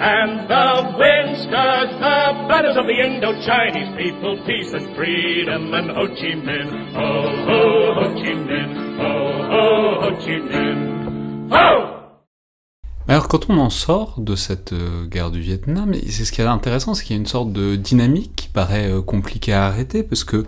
and 0.00 0.48
the 0.48 0.98
wind 0.98 1.36
stirs 1.36 1.90
the 1.98 2.46
banners 2.48 2.76
of 2.76 2.86
the 2.86 3.00
Indo-Chinese 3.00 3.96
people, 3.96 4.36
peace 4.44 4.72
and 4.72 4.94
freedom, 4.94 5.72
and 5.72 5.90
Ho 5.90 6.08
Chi 6.08 6.34
Minh, 6.34 6.92
ho, 6.92 7.22
ho, 7.46 7.94
Ho 7.94 8.14
Chi 8.14 8.34
Minh, 8.34 8.98
ho, 8.98 9.10
ho, 9.50 10.00
Ho 10.00 10.16
Chi 10.20 10.40
Minh, 10.40 11.48
ho! 11.50 11.90
Alors 13.06 13.28
quand 13.28 13.50
on 13.50 13.58
en 13.58 13.70
sort 13.70 14.18
de 14.18 14.34
cette 14.34 14.72
euh, 14.72 15.06
guerre 15.06 15.30
du 15.30 15.40
Vietnam, 15.40 15.92
c'est 15.94 16.24
ce 16.24 16.32
qui 16.32 16.40
est 16.40 16.46
intéressant, 16.46 16.94
c'est 16.94 17.04
qu'il 17.04 17.16
y 17.16 17.18
a 17.18 17.20
une 17.20 17.26
sorte 17.26 17.52
de 17.52 17.76
dynamique 17.76 18.32
qui 18.34 18.48
paraît 18.48 18.90
euh, 18.90 19.02
compliquée 19.02 19.52
à 19.52 19.66
arrêter, 19.66 20.02
parce 20.02 20.24
que 20.24 20.44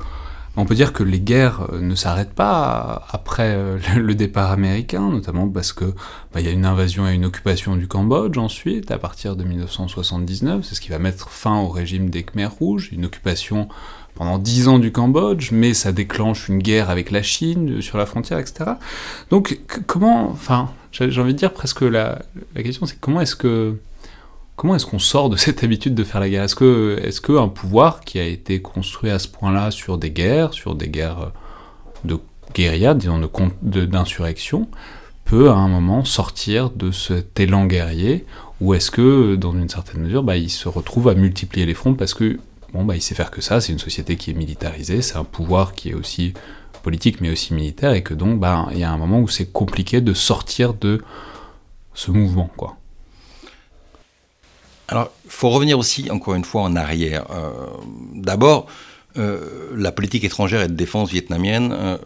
on 0.56 0.64
peut 0.64 0.74
dire 0.74 0.92
que 0.92 1.02
les 1.02 1.20
guerres 1.20 1.66
euh, 1.72 1.80
ne 1.80 1.94
s'arrêtent 1.94 2.34
pas 2.34 3.06
après 3.10 3.54
euh, 3.54 3.78
le 3.96 4.14
départ 4.14 4.50
américain, 4.50 5.10
notamment 5.10 5.48
parce 5.48 5.72
que 5.72 5.94
bah, 6.32 6.40
y 6.40 6.48
a 6.48 6.50
une 6.50 6.66
invasion 6.66 7.08
et 7.08 7.14
une 7.14 7.24
occupation 7.24 7.76
du 7.76 7.86
Cambodge 7.86 8.38
ensuite, 8.38 8.90
à 8.90 8.98
partir 8.98 9.36
de 9.36 9.44
1979, 9.44 10.64
c'est 10.64 10.74
ce 10.74 10.80
qui 10.80 10.90
va 10.90 10.98
mettre 10.98 11.30
fin 11.30 11.58
au 11.60 11.68
régime 11.68 12.10
des 12.10 12.22
Khmers 12.22 12.52
rouges, 12.52 12.90
une 12.92 13.04
occupation 13.04 13.68
pendant 14.14 14.38
dix 14.38 14.66
ans 14.66 14.78
du 14.78 14.92
Cambodge, 14.92 15.50
mais 15.52 15.74
ça 15.74 15.92
déclenche 15.92 16.48
une 16.48 16.58
guerre 16.58 16.88
avec 16.88 17.10
la 17.10 17.22
Chine 17.22 17.82
sur 17.82 17.98
la 17.98 18.06
frontière, 18.06 18.38
etc. 18.38 18.70
Donc 19.28 19.60
comment, 19.86 20.30
enfin, 20.30 20.70
j'ai 20.90 21.20
envie 21.20 21.34
de 21.34 21.38
dire 21.38 21.52
presque 21.52 21.82
la 21.82 22.22
question 22.54 22.86
c'est 22.86 22.98
comment 22.98 23.20
est-ce 23.20 23.36
que 23.36 23.76
Comment 24.56 24.74
est-ce 24.74 24.86
qu'on 24.86 24.98
sort 24.98 25.28
de 25.28 25.36
cette 25.36 25.62
habitude 25.62 25.94
de 25.94 26.02
faire 26.02 26.18
la 26.18 26.30
guerre? 26.30 26.44
Est-ce 26.44 26.54
que, 26.54 26.98
est 27.04 27.20
qu'un 27.20 27.48
pouvoir 27.48 28.00
qui 28.00 28.18
a 28.18 28.24
été 28.24 28.62
construit 28.62 29.10
à 29.10 29.18
ce 29.18 29.28
point-là 29.28 29.70
sur 29.70 29.98
des 29.98 30.10
guerres, 30.10 30.54
sur 30.54 30.74
des 30.74 30.88
guerres 30.88 31.32
de 32.04 32.18
guérilla, 32.54 32.94
disons 32.94 33.20
d'insurrection, 33.62 34.68
peut 35.26 35.50
à 35.50 35.54
un 35.54 35.68
moment 35.68 36.04
sortir 36.06 36.70
de 36.70 36.90
cet 36.90 37.38
élan 37.38 37.66
guerrier? 37.66 38.24
Ou 38.62 38.72
est-ce 38.72 38.90
que, 38.90 39.36
dans 39.36 39.52
une 39.52 39.68
certaine 39.68 40.00
mesure, 40.00 40.22
bah, 40.22 40.38
il 40.38 40.48
se 40.48 40.70
retrouve 40.70 41.08
à 41.08 41.14
multiplier 41.14 41.66
les 41.66 41.74
fronts 41.74 41.92
parce 41.92 42.14
que 42.14 42.38
bon, 42.72 42.82
bah, 42.86 42.96
il 42.96 43.02
sait 43.02 43.14
faire 43.14 43.30
que 43.30 43.42
ça, 43.42 43.60
c'est 43.60 43.74
une 43.74 43.78
société 43.78 44.16
qui 44.16 44.30
est 44.30 44.34
militarisée, 44.34 45.02
c'est 45.02 45.16
un 45.16 45.24
pouvoir 45.24 45.74
qui 45.74 45.90
est 45.90 45.94
aussi 45.94 46.32
politique 46.82 47.20
mais 47.20 47.30
aussi 47.30 47.52
militaire, 47.52 47.92
et 47.92 48.02
que 48.02 48.14
donc 48.14 48.40
bah, 48.40 48.68
il 48.72 48.78
y 48.78 48.84
a 48.84 48.90
un 48.90 48.96
moment 48.96 49.20
où 49.20 49.28
c'est 49.28 49.52
compliqué 49.52 50.00
de 50.00 50.14
sortir 50.14 50.72
de 50.72 51.02
ce 51.92 52.10
mouvement. 52.10 52.48
Alors, 54.88 55.10
il 55.24 55.30
faut 55.30 55.50
revenir 55.50 55.78
aussi, 55.78 56.10
encore 56.10 56.34
une 56.34 56.44
fois, 56.44 56.62
en 56.62 56.76
arrière. 56.76 57.26
Euh, 57.30 57.52
d'abord, 58.14 58.66
euh, 59.16 59.70
la 59.74 59.92
politique 59.92 60.24
étrangère 60.24 60.62
et 60.62 60.68
de 60.68 60.74
défense 60.74 61.10
vietnamienne 61.10 61.72
euh, 61.72 61.98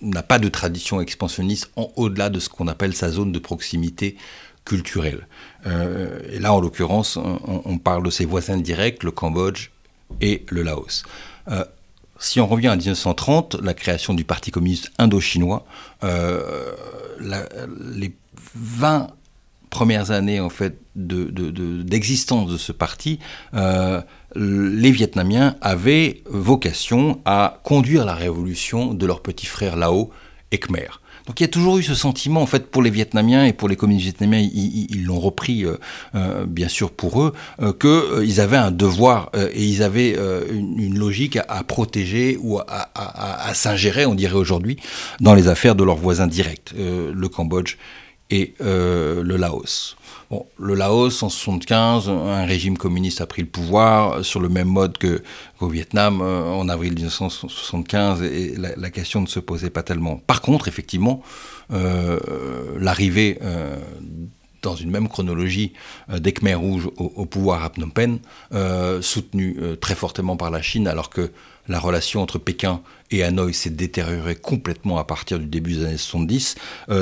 n'a 0.00 0.22
pas 0.22 0.38
de 0.38 0.48
tradition 0.48 1.00
expansionniste 1.00 1.70
en 1.76 1.92
au-delà 1.96 2.30
de 2.30 2.40
ce 2.40 2.48
qu'on 2.48 2.66
appelle 2.68 2.94
sa 2.94 3.10
zone 3.10 3.32
de 3.32 3.38
proximité 3.38 4.16
culturelle. 4.64 5.26
et 5.66 6.38
là, 6.38 6.54
en 6.54 6.60
l'occurrence, 6.60 7.18
on, 7.18 7.76
parle 7.76 8.02
de 8.02 8.08
ses 8.08 8.24
voisins 8.24 8.56
directs, 8.56 9.02
le 9.02 9.10
Cambodge 9.10 9.68
et 10.22 10.42
le 10.48 10.62
Laos. 10.62 11.02
si 12.18 12.40
on 12.40 12.46
revient 12.46 12.68
à 12.68 12.76
1930, 12.76 13.56
la 13.62 13.74
création 13.74 14.14
du 14.14 14.24
Parti 14.24 14.50
communiste 14.50 14.90
indo-chinois, 14.98 15.66
les 17.20 18.14
20 18.54 19.08
premières 19.74 20.12
années 20.12 20.38
en 20.38 20.50
fait 20.50 20.78
d'existence 20.94 22.46
de, 22.46 22.52
de, 22.52 22.58
ce 22.58 22.70
parti, 22.70 23.18
euh, 23.54 24.00
les 24.36 24.92
Vietnamiens 24.92 25.56
avaient 25.60 26.22
vocation 26.26 27.20
à 27.24 27.58
conduire 27.64 28.04
la 28.04 28.14
révolution 28.14 28.94
de 28.94 29.04
leur 29.04 29.20
petit 29.20 29.46
frère 29.46 29.74
Lao 29.76 30.10
et 30.52 30.58
Khmer. 30.58 31.00
Donc 31.26 31.40
il 31.40 31.42
y 31.42 31.46
a 31.46 31.48
toujours 31.48 31.78
eu 31.78 31.82
ce 31.82 31.94
sentiment, 31.94 32.42
en 32.42 32.46
fait, 32.46 32.70
pour 32.70 32.82
les 32.82 32.90
Vietnamiens 32.90 33.46
et 33.46 33.52
pour 33.52 33.68
les 33.68 33.76
communistes 33.76 34.04
vietnamiens, 34.04 34.38
ils 34.40 35.04
l'ont 35.04 35.18
repris, 35.18 35.64
euh, 35.64 35.78
euh, 36.14 36.44
bien 36.46 36.68
sûr, 36.68 36.90
pour 36.90 37.22
eux, 37.22 37.32
euh, 37.62 37.72
qu'ils 37.72 38.40
avaient 38.40 38.58
un 38.58 38.70
devoir 38.70 39.30
et 39.34 39.64
ils 39.64 39.82
avaient 39.82 40.16
une, 40.52 40.98
logique 40.98 41.38
à, 41.48 41.64
protéger 41.64 42.38
ou 42.40 42.58
à, 42.58 42.64
à, 42.68 43.48
à 43.48 43.54
s'ingérer, 43.54 44.06
on 44.06 44.14
dirait 44.14 44.36
aujourd'hui, 44.36 44.76
dans 45.20 45.34
les 45.34 45.48
affaires 45.48 45.74
de 45.74 45.82
leurs 45.82 45.96
voisins 45.96 46.28
directs, 46.28 46.72
le 46.76 47.28
Cambodge 47.28 47.76
et 48.30 48.54
euh, 48.60 49.22
le 49.22 49.36
Laos. 49.36 49.96
Bon, 50.30 50.46
le 50.58 50.74
Laos, 50.74 51.22
en 51.22 51.28
1975, 51.28 52.08
un 52.08 52.44
régime 52.44 52.78
communiste 52.78 53.20
a 53.20 53.26
pris 53.26 53.42
le 53.42 53.48
pouvoir 53.48 54.24
sur 54.24 54.40
le 54.40 54.48
même 54.48 54.68
mode 54.68 54.96
qu'au 54.98 55.68
Vietnam 55.68 56.20
euh, 56.22 56.44
en 56.44 56.68
avril 56.68 56.94
1975 56.94 58.22
et 58.22 58.54
la, 58.56 58.90
question 58.90 59.20
ne 59.20 59.26
se 59.26 59.40
posait 59.40 59.70
pas 59.70 59.82
tellement. 59.82 60.16
Par 60.16 60.40
contre, 60.40 60.68
effectivement, 60.68 61.22
euh, 61.72 62.18
l'arrivée 62.78 63.38
dans 64.62 64.76
une 64.76 64.90
même 64.90 65.08
chronologie 65.08 65.74
des 66.08 66.32
Khmer 66.32 66.54
rouges 66.54 66.88
au, 66.96 67.26
pouvoir 67.26 67.62
à 67.64 67.68
Phnom 67.68 67.90
Penh, 67.90 68.18
soutenu 69.02 69.56
très 69.80 69.94
fortement 69.94 70.36
par 70.36 70.50
la 70.50 70.62
Chine, 70.62 70.88
alors 70.88 71.10
que 71.10 71.30
la 71.68 71.78
relation 71.78 72.22
entre 72.22 72.38
Pékin 72.38 72.80
et 73.10 73.22
Hanoï 73.22 73.54
s'est 73.54 73.70
détériorée 73.70 74.36
complètement 74.36 74.98
à 74.98 75.04
partir 75.04 75.38
du 75.38 75.46
début 75.46 75.74
des 75.74 75.84
années 75.84 75.96
70. 75.96 76.56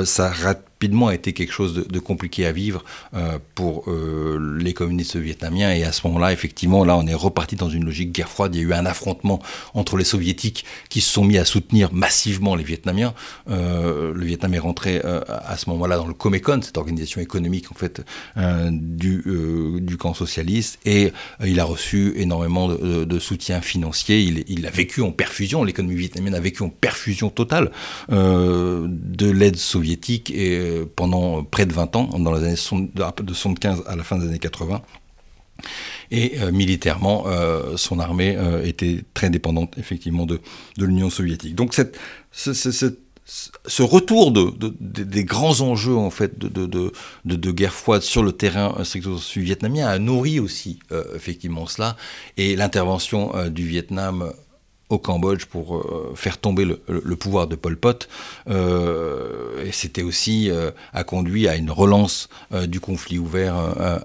ça 0.05 0.29
rapidement 0.29 0.73
a 0.91 1.15
été 1.15 1.31
quelque 1.33 1.53
chose 1.53 1.73
de, 1.73 1.99
compliqué 1.99 2.45
à 2.45 2.51
vivre 2.51 2.83
euh, 3.13 3.39
pour 3.55 3.85
euh, 3.87 4.57
les 4.59 4.73
communistes 4.73 5.15
vietnamiens. 5.15 5.73
Et 5.73 5.83
à 5.83 5.91
ce 5.91 6.05
moment-là, 6.07 6.33
effectivement, 6.33 6.83
là, 6.83 6.97
on 6.97 7.07
est 7.07 7.13
reparti 7.13 7.55
dans 7.55 7.69
une 7.69 7.85
logique 7.85 8.11
guerre 8.11 8.27
froide. 8.27 8.53
Il 8.55 8.61
y 8.61 8.65
a 8.65 8.67
eu 8.67 8.73
un 8.73 8.85
affrontement 8.85 9.41
entre 9.73 9.95
les 9.95 10.03
soviétiques 10.03 10.65
qui 10.89 10.99
se 10.99 11.09
sont 11.09 11.23
mis 11.23 11.37
à 11.37 11.45
soutenir 11.45 11.93
massivement 11.93 12.55
les 12.55 12.63
Vietnamiens. 12.63 13.13
Euh, 13.49 14.13
le 14.13 14.25
Vietnam 14.25 14.53
est 14.53 14.59
rentré 14.59 15.01
à 15.27 15.55
ce 15.57 15.69
moment-là 15.69 15.97
dans 15.97 16.07
le 16.07 16.13
Comecon, 16.13 16.59
cette 16.61 16.77
organisation 16.77 17.21
économique 17.21 17.71
en 17.71 17.75
fait 17.75 18.01
du, 18.71 19.23
du 19.81 19.97
camp 19.97 20.13
socialiste, 20.13 20.79
et 20.85 21.11
il 21.43 21.59
a 21.59 21.65
reçu 21.65 22.13
énormément 22.15 22.67
de, 22.67 23.19
soutien 23.19 23.61
financier. 23.61 24.21
Il, 24.53 24.65
a 24.65 24.69
vécu 24.69 25.01
en 25.01 25.11
perfusion. 25.11 25.63
L'économie 25.63 25.95
vietnamienne 25.95 26.35
a 26.35 26.39
vécu 26.39 26.63
en 26.63 26.69
perfusion 26.69 27.29
totale 27.29 27.71
de 28.09 29.29
l'aide 29.29 29.57
soviétique 29.57 30.31
et 30.31 30.83
pendant 30.95 31.43
près 31.43 31.65
de 31.65 31.73
20 31.73 31.95
ans, 31.95 32.19
dans 32.19 32.33
les 32.33 32.43
années 32.43 32.55
de 32.55 33.33
75 33.33 33.83
à 33.87 33.95
la 33.95 34.03
fin 34.03 34.17
des 34.17 34.27
années 34.27 34.39
80. 34.39 34.81
Et 36.11 36.39
euh, 36.39 36.51
militairement, 36.51 37.25
euh, 37.27 37.77
son 37.77 37.99
armée 37.99 38.35
euh, 38.37 38.63
était 38.63 39.03
très 39.13 39.29
dépendante 39.29 39.77
effectivement 39.77 40.25
de, 40.25 40.41
de 40.77 40.85
l'Union 40.85 41.09
soviétique. 41.09 41.55
Donc 41.55 41.73
cette, 41.73 41.97
ce, 43.25 43.81
retour 43.81 44.31
de, 44.31 44.53
des 44.79 45.23
grands 45.23 45.61
enjeux 45.61 45.95
en 45.95 46.09
fait 46.09 46.37
de, 46.39 47.51
guerre 47.51 47.73
froide 47.73 48.01
sur 48.01 48.23
le 48.23 48.31
terrain 48.31 48.75
vietnamien 49.41 49.87
a 49.87 49.97
nourri 49.99 50.39
aussi 50.39 50.79
effectivement 51.15 51.65
cela. 51.65 51.95
Et 52.37 52.55
l'intervention 52.55 53.31
du 53.49 53.65
Vietnam 53.65 54.33
au 54.89 54.99
Cambodge 54.99 55.45
pour 55.45 55.77
euh, 55.77 56.13
faire 56.15 56.37
tomber 56.37 56.65
le, 56.65 57.15
pouvoir 57.15 57.47
de 57.47 57.55
Pol 57.55 57.77
Pot. 57.77 58.07
Euh, 58.49 59.65
et 59.65 59.71
c'était 59.71 60.03
aussi 60.03 60.49
euh, 60.49 60.71
a 60.93 61.03
conduit 61.03 61.47
à 61.47 61.55
une 61.55 61.71
relance 61.71 62.29
du 62.67 62.79
conflit 62.79 63.17
ouvert 63.17 63.55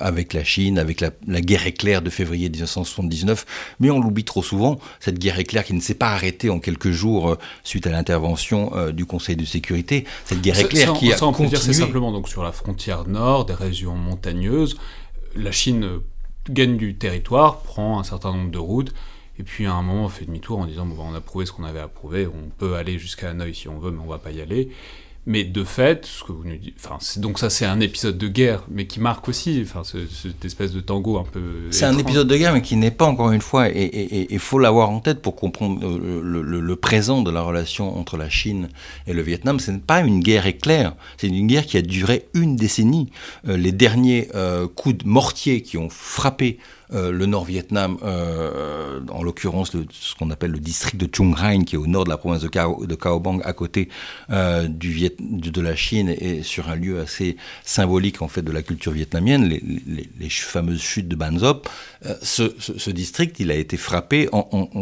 avec 0.00 0.32
la 0.32 0.44
Chine, 0.44 0.78
avec 0.78 1.00
la, 1.00 1.10
guerre 1.40 1.66
éclair 1.66 2.02
de 2.02 2.10
février 2.10 2.48
1979. 2.48 3.44
Mais 3.80 3.90
on 3.90 4.00
l'oublie 4.00 4.24
trop 4.24 4.42
souvent, 4.42 4.78
cette 5.00 5.18
guerre 5.18 5.38
éclair 5.38 5.64
qui 5.64 5.74
ne 5.74 5.80
s'est 5.80 5.94
pas 5.94 6.10
arrêtée 6.10 6.50
en 6.50 6.60
quelques 6.60 6.90
jours 6.90 7.36
suite 7.64 7.86
à 7.86 7.90
l'intervention 7.90 8.72
du 8.92 9.04
Conseil 9.04 9.36
de 9.36 9.44
sécurité. 9.44 10.04
Cette 10.24 10.40
guerre 10.40 10.58
éclair 10.58 10.92
qui 10.94 11.12
a 11.12 11.18
continué. 11.18 11.56
c'est 11.56 11.72
simplement 11.72 12.12
donc 12.12 12.28
sur 12.28 12.42
la 12.42 12.52
frontière 12.52 13.06
nord, 13.06 13.44
des 13.44 13.54
régions 13.54 13.94
montagneuses, 13.94 14.78
la 15.36 15.52
Chine 15.52 16.00
gagne 16.48 16.76
du 16.76 16.96
territoire, 16.96 17.58
prend 17.60 17.98
un 17.98 18.04
certain 18.04 18.32
nombre 18.32 18.50
de 18.50 18.58
routes 18.58 18.94
et 19.38 19.42
puis 19.42 19.66
à 19.66 19.74
un 19.74 19.82
moment, 19.82 20.04
on 20.04 20.08
fait 20.08 20.24
demi-tour 20.24 20.58
en 20.58 20.66
disant 20.66 20.86
bon, 20.86 20.96
bah, 20.96 21.04
on 21.06 21.14
a 21.14 21.20
prouvé 21.20 21.46
ce 21.46 21.52
qu'on 21.52 21.64
avait 21.64 21.80
à 21.80 21.88
prouver, 21.88 22.26
on 22.26 22.50
peut 22.58 22.74
aller 22.74 22.98
jusqu'à 22.98 23.30
Hanoï 23.30 23.54
si 23.54 23.68
on 23.68 23.78
veut, 23.78 23.90
mais 23.90 24.00
on 24.04 24.08
va 24.08 24.18
pas 24.18 24.32
y 24.32 24.40
aller. 24.40 24.70
Mais 25.26 25.44
de 25.44 25.62
fait, 25.62 26.06
ce 26.06 26.24
que 26.24 26.32
vous 26.32 26.42
nous 26.42 26.56
dites, 26.56 26.76
enfin, 26.82 26.96
donc 27.20 27.38
ça 27.38 27.50
c'est 27.50 27.66
un 27.66 27.80
épisode 27.80 28.16
de 28.16 28.28
guerre, 28.28 28.64
mais 28.70 28.86
qui 28.86 28.98
marque 28.98 29.28
aussi, 29.28 29.60
enfin, 29.62 29.82
cette 29.84 30.42
espèce 30.42 30.72
de 30.72 30.80
tango 30.80 31.18
un 31.18 31.24
peu. 31.24 31.66
C'est 31.70 31.84
un 31.84 31.98
épisode 31.98 32.26
de 32.26 32.36
guerre, 32.36 32.54
mais 32.54 32.62
qui 32.62 32.76
n'est 32.76 32.90
pas 32.90 33.04
encore 33.04 33.30
une 33.30 33.42
fois, 33.42 33.68
et 33.68 34.26
il 34.30 34.38
faut 34.38 34.58
l'avoir 34.58 34.88
en 34.88 35.00
tête 35.00 35.20
pour 35.20 35.36
comprendre 35.36 35.86
le, 35.86 36.76
présent 36.76 37.20
de 37.20 37.30
la 37.30 37.42
relation 37.42 37.98
entre 37.98 38.16
la 38.16 38.30
Chine 38.30 38.70
et 39.06 39.12
le 39.12 39.20
Vietnam. 39.20 39.60
Ce 39.60 39.70
n'est 39.70 39.78
pas 39.80 40.00
une 40.00 40.20
guerre 40.20 40.46
éclair, 40.46 40.94
c'est 41.18 41.28
une 41.28 41.46
guerre 41.46 41.66
qui 41.66 41.76
a 41.76 41.82
duré 41.82 42.26
une 42.32 42.56
décennie. 42.56 43.10
Euh, 43.48 43.58
les 43.58 43.72
derniers 43.72 44.28
euh, 44.34 44.66
coups 44.66 44.96
de 44.96 45.06
mortier 45.06 45.60
qui 45.60 45.76
ont 45.76 45.90
frappé 45.90 46.58
euh, 46.94 47.12
le 47.12 47.26
Nord-Vietnam, 47.26 47.98
euh, 48.02 49.00
en 49.10 49.22
l'occurrence 49.22 49.72
ce 49.72 50.14
qu'on 50.14 50.30
appelle 50.30 50.52
le 50.52 50.58
district 50.58 50.96
de 50.96 51.08
Chung 51.14 51.34
Hain, 51.38 51.64
qui 51.64 51.74
est 51.74 51.78
au 51.78 51.86
nord 51.86 52.04
de 52.04 52.10
la 52.10 52.16
province 52.16 52.40
de, 52.40 52.48
Cao, 52.48 52.86
de 52.86 53.18
Bang, 53.18 53.42
à 53.44 53.52
côté 53.52 53.90
euh, 54.30 54.66
du 54.68 55.10
de 55.10 55.60
la 55.60 55.76
Chine, 55.76 56.08
et 56.08 56.42
sur 56.42 56.70
un 56.70 56.76
lieu 56.76 57.00
assez 57.00 57.36
symbolique 57.62 58.22
en 58.22 58.28
fait 58.28 58.42
de 58.42 58.52
la 58.52 58.62
culture 58.62 58.92
vietnamienne, 58.92 59.48
les, 59.48 60.28
fameuses 60.30 60.80
chutes 60.80 61.08
de 61.08 61.16
Ban 61.16 61.36
Zop. 61.38 61.68
Ce, 62.22 62.90
district, 62.90 63.40
il 63.40 63.50
a 63.50 63.54
été 63.54 63.76
frappé 63.76 64.28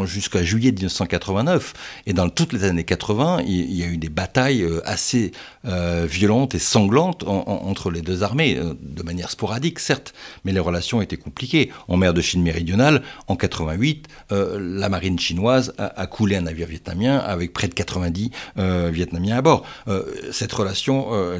jusqu'à 0.04 0.44
juillet 0.44 0.70
1989, 0.70 1.72
et 2.06 2.12
dans 2.12 2.28
toutes 2.28 2.52
les 2.52 2.64
années 2.64 2.84
80, 2.84 3.42
il, 3.46 3.72
y 3.72 3.82
a 3.82 3.86
eu 3.86 3.96
des 3.96 4.08
batailles 4.08 4.66
assez 4.84 5.32
violentes 5.64 6.54
et 6.54 6.58
sanglantes 6.58 7.24
entre 7.26 7.90
les 7.90 8.02
deux 8.02 8.22
armées, 8.22 8.60
de 8.80 9.02
manière 9.02 9.30
sporadique 9.30 9.78
certes, 9.78 10.14
mais 10.44 10.52
les 10.52 10.60
relations 10.60 11.00
étaient 11.00 11.16
compliquées 11.16 11.70
en 11.96 11.98
mer 11.98 12.12
de 12.12 12.20
Chine 12.20 12.42
méridionale, 12.42 13.02
en 13.26 13.36
88, 13.36 14.06
euh, 14.32 14.58
la 14.60 14.90
marine 14.90 15.18
chinoise 15.18 15.72
a, 15.78 16.06
coulé 16.06 16.36
un 16.36 16.42
navire 16.42 16.68
vietnamien 16.68 17.16
avec 17.16 17.54
près 17.54 17.68
de 17.68 17.74
90 17.74 18.30
euh, 18.58 18.90
Vietnamiens 18.92 19.38
à 19.38 19.42
bord. 19.42 19.64
Euh, 19.88 20.02
cette 20.30 20.52
relation 20.52 20.86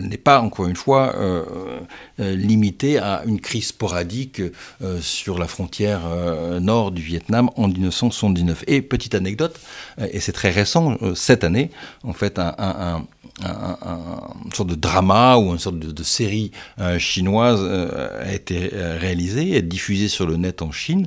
n'est 0.01 0.17
pas, 0.17 0.41
encore 0.41 0.67
une 0.67 0.77
fois, 0.77 1.15
limitée 2.19 2.99
à 2.99 3.23
une 3.27 3.41
crise 3.41 3.69
sporadique 3.69 4.41
sur 5.01 5.39
la 5.39 5.47
frontière 5.47 6.01
nord 6.61 6.91
du 6.91 7.03
Vietnam 7.03 7.51
en 7.57 7.69
1979. 7.69 8.65
Et 8.67 8.81
petite 8.81 9.15
anecdote, 9.15 9.59
et 9.99 10.21
c'est 10.21 10.33
très 10.33 10.51
récent, 10.51 10.97
cette 11.15 11.45
année, 11.45 11.71
en 12.03 12.13
fait, 12.13 12.39
un 12.39 12.55
un, 12.59 13.07
une 13.43 14.53
sorte 14.55 14.71
de 14.71 14.75
drama 14.75 15.37
ou 15.37 15.53
une 15.53 15.59
sorte 15.59 15.79
de, 15.79 16.03
série 16.03 16.53
euh, 16.81 16.99
chinoise 16.99 17.61
euh, 17.63 18.25
a 18.25 18.33
été 18.33 18.71
euh, 18.73 18.97
réalisée 18.99 19.61
diffusée 19.61 20.09
sur 20.09 20.27
le 20.27 20.37
net 20.37 20.63
en 20.63 20.73
Chine, 20.73 21.07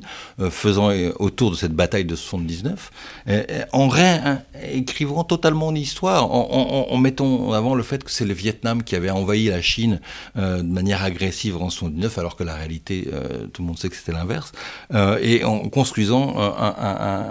faisant 0.50 0.90
autour 1.18 1.50
de 1.50 1.56
cette 1.56 1.72
bataille 1.72 2.04
de 2.04 2.14
79, 2.14 2.90
en 3.72 3.88
réécrivant 3.88 5.24
totalement 5.24 5.70
l'histoire, 5.70 6.30
en, 6.32 6.86
en, 6.90 6.96
mettant 6.98 7.48
en 7.48 7.52
avant 7.52 7.74
le 7.74 7.82
fait 7.82 8.02
que 8.04 8.10
c'est 8.10 8.24
le 8.24 8.34
Vietnam 8.34 8.82
qui 8.82 8.96
avait 8.96 9.10
envahi 9.10 9.46
la 9.46 9.62
Chine 9.62 10.00
de 10.36 10.62
manière 10.62 11.02
agressive 11.02 11.56
en 11.56 11.70
79, 11.70 12.18
alors 12.18 12.36
que 12.36 12.44
la 12.44 12.54
réalité, 12.54 13.08
tout 13.52 13.62
le 13.62 13.66
monde 13.66 13.78
sait 13.78 13.88
que 13.88 13.96
c'était 13.96 14.12
l'inverse, 14.12 14.52
et 15.22 15.44
en 15.44 15.68
construisant 15.68 16.34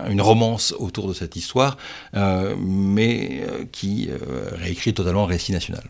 une 0.10 0.22
romance 0.22 0.74
autour 0.78 1.08
de 1.08 1.14
cette 1.14 1.36
histoire, 1.36 1.78
mais 2.14 3.44
qui 3.72 4.10
réécrit 4.54 4.89
totalement 4.94 5.26
récit 5.26 5.52
national. 5.52 5.84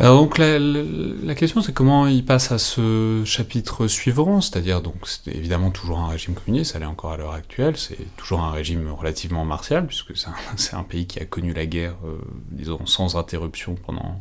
Alors 0.00 0.18
donc 0.18 0.38
la, 0.38 1.34
question 1.34 1.60
c'est 1.60 1.72
comment 1.72 2.06
il 2.06 2.24
passe 2.24 2.50
à 2.50 2.58
ce 2.58 3.22
chapitre 3.26 3.86
suivant, 3.86 4.40
c'est-à-dire 4.40 4.80
donc 4.80 4.94
c'est 5.04 5.30
évidemment 5.32 5.70
toujours 5.70 5.98
un 5.98 6.08
régime 6.08 6.34
communiste, 6.34 6.72
ça 6.72 6.78
l'est 6.78 6.86
encore 6.86 7.12
à 7.12 7.18
l'heure 7.18 7.34
actuelle, 7.34 7.76
c'est 7.76 7.98
toujours 8.16 8.40
un 8.40 8.50
régime 8.50 8.90
relativement 8.90 9.44
martial 9.44 9.86
puisque 9.86 10.16
c'est 10.16 10.74
un, 10.74 10.82
pays 10.88 11.06
qui 11.06 11.20
a 11.20 11.24
connu 11.26 11.52
la 11.52 11.66
guerre, 11.66 11.94
euh, 12.04 12.18
disons 12.50 12.84
sans 12.86 13.16
interruption 13.16 13.76
pendant 13.86 14.20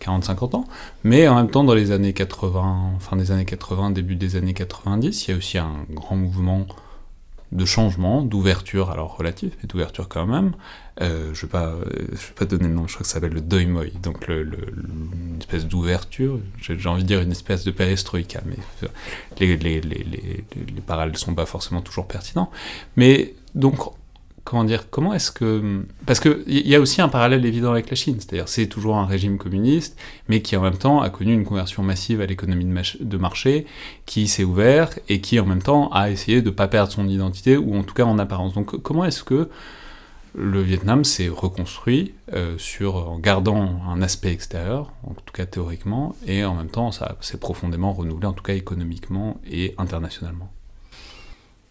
40-50 0.00 0.54
ans, 0.54 0.64
mais 1.02 1.26
en 1.26 1.34
même 1.34 1.50
temps 1.50 1.64
dans 1.64 1.74
les 1.74 1.90
années 1.90 2.12
80, 2.12 2.92
fin 3.00 3.16
des 3.16 3.32
années 3.32 3.44
80, 3.44 3.90
début 3.90 4.14
des 4.14 4.36
années 4.36 4.54
90, 4.54 5.26
il 5.26 5.30
y 5.32 5.34
a 5.34 5.36
aussi 5.36 5.58
un 5.58 5.84
grand 5.90 6.16
mouvement 6.16 6.64
de 7.52 7.64
changement, 7.64 8.22
d'ouverture, 8.22 8.90
alors 8.90 9.16
relative, 9.16 9.54
mais 9.60 9.66
d'ouverture 9.66 10.08
quand 10.08 10.26
même. 10.26 10.52
Euh, 11.00 11.32
je 11.32 11.46
ne 11.46 11.50
vais, 11.50 12.06
vais 12.10 12.34
pas 12.34 12.44
donner 12.44 12.68
le 12.68 12.74
nom, 12.74 12.86
je 12.86 12.94
crois 12.94 13.02
que 13.02 13.08
ça 13.08 13.14
s'appelle 13.14 13.32
le 13.32 13.40
doimoy, 13.40 13.92
donc 14.02 14.26
le, 14.26 14.42
une 14.42 15.38
espèce 15.38 15.66
d'ouverture, 15.66 16.40
j'ai 16.60 16.88
envie 16.88 17.04
de 17.04 17.08
dire 17.08 17.20
une 17.20 17.30
espèce 17.30 17.64
de 17.64 17.70
perestroïka, 17.70 18.42
mais 18.46 18.56
les, 19.38 19.56
les, 19.56 19.80
les, 19.80 20.04
les, 20.04 20.44
les 20.74 20.80
parallèles 20.80 21.12
ne 21.12 21.18
sont 21.18 21.34
pas 21.34 21.46
forcément 21.46 21.80
toujours 21.80 22.06
pertinents. 22.08 22.50
Mais 22.96 23.34
donc, 23.54 23.78
comment 24.48 24.64
dire, 24.64 24.88
comment 24.88 25.12
est-ce 25.12 25.30
que... 25.30 25.84
Parce 26.06 26.20
qu'il 26.20 26.66
y 26.66 26.74
a 26.74 26.80
aussi 26.80 27.02
un 27.02 27.10
parallèle 27.10 27.44
évident 27.44 27.70
avec 27.70 27.90
la 27.90 27.96
Chine, 27.96 28.16
c'est-à-dire 28.18 28.48
c'est 28.48 28.66
toujours 28.66 28.96
un 28.96 29.04
régime 29.04 29.36
communiste, 29.36 30.00
mais 30.28 30.40
qui 30.40 30.56
en 30.56 30.62
même 30.62 30.78
temps 30.78 31.02
a 31.02 31.10
connu 31.10 31.34
une 31.34 31.44
conversion 31.44 31.82
massive 31.82 32.22
à 32.22 32.26
l'économie 32.26 32.64
de, 32.64 33.16
marché, 33.18 33.66
qui 34.06 34.26
s'est 34.26 34.44
ouvert 34.44 34.88
et 35.10 35.20
qui 35.20 35.38
en 35.38 35.44
même 35.44 35.60
temps 35.60 35.90
a 35.92 36.08
essayé 36.08 36.40
de 36.40 36.48
ne 36.48 36.54
pas 36.54 36.66
perdre 36.66 36.90
son 36.90 37.06
identité, 37.08 37.58
ou 37.58 37.76
en 37.76 37.82
tout 37.82 37.92
cas 37.92 38.04
en 38.04 38.18
apparence. 38.18 38.54
Donc 38.54 38.80
comment 38.80 39.04
est-ce 39.04 39.22
que 39.22 39.50
le 40.34 40.62
Vietnam 40.62 41.04
s'est 41.04 41.28
reconstruit 41.28 42.14
euh, 42.32 42.56
sur, 42.56 43.10
en 43.10 43.18
gardant 43.18 43.82
un 43.86 44.00
aspect 44.00 44.32
extérieur, 44.32 44.92
en 45.02 45.12
tout 45.12 45.32
cas 45.34 45.44
théoriquement, 45.44 46.16
et 46.26 46.46
en 46.46 46.54
même 46.54 46.70
temps 46.70 46.90
ça 46.90 47.18
s'est 47.20 47.38
profondément 47.38 47.92
renouvelé, 47.92 48.26
en 48.26 48.32
tout 48.32 48.44
cas 48.44 48.54
économiquement 48.54 49.42
et 49.50 49.74
internationalement? 49.76 50.50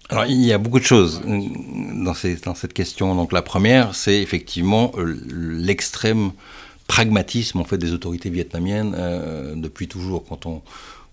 Alors, 0.09 0.25
il 0.25 0.41
y 0.45 0.53
a 0.53 0.57
beaucoup 0.57 0.79
de 0.79 0.85
choses 0.85 1.21
dans, 1.21 2.13
dans 2.45 2.55
cette 2.55 2.73
question. 2.73 3.13
Donc, 3.15 3.33
la 3.33 3.41
première, 3.41 3.93
c'est 3.93 4.21
effectivement 4.21 4.93
euh, 4.97 5.19
l'extrême 5.29 6.31
pragmatisme 6.87 7.59
en 7.59 7.65
fait 7.65 7.77
des 7.77 7.91
autorités 7.91 8.29
vietnamiennes 8.29 8.95
euh, 8.97 9.55
depuis 9.55 9.89
toujours. 9.89 10.23
Quand 10.25 10.45
on 10.45 10.61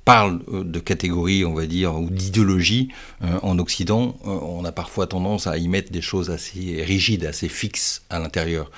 parle 0.04 0.40
euh, 0.52 0.64
de 0.64 0.78
catégories, 0.78 1.44
on 1.44 1.54
va 1.54 1.66
dire, 1.66 1.96
ou 1.96 2.10
d'idéologie 2.10 2.88
euh, 3.22 3.38
en 3.42 3.58
Occident, 3.58 4.16
euh, 4.26 4.30
on 4.42 4.64
a 4.64 4.72
parfois 4.72 5.06
tendance 5.06 5.46
à 5.46 5.56
y 5.56 5.68
mettre 5.68 5.90
des 5.90 6.02
choses 6.02 6.30
assez 6.30 6.82
rigides, 6.82 7.24
assez 7.24 7.48
fixes 7.48 8.02
à 8.10 8.18
l'intérieur. 8.18 8.70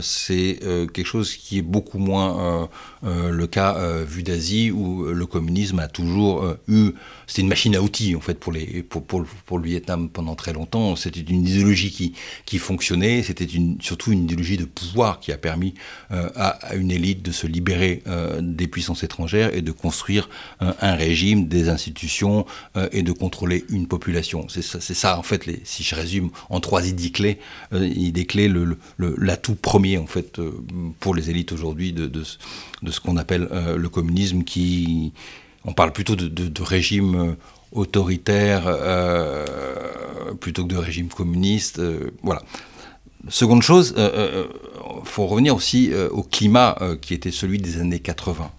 c'est 0.00 0.58
quelque 0.92 1.06
chose 1.06 1.34
qui 1.34 1.58
est 1.58 1.62
beaucoup 1.62 1.98
moins 1.98 2.68
le 3.02 3.46
cas 3.46 3.76
vu 4.04 4.22
d'Asie, 4.22 4.70
où 4.70 5.04
le 5.04 5.26
communisme 5.26 5.78
a 5.78 5.88
toujours 5.88 6.46
eu... 6.68 6.92
C'était 7.26 7.42
une 7.42 7.48
machine 7.48 7.74
à 7.76 7.82
outils, 7.82 8.14
en 8.14 8.20
fait, 8.20 8.34
pour, 8.34 8.52
les, 8.52 8.82
pour, 8.82 9.04
pour, 9.04 9.24
pour 9.46 9.58
le 9.58 9.64
Vietnam 9.64 10.08
pendant 10.08 10.34
très 10.34 10.52
longtemps. 10.52 10.96
C'était 10.96 11.20
une 11.20 11.46
idéologie 11.46 11.90
qui, 11.90 12.14
qui 12.44 12.58
fonctionnait, 12.58 13.22
c'était 13.22 13.46
surtout 13.80 14.12
une 14.12 14.24
idéologie 14.24 14.56
de 14.56 14.64
pouvoir 14.64 15.20
qui 15.20 15.32
a 15.32 15.38
permis 15.38 15.74
à, 16.10 16.74
une 16.74 16.90
élite 16.90 17.22
de 17.22 17.32
se 17.32 17.46
libérer 17.46 18.02
des 18.40 18.68
puissances 18.68 19.02
étrangères 19.02 19.54
et 19.54 19.62
de 19.62 19.72
construire 19.72 20.28
régime, 20.80 21.48
des 21.48 21.68
institutions 21.68 22.46
euh, 22.76 22.88
et 22.92 23.02
de 23.02 23.12
contrôler 23.12 23.64
une 23.68 23.86
population. 23.86 24.46
C'est 24.48 24.62
ça, 24.62 25.18
en 25.18 25.22
fait, 25.22 25.48
si 25.64 25.82
je 25.82 25.94
résume 25.94 26.30
en 26.50 26.60
trois 26.60 26.86
idées 26.86 27.10
clés, 27.10 27.38
euh, 27.72 27.86
idées 27.86 28.26
clés, 28.26 28.52
l'atout 28.98 29.54
premier 29.54 29.98
en 29.98 30.06
fait 30.06 30.38
euh, 30.38 30.52
pour 31.00 31.14
les 31.14 31.30
élites 31.30 31.52
aujourd'hui 31.52 31.92
de, 31.92 32.22
ce 32.24 33.00
qu'on 33.00 33.16
appelle 33.16 33.48
le 33.76 33.88
communisme, 33.88 34.44
qui 34.44 35.12
on 35.64 35.72
parle 35.72 35.92
plutôt 35.92 36.16
de 36.16 36.62
régime 36.62 37.36
autoritaire 37.72 38.64
plutôt 40.40 40.64
que 40.64 40.72
de 40.72 40.76
régime 40.76 41.08
communiste. 41.08 41.80
voilà. 42.22 42.42
Seconde 43.28 43.62
chose, 43.62 43.94
il 43.96 45.04
faut 45.04 45.26
revenir 45.26 45.54
aussi 45.54 45.92
au 46.10 46.22
climat 46.22 46.76
qui 47.00 47.14
était 47.14 47.30
celui 47.30 47.58
des 47.58 47.78
années 47.78 48.00
80. 48.00 48.50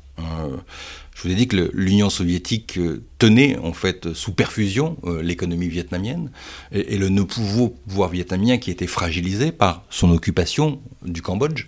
Je 1.16 1.24
vous 1.24 1.32
ai 1.32 1.36
dit 1.36 1.48
que 1.48 1.72
l'Union 1.74 2.10
soviétique 2.10 2.78
euh, 2.78 3.04
tenait 3.18 3.58
en 3.58 3.74
fait 3.74 4.14
sous 4.14 4.34
perfusion 4.34 4.98
euh, 5.06 5.22
l'économie 5.22 5.68
vietnamienne 5.68 6.32
et, 6.72 6.98
le 6.98 7.10
nouveau 7.10 7.70
pouvoir 7.70 8.10
vietnamien 8.10 8.58
qui 8.58 8.72
était 8.72 8.88
fragilisé 8.88 9.52
par 9.52 9.84
son 9.90 10.12
occupation 10.12 10.82
du 11.04 11.22
Cambodge. 11.22 11.68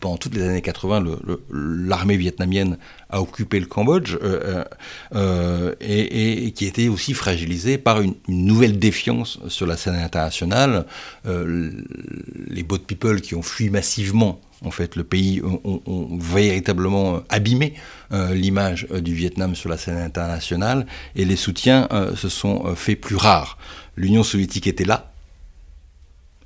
Pendant 0.00 0.16
toutes 0.16 0.34
les 0.34 0.42
années 0.42 0.62
80, 0.62 1.04
l'armée 1.50 2.16
vietnamienne 2.16 2.78
a 3.10 3.20
occupé 3.20 3.58
le 3.58 3.66
Cambodge 3.66 4.16
euh, 4.22 5.74
et, 5.80 6.52
qui 6.52 6.66
était 6.66 6.88
aussi 6.88 7.14
fragilisé 7.14 7.78
par 7.78 8.00
une, 8.00 8.14
nouvelle 8.28 8.78
défiance 8.78 9.38
sur 9.48 9.66
la 9.66 9.76
scène 9.76 9.96
internationale. 9.96 10.86
les 11.24 12.62
boat 12.62 12.78
people 12.86 13.20
qui 13.20 13.34
ont 13.34 13.42
fui 13.42 13.70
massivement 13.70 14.40
en 14.64 14.70
fait, 14.70 14.96
le 14.96 15.04
pays 15.04 15.42
ont, 15.42 16.08
véritablement 16.18 17.22
abîmé 17.28 17.74
euh, 18.12 18.34
l'image 18.34 18.86
euh, 18.90 19.00
du 19.00 19.14
Vietnam 19.14 19.54
sur 19.54 19.68
la 19.68 19.76
scène 19.76 19.98
internationale 19.98 20.86
et 21.16 21.24
les 21.24 21.36
soutiens 21.36 21.88
euh, 21.92 22.16
se 22.16 22.28
sont 22.28 22.74
faits 22.74 23.00
plus 23.00 23.16
rares. 23.16 23.58
L'Union 23.96 24.22
soviétique 24.22 24.66
était 24.66 24.84
là, 24.84 25.12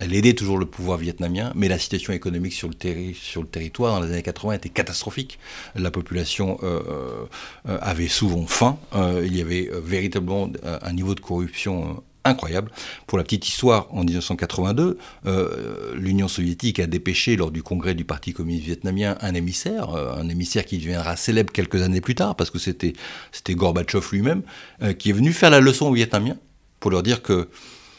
elle 0.01 0.15
aidait 0.15 0.35
toujours 0.35 0.59
le 0.59 0.67
pouvoir 0.67 0.99
vietnamien, 0.99 1.53
mais 1.55 1.69
la 1.69 1.79
situation 1.79 2.13
économique 2.13 2.53
sur 2.53 2.69
le, 2.69 3.47
territoire 3.47 3.99
dans 3.99 4.07
les 4.07 4.13
années 4.13 4.23
80 4.23 4.55
était 4.55 4.69
catastrophique. 4.69 5.39
La 5.75 5.91
population 5.91 6.59
avait 7.65 8.09
souvent 8.09 8.47
faim, 8.47 8.79
il 8.95 9.37
y 9.37 9.41
avait 9.41 9.71
véritablement 9.83 10.51
un 10.65 10.93
niveau 10.93 11.15
de 11.15 11.21
corruption 11.21 12.03
incroyable. 12.29 12.71
Pour 13.07 13.19
la 13.19 13.25
petite 13.25 13.47
histoire, 13.49 13.89
en 13.91 14.05
1982, 14.05 14.99
euh, 15.27 15.95
l'Union 15.95 16.29
soviétique 16.29 16.79
a 16.81 16.87
dépêché 16.87 17.37
lors 17.37 17.51
du 17.51 17.63
congrès 17.63 17.95
du 17.95 18.05
Parti 18.05 18.33
communiste 18.33 18.67
vietnamien 18.67 19.17
un 19.21 19.35
émissaire, 19.35 19.95
euh, 19.95 20.15
un 20.15 20.29
émissaire 20.29 20.65
qui 20.65 20.79
deviendra 20.79 21.17
célèbre 21.17 21.53
quelques 21.53 21.83
années 21.83 22.01
plus 22.01 22.15
tard, 22.15 22.37
parce 22.37 22.51
que 22.51 22.59
c'était 22.59 22.95
Gorbatchev 23.51 24.07
lui-même, 24.13 24.43
euh, 24.83 24.93
qui 24.93 25.11
est 25.11 25.15
venu 25.15 25.33
faire 25.33 25.51
la 25.51 25.61
leçon 25.61 25.87
aux 25.87 25.93
Vietnamiens 25.93 26.37
pour 26.81 26.91
leur 26.91 27.03
dire 27.03 27.23
que 27.23 27.49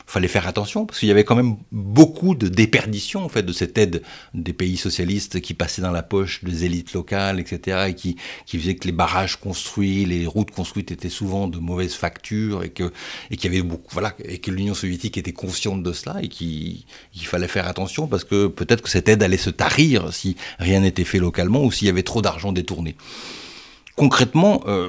fallait 0.10 0.28
faire 0.28 0.48
attention 0.48 0.88
parce 0.88 1.00
qu'il 1.00 1.08
y 1.08 1.12
avait 1.12 1.24
quand 1.24 1.36
même 1.36 1.58
beaucoup 1.72 2.34
de 2.34 2.48
déperdition 2.48 3.24
en 3.24 3.30
fait 3.30 3.44
de 3.44 3.54
cette 3.54 3.78
aide 3.78 4.02
des 4.34 4.54
pays 4.54 4.76
socialistes 4.76 5.40
qui 5.40 5.54
passait 5.54 5.84
dans 5.84 5.92
la 5.92 6.02
poche 6.02 6.44
des 6.44 6.66
élites 6.66 6.94
locales, 6.94 7.40
etc. 7.40 7.90
et 7.90 7.94
qui, 7.94 8.16
qui 8.48 8.58
faisait 8.58 8.76
que 8.76 8.88
les 8.88 8.92
barrages 8.92 9.36
construits, 9.36 10.06
les 10.06 10.26
routes 10.26 10.50
construites 10.50 10.92
étaient 10.92 11.10
souvent 11.10 11.48
de 11.48 11.60
mauvaise 11.60 11.94
facture 11.94 12.64
et 12.64 12.70
que 12.70 12.92
et 13.30 13.38
qu'il 13.38 13.54
y 13.54 13.58
avait 13.58 13.68
beaucoup 13.68 13.90
voilà 13.92 14.16
et 14.24 14.40
que 14.40 14.50
l'Union 14.50 14.74
soviétique 14.74 15.18
était 15.18 15.34
consciente 15.34 15.84
de 15.84 15.94
cela 15.94 16.18
et 16.24 16.28
qu'il 16.28 16.84
fallait 17.14 17.48
faire 17.48 17.68
attention 17.68 18.08
parce 18.08 18.24
que 18.24 18.48
peut-être 18.48 18.82
que 18.82 18.90
cette 18.90 19.10
aide 19.10 19.22
allait 19.22 19.38
se 19.38 19.52
tarir 19.52 20.12
si 20.12 20.36
rien 20.58 20.80
n'était 20.80 21.04
fait 21.04 21.20
localement 21.20 21.64
ou 21.64 21.72
s'il 21.72 21.88
y 21.88 21.92
avait 21.92 22.04
trop 22.04 22.24
d'argent 22.24 22.52
détourné 22.52 22.96
concrètement, 24.00 24.64
euh, 24.66 24.88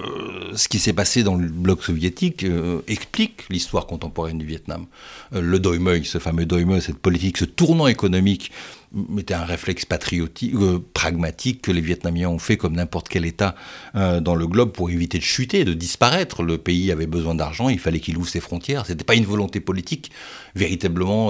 ce 0.54 0.68
qui 0.68 0.78
s'est 0.78 0.92
passé 0.92 1.24
dans 1.24 1.34
le 1.34 1.48
bloc 1.48 1.82
soviétique 1.82 2.44
euh, 2.44 2.80
explique 2.86 3.42
l'histoire 3.50 3.88
contemporaine 3.88 4.38
du 4.38 4.46
Vietnam. 4.46 4.86
Euh, 5.34 5.40
le 5.40 5.58
doi 5.58 5.80
moi, 5.80 5.94
ce 6.04 6.18
fameux 6.18 6.46
doi 6.46 6.64
moi, 6.64 6.80
cette 6.80 6.98
politique, 6.98 7.36
ce 7.36 7.44
tournant 7.44 7.88
économique, 7.88 8.52
était 9.18 9.34
un 9.34 9.44
réflexe 9.44 9.84
patriotique, 9.84 10.54
pragmatique 10.94 11.62
que 11.62 11.72
les 11.72 11.80
Vietnamiens 11.80 12.28
ont 12.28 12.38
fait 12.38 12.56
comme 12.56 12.74
n'importe 12.74 13.08
quel 13.08 13.24
État 13.24 13.54
dans 13.94 14.34
le 14.34 14.48
globe 14.48 14.72
pour 14.72 14.90
éviter 14.90 15.18
de 15.18 15.22
chuter, 15.22 15.64
de 15.64 15.74
disparaître. 15.74 16.42
Le 16.42 16.58
pays 16.58 16.90
avait 16.90 17.06
besoin 17.06 17.36
d'argent, 17.36 17.68
il 17.68 17.78
fallait 17.78 18.00
qu'il 18.00 18.18
ouvre 18.18 18.28
ses 18.28 18.40
frontières. 18.40 18.86
C'était 18.86 19.04
pas 19.04 19.14
une 19.14 19.26
volonté 19.26 19.61
politique 19.61 20.11
véritablement 20.56 21.28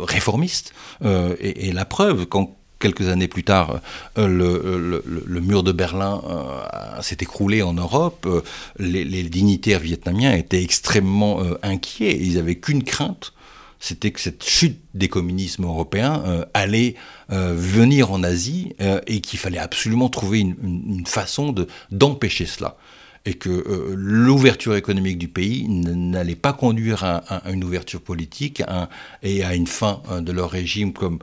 réformiste. 0.00 0.74
Et, 1.02 1.68
et, 1.68 1.72
la 1.72 1.86
preuve, 1.86 2.26
quand 2.26 2.58
quelques 2.82 3.08
années 3.08 3.28
plus 3.28 3.44
tard, 3.44 3.80
euh, 4.18 4.26
le, 4.26 5.40
mur 5.40 5.62
de 5.62 5.72
Berlin 5.72 6.20
euh, 6.28 7.00
s'est 7.00 7.18
écroulé 7.20 7.62
en 7.62 7.74
Europe. 7.74 8.26
Euh, 8.26 8.42
les, 8.78 9.22
dignitaires 9.22 9.78
vietnamiens 9.78 10.34
étaient 10.34 10.62
extrêmement 10.62 11.40
inquiets. 11.62 12.18
Ils 12.20 12.34
n'avaient 12.34 12.56
qu'une 12.56 12.82
crainte, 12.82 13.32
c'était 13.78 14.10
que 14.10 14.20
cette 14.20 14.44
chute 14.44 14.80
des 14.94 15.08
communismes 15.08 15.64
européens 15.64 16.22
allait 16.54 16.96
venir 17.28 18.12
en 18.12 18.22
Asie 18.22 18.74
et 19.06 19.20
qu'il 19.20 19.38
fallait 19.38 19.58
absolument 19.58 20.08
trouver 20.08 20.40
une 20.40 21.04
façon 21.06 21.54
d'empêcher 21.90 22.46
cela 22.46 22.76
et 23.24 23.34
que 23.34 23.50
euh, 23.50 23.94
l'ouverture 23.96 24.74
économique 24.74 25.18
du 25.18 25.28
pays 25.28 25.68
n'allait 25.68 26.34
pas 26.34 26.52
conduire 26.52 27.04
à, 27.04 27.50
une 27.50 27.62
ouverture 27.62 28.00
politique 28.00 28.62
et 29.22 29.44
à 29.44 29.54
une 29.54 29.66
fin 29.66 30.02
hein, 30.08 30.22
de 30.22 30.32
leur 30.32 30.50
régime 30.50 30.92
comme, 30.92 31.18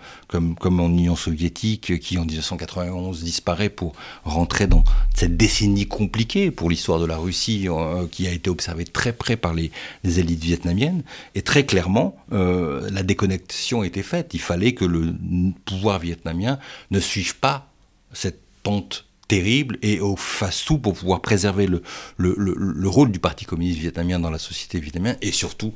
en 0.63 0.89
Union 0.89 1.15
soviétique 1.15 1.99
qui 1.99 2.17
en 2.17 2.25
1991 2.25 3.23
disparaît 3.23 3.69
pour 3.69 3.93
rentrer 4.23 4.67
dans 4.67 4.83
cette 5.13 5.35
décennie 5.35 5.87
compliquée 5.87 6.51
pour 6.51 6.69
l'histoire 6.69 6.99
de 6.99 7.05
la 7.05 7.17
Russie 7.17 7.67
euh, 7.67 8.07
qui 8.09 8.27
a 8.27 8.31
été 8.31 8.49
observée 8.49 8.85
très 8.85 9.11
près 9.11 9.35
par 9.35 9.53
les, 9.53 9.71
élites 10.03 10.43
vietnamiennes. 10.43 11.03
Et 11.35 11.41
très 11.41 11.65
clairement, 11.65 12.15
euh, 12.31 12.89
la 12.91 13.03
déconnexion 13.03 13.83
était 13.83 14.03
faite. 14.03 14.33
Il 14.33 14.41
fallait 14.41 14.73
que 14.73 14.85
le 14.85 15.13
pouvoir 15.65 15.99
vietnamien 15.99 16.59
ne 16.91 16.99
suive 16.99 17.35
pas 17.37 17.69
cette 18.13 18.39
pente 18.63 19.08
terrible 19.29 19.77
et 19.83 20.01
au 20.01 20.17
fasse-tout 20.17 20.79
pour 20.79 20.95
pouvoir 20.95 21.21
préserver 21.21 21.67
le, 21.67 21.81
le, 22.17 22.35
le, 22.35 22.89
rôle 22.89 23.11
du 23.11 23.19
Parti 23.19 23.45
communiste 23.45 23.79
vietnamien 23.79 24.19
dans 24.19 24.31
la 24.31 24.39
société 24.39 24.79
vietnamienne 24.79 25.17
et 25.21 25.31
surtout, 25.31 25.73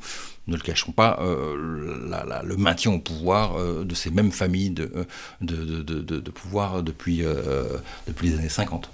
ne 0.48 0.56
le 0.56 0.60
cachons 0.60 0.90
pas, 0.92 1.18
euh, 1.22 1.56
le 2.44 2.56
maintien 2.56 2.92
au 2.92 2.98
pouvoir 2.98 3.56
euh, 3.56 3.84
de 3.84 3.94
ces 3.94 4.10
mêmes 4.10 4.32
familles 4.32 4.70
de, 4.70 4.92
euh, 4.96 5.04
de, 5.40 5.82
de, 5.82 6.00
de 6.00 6.30
pouvoir 6.30 6.82
depuis, 6.82 7.22
depuis 8.08 8.28
les 8.28 8.38
années 8.38 8.48
50. 8.48 8.90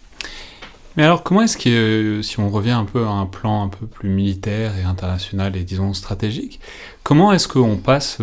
Mais 0.97 1.05
alors, 1.05 1.23
comment 1.23 1.43
est-ce 1.43 1.57
que, 1.57 2.21
si 2.23 2.39
on 2.39 2.51
revient 2.51 2.71
un 2.73 2.85
peu 2.85 3.07
à 3.07 3.11
un 3.11 3.27
plan 3.27 3.65
un 3.65 3.69
peu 3.69 3.87
plus 3.87 4.11
militaire 4.11 4.77
et 4.77 4.83
international 4.83 5.57
et 5.57 5.65
disons 5.65 5.95
stratégique, 5.95 6.61
comment 7.03 7.33
est-ce 7.33 7.49
qu'on 7.49 7.79
passe 7.79 8.19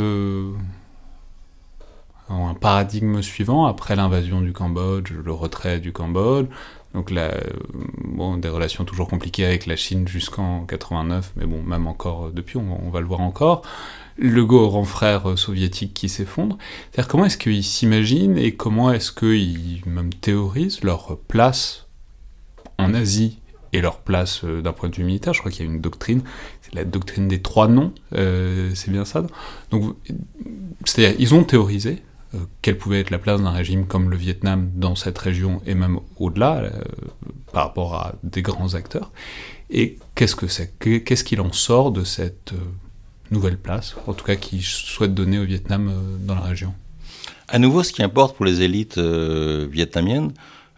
un 2.30 2.54
paradigme 2.54 3.22
suivant 3.22 3.66
après 3.66 3.96
l'invasion 3.96 4.42
du 4.42 4.54
Cambodge, 4.54 5.12
le 5.12 5.32
retrait 5.32 5.80
du 5.80 5.92
Cambodge, 5.94 6.48
donc 6.94 7.14
des 8.42 8.50
relations 8.50 8.86
toujours 8.86 9.08
compliquées 9.08 9.46
avec 9.46 9.66
la 9.66 9.76
Chine 9.76 10.08
jusqu'en 10.08 10.66
89, 10.66 11.34
mais 11.36 11.46
bon, 11.46 11.62
même 11.62 11.88
encore 11.88 12.32
depuis, 12.32 12.58
on, 12.58 12.90
va 12.90 13.02
le 13.02 13.06
voir 13.06 13.22
encore. 13.22 13.62
Le 14.18 14.46
grand 14.46 14.84
frère 14.84 15.38
soviétique 15.38 15.94
qui 15.94 16.10
s'effondre. 16.10 16.58
C'est-à-dire 16.92 17.08
comment 17.08 17.26
est-ce 17.26 17.38
qu'ils 17.38 17.64
s'imaginent 17.64 18.38
et 18.38 18.56
comment 18.56 18.92
est-ce 18.92 19.12
qu'ils 19.12 19.84
même 19.86 20.12
théorisent 20.12 20.84
leur 20.84 21.18
place 21.28 21.86
en 22.80 22.96
Asie 22.96 23.40
et 23.74 23.82
leur 23.82 24.00
place 24.00 24.44
euh, 24.44 24.62
d'un 24.62 24.74
point 24.74 24.90
de 24.90 24.96
vue 24.96 25.04
militaire? 25.04 25.34
Je 25.34 25.40
crois 25.40 25.52
qu'il 25.52 25.66
y 25.66 25.70
a 25.70 25.72
une 25.72 25.82
doctrine, 25.82 26.24
c'est 26.64 26.74
la 26.74 26.84
doctrine 26.84 27.28
des 27.28 27.44
trois 27.44 27.68
noms, 27.68 27.94
euh, 28.16 28.72
c'est 28.74 28.90
bien 28.90 29.06
ça. 29.06 29.24
Donc, 29.70 29.96
c'est-à-dire, 30.84 31.16
ils 31.20 31.36
ont 31.36 31.44
théorisé 31.44 31.92
euh, 31.92 32.07
quelle 32.62 32.78
pouvait 32.78 33.00
être 33.00 33.10
la 33.10 33.20
place 33.20 33.42
d'un 33.42 33.52
régime 33.52 33.88
comme 33.88 34.10
le 34.10 34.18
Vietnam 34.18 34.70
dans 34.76 34.96
cette 34.96 35.18
région 35.18 35.62
et 35.66 35.76
même 35.76 36.00
au-delà 36.18 36.58
euh, 36.58 36.72
par 37.54 37.68
rapport 37.68 37.96
à 37.96 38.16
des 38.24 38.42
grands 38.42 38.74
acteurs? 38.74 39.12
Et 39.70 39.98
qu'est-ce 40.16 40.36
que 40.36 40.48
c'est 40.48 40.78
Qu'est-ce 40.80 41.24
qu'il 41.24 41.42
en 41.42 41.52
sort 41.52 41.92
de 41.92 42.04
cette 42.04 42.54
euh, 42.54 42.58
nouvelle 43.32 43.58
place, 43.58 43.96
en 44.08 44.14
tout 44.14 44.26
cas 44.26 44.36
qu'ils 44.36 44.64
souhaitent 44.64 45.14
donner 45.14 45.40
au 45.40 45.46
Vietnam 45.46 45.92
dans 46.22 46.36
la 46.36 46.42
région? 46.42 46.74
À 47.48 47.60
nouveau, 47.60 47.84
ce 47.84 47.94
qui 47.94 48.04
importe 48.04 48.36
pour 48.36 48.46
les 48.46 48.62
élites 48.62 48.98
vietnamiennes, 48.98 50.34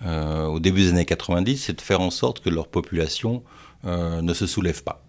au 0.06 0.60
début 0.60 0.82
des 0.82 0.90
années 0.90 1.06
90, 1.06 1.58
c'est 1.58 1.74
de 1.74 1.82
faire 1.82 2.00
en 2.00 2.12
sorte 2.12 2.42
que 2.42 2.50
leur 2.50 2.68
population 2.68 3.44
ne 3.84 4.34
se 4.34 4.46
soulève 4.46 4.84
pas. 4.84 5.04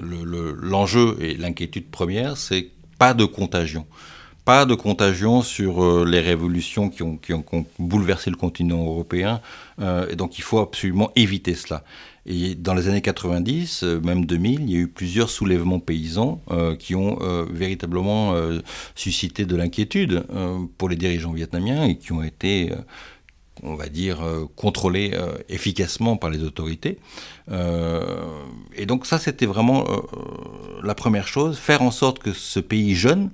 L'enjeu 0.00 1.16
et 1.20 1.34
l'inquiétude 1.34 1.90
première, 1.90 2.36
c'est 2.36 2.70
pas 2.98 3.12
de 3.12 3.24
contagion 3.24 3.86
pas 4.44 4.64
de 4.64 4.74
contagion 4.74 5.42
sur 5.42 5.84
euh, 5.84 6.04
les 6.04 6.20
révolutions 6.20 6.88
qui 6.88 7.02
ont, 7.02 7.16
qui, 7.16 7.32
ont, 7.32 7.44
bouleversé 7.78 8.30
le 8.30 8.36
continent 8.36 8.84
européen. 8.84 9.40
Euh, 9.80 10.08
et 10.10 10.16
donc 10.16 10.38
il 10.38 10.42
faut 10.42 10.58
absolument 10.58 11.10
éviter 11.14 11.54
cela. 11.54 11.84
Et 12.26 12.54
dans 12.54 12.74
les 12.74 12.88
années 12.88 13.02
90, 13.02 13.82
euh, 13.82 14.00
même 14.00 14.26
2000, 14.26 14.62
il 14.62 14.70
y 14.70 14.76
a 14.76 14.80
eu 14.80 14.88
plusieurs 14.88 15.30
soulèvements 15.30 15.80
paysans 15.80 16.40
qui 16.78 16.94
ont 16.94 17.18
véritablement 17.50 18.34
suscité 18.94 19.44
de 19.44 19.56
l'inquiétude 19.56 20.24
pour 20.78 20.88
les 20.88 20.96
dirigeants 20.96 21.32
vietnamiens 21.32 21.84
et 21.84 21.96
qui 21.96 22.12
ont 22.12 22.22
été 22.22 22.70
on 23.62 23.74
va 23.74 23.88
dire, 23.88 24.18
contrôlés 24.56 25.12
efficacement 25.48 26.16
par 26.16 26.30
les 26.30 26.42
autorités. 26.42 26.98
et 27.50 28.86
donc 28.86 29.06
ça, 29.06 29.18
c'était 29.18 29.46
vraiment 29.46 29.84
la 30.82 30.94
première 30.94 31.26
chose, 31.26 31.58
faire 31.58 31.82
en 31.82 31.90
sorte 31.90 32.18
que 32.18 32.32
ce 32.32 32.60
pays 32.60 32.94
jeune 32.94 33.30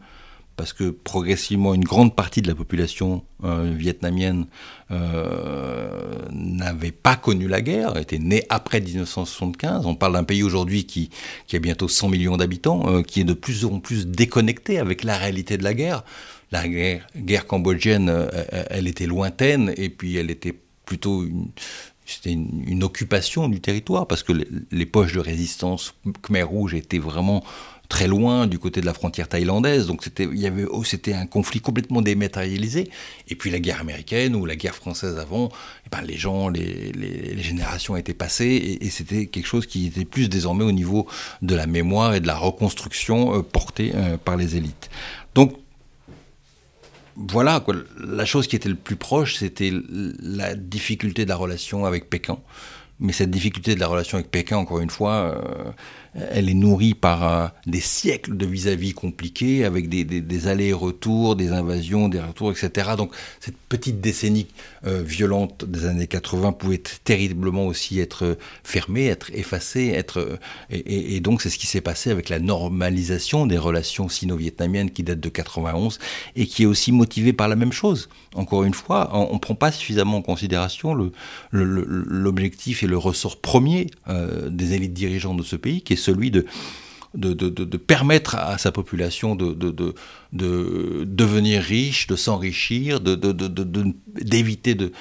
parce 0.58 0.72
que 0.72 0.90
progressivement 0.90 1.72
une 1.72 1.84
grande 1.84 2.16
partie 2.16 2.42
de 2.42 2.48
la 2.48 2.54
population 2.56 3.24
euh, 3.44 3.72
vietnamienne 3.74 4.46
euh, 4.90 6.18
n'avait 6.32 6.90
pas 6.90 7.14
connu 7.14 7.46
la 7.46 7.62
guerre, 7.62 7.96
était 7.96 8.18
née 8.18 8.44
après 8.48 8.80
1975. 8.80 9.86
On 9.86 9.94
parle 9.94 10.14
d'un 10.14 10.24
pays 10.24 10.42
aujourd'hui 10.42 10.84
qui, 10.84 11.10
a 11.52 11.58
bientôt 11.60 11.86
100 11.86 12.08
millions 12.08 12.36
d'habitants, 12.36 12.82
euh, 12.88 13.02
qui 13.02 13.20
est 13.20 13.24
de 13.24 13.34
plus 13.34 13.64
en 13.64 13.78
plus 13.78 14.08
déconnecté 14.08 14.80
avec 14.80 15.04
la 15.04 15.16
réalité 15.16 15.56
de 15.58 15.62
la 15.62 15.74
guerre. 15.74 16.02
La 16.50 16.66
guerre, 16.66 17.46
cambodgienne, 17.46 18.10
elle 18.70 18.88
était 18.88 19.06
lointaine 19.06 19.72
et 19.76 19.90
puis 19.90 20.16
elle 20.16 20.30
était 20.30 20.54
plutôt 20.86 21.22
une, 21.22 21.50
une, 22.24 22.82
occupation 22.82 23.48
du 23.48 23.60
territoire 23.60 24.06
parce 24.06 24.22
que 24.22 24.32
les, 24.32 24.48
les 24.72 24.86
poches 24.86 25.12
de 25.12 25.20
résistance 25.20 25.94
Khmer 26.22 26.44
Rouge 26.44 26.72
étaient 26.72 26.98
vraiment 26.98 27.44
très 27.88 28.06
loin 28.06 28.46
du 28.46 28.58
côté 28.58 28.80
de 28.80 28.86
la 28.86 28.92
frontière 28.92 29.28
thaïlandaise. 29.28 29.86
Donc 29.86 30.04
c'était, 30.04 30.24
il 30.24 30.38
y 30.38 30.46
avait, 30.46 30.64
oh, 30.64 30.84
c'était 30.84 31.14
un 31.14 31.26
conflit 31.26 31.60
complètement 31.60 32.02
dématérialisé. 32.02 32.90
Et 33.28 33.34
puis 33.34 33.50
la 33.50 33.60
guerre 33.60 33.80
américaine 33.80 34.36
ou 34.36 34.44
la 34.44 34.56
guerre 34.56 34.74
française 34.74 35.18
avant, 35.18 35.50
eh 35.86 35.88
ben, 35.90 36.02
les 36.02 36.16
gens, 36.16 36.48
les, 36.48 36.92
les, 36.92 37.42
générations 37.42 37.96
étaient 37.96 38.14
passées 38.14 38.78
et, 38.80 38.90
c'était 38.90 39.26
quelque 39.26 39.46
chose 39.46 39.66
qui 39.66 39.86
était 39.86 40.04
plus 40.04 40.28
désormais 40.28 40.64
au 40.64 40.72
niveau 40.72 41.06
de 41.40 41.54
la 41.54 41.66
mémoire 41.66 42.14
et 42.14 42.20
de 42.20 42.26
la 42.26 42.36
reconstruction 42.36 43.38
euh, 43.38 43.42
portée 43.42 43.92
euh, 43.94 44.16
par 44.16 44.36
les 44.36 44.56
élites. 44.56 44.90
Donc 45.34 45.54
voilà, 47.16 47.60
quoi. 47.60 47.74
la 47.98 48.24
chose 48.24 48.46
qui 48.46 48.54
était 48.54 48.68
le 48.68 48.76
plus 48.76 48.96
proche, 48.96 49.36
c'était 49.36 49.72
la 50.20 50.54
difficulté 50.54 51.24
de 51.24 51.30
la 51.30 51.36
relation 51.36 51.84
avec 51.84 52.08
Pékin. 52.10 52.38
Mais 53.00 53.12
cette 53.12 53.30
difficulté 53.30 53.74
de 53.74 53.80
la 53.80 53.86
relation 53.86 54.18
avec 54.18 54.30
Pékin, 54.30 54.56
encore 54.56 54.80
une 54.80 54.90
fois, 54.90 55.12
euh, 55.12 55.70
elle 56.32 56.48
est 56.48 56.54
nourrie 56.54 56.94
par 56.94 57.28
euh, 57.28 57.46
des 57.66 57.80
siècles 57.80 58.36
de 58.36 58.44
vis-à-vis 58.44 58.92
compliqués, 58.92 59.64
avec 59.64 59.88
des, 59.88 60.48
allers-retours, 60.48 61.36
des 61.36 61.52
invasions, 61.52 62.08
des 62.08 62.20
retours, 62.20 62.50
etc. 62.50 62.90
Donc 62.96 63.14
cette 63.38 63.56
petite 63.68 64.00
décennie 64.00 64.48
euh, 64.84 65.02
violente 65.02 65.64
des 65.64 65.86
années 65.86 66.06
80 66.08 66.52
pouvait 66.52 66.82
terriblement 67.04 67.66
aussi 67.66 68.00
être 68.00 68.36
fermée, 68.64 69.06
être 69.06 69.30
effacée, 69.32 69.88
être 69.88 70.38
et, 70.70 71.20
donc 71.20 71.42
c'est 71.42 71.50
ce 71.50 71.58
qui 71.58 71.66
s'est 71.66 71.80
passé 71.80 72.10
avec 72.10 72.28
la 72.28 72.38
normalisation 72.38 73.46
des 73.46 73.58
relations 73.58 74.08
sino-vietnamiennes 74.08 74.90
qui 74.90 75.02
date 75.02 75.20
de 75.20 75.28
91 75.28 75.98
et 76.36 76.46
qui 76.46 76.64
est 76.64 76.66
aussi 76.66 76.90
motivée 76.90 77.32
par 77.32 77.48
la 77.48 77.56
même 77.56 77.72
chose. 77.72 78.08
Encore 78.34 78.64
une 78.64 78.74
fois, 78.74 79.10
on 79.12 79.34
ne 79.34 79.38
prend 79.38 79.54
pas 79.54 79.72
suffisamment 79.72 80.18
en 80.18 80.22
considération 80.22 80.96
l'objectif 81.52 82.82
et 82.82 82.87
le 82.88 82.98
ressort 82.98 83.40
premier 83.40 83.88
euh, 84.08 84.48
des 84.50 84.72
élites 84.74 84.94
dirigeantes 84.94 85.36
de 85.36 85.42
ce 85.42 85.56
pays, 85.56 85.82
qui 85.82 85.92
est 85.92 85.96
celui 85.96 86.30
de, 86.30 86.46
de, 87.14 87.32
de, 87.32 87.76
permettre 87.76 88.36
à 88.36 88.58
sa 88.58 88.70
population 88.70 89.34
de, 89.34 89.52
de, 89.52 89.94
devenir 90.32 91.62
riche, 91.62 92.06
de 92.06 92.16
s'enrichir, 92.16 93.00
d'éviter 93.00 94.74
de, 94.74 94.92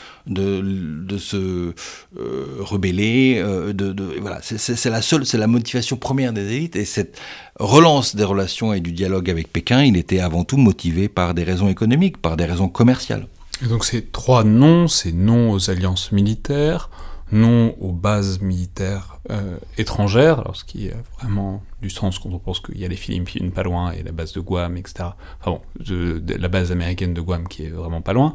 se 1.17 1.73
euh, 2.17 2.45
rebeller. 2.59 3.41
Euh, 3.43 3.73
voilà, 4.21 4.39
c'est 4.41 4.89
la 4.89 5.01
seule, 5.01 5.25
c'est 5.25 5.37
la 5.37 5.47
motivation 5.47 5.97
première 5.97 6.33
des 6.33 6.53
élites. 6.53 6.75
Et 6.75 6.85
cette 6.85 7.19
relance 7.59 8.15
des 8.15 8.23
relations 8.23 8.73
et 8.73 8.79
du 8.79 8.91
dialogue 8.93 9.29
avec 9.29 9.51
Pékin, 9.51 9.83
il 9.83 9.97
était 9.97 10.19
avant 10.19 10.43
tout 10.43 10.57
motivé 10.57 11.09
par 11.09 11.33
des 11.33 11.43
raisons 11.43 11.67
économiques, 11.67 12.17
par 12.17 12.37
des 12.37 12.45
raisons 12.45 12.69
commerciales. 12.69 13.27
Et 13.63 13.67
donc 13.67 13.85
ces 13.85 14.05
trois 14.05 14.43
noms, 14.43 14.87
c'est 14.87 15.11
non 15.11 15.51
aux 15.51 15.69
alliances 15.69 16.11
militaires, 16.11 16.89
non 17.31 17.75
aux 17.79 17.91
bases 17.91 18.41
militaires 18.41 19.19
euh, 19.31 19.57
étrangères, 19.77 20.39
alors 20.39 20.55
ce 20.55 20.63
qui 20.63 20.89
a 20.89 20.95
vraiment 21.19 21.61
du 21.81 21.89
sens 21.89 22.19
quand 22.19 22.29
on 22.29 22.39
pense 22.39 22.59
qu'il 22.59 22.77
y 22.77 22.85
a 22.85 22.87
les 22.87 22.95
Philippines 22.95 23.51
pas 23.51 23.63
loin 23.63 23.91
et 23.91 24.01
la 24.03 24.11
base 24.11 24.33
de 24.33 24.39
Guam, 24.39 24.77
etc. 24.77 25.09
Enfin 25.41 25.51
bon, 25.51 25.61
la 26.27 26.47
base 26.47 26.71
américaine 26.71 27.13
de 27.13 27.21
Guam 27.21 27.47
qui 27.47 27.65
est 27.65 27.69
vraiment 27.69 28.01
pas 28.01 28.13
loin, 28.13 28.33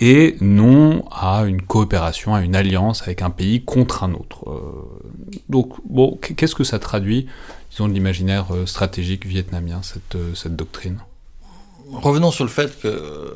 et 0.00 0.36
non 0.40 1.04
à 1.10 1.44
une 1.44 1.62
coopération, 1.62 2.34
à 2.34 2.42
une 2.42 2.54
alliance 2.54 3.02
avec 3.02 3.22
un 3.22 3.30
pays 3.30 3.64
contre 3.64 4.04
un 4.04 4.14
autre. 4.14 4.48
Euh, 4.48 5.00
donc 5.48 6.34
qu'est-ce 6.36 6.54
que 6.54 6.64
ça 6.64 6.78
traduit, 6.78 7.26
disons, 7.70 7.88
de 7.88 7.92
l'imaginaire 7.92 8.54
euh, 8.54 8.66
stratégique 8.66 9.26
vietnamien, 9.26 9.80
cette 9.82 10.56
doctrine? 10.56 10.98
Revenons 11.90 12.30
sur 12.30 12.44
le 12.44 12.50
fait 12.50 12.78
que 12.80 13.32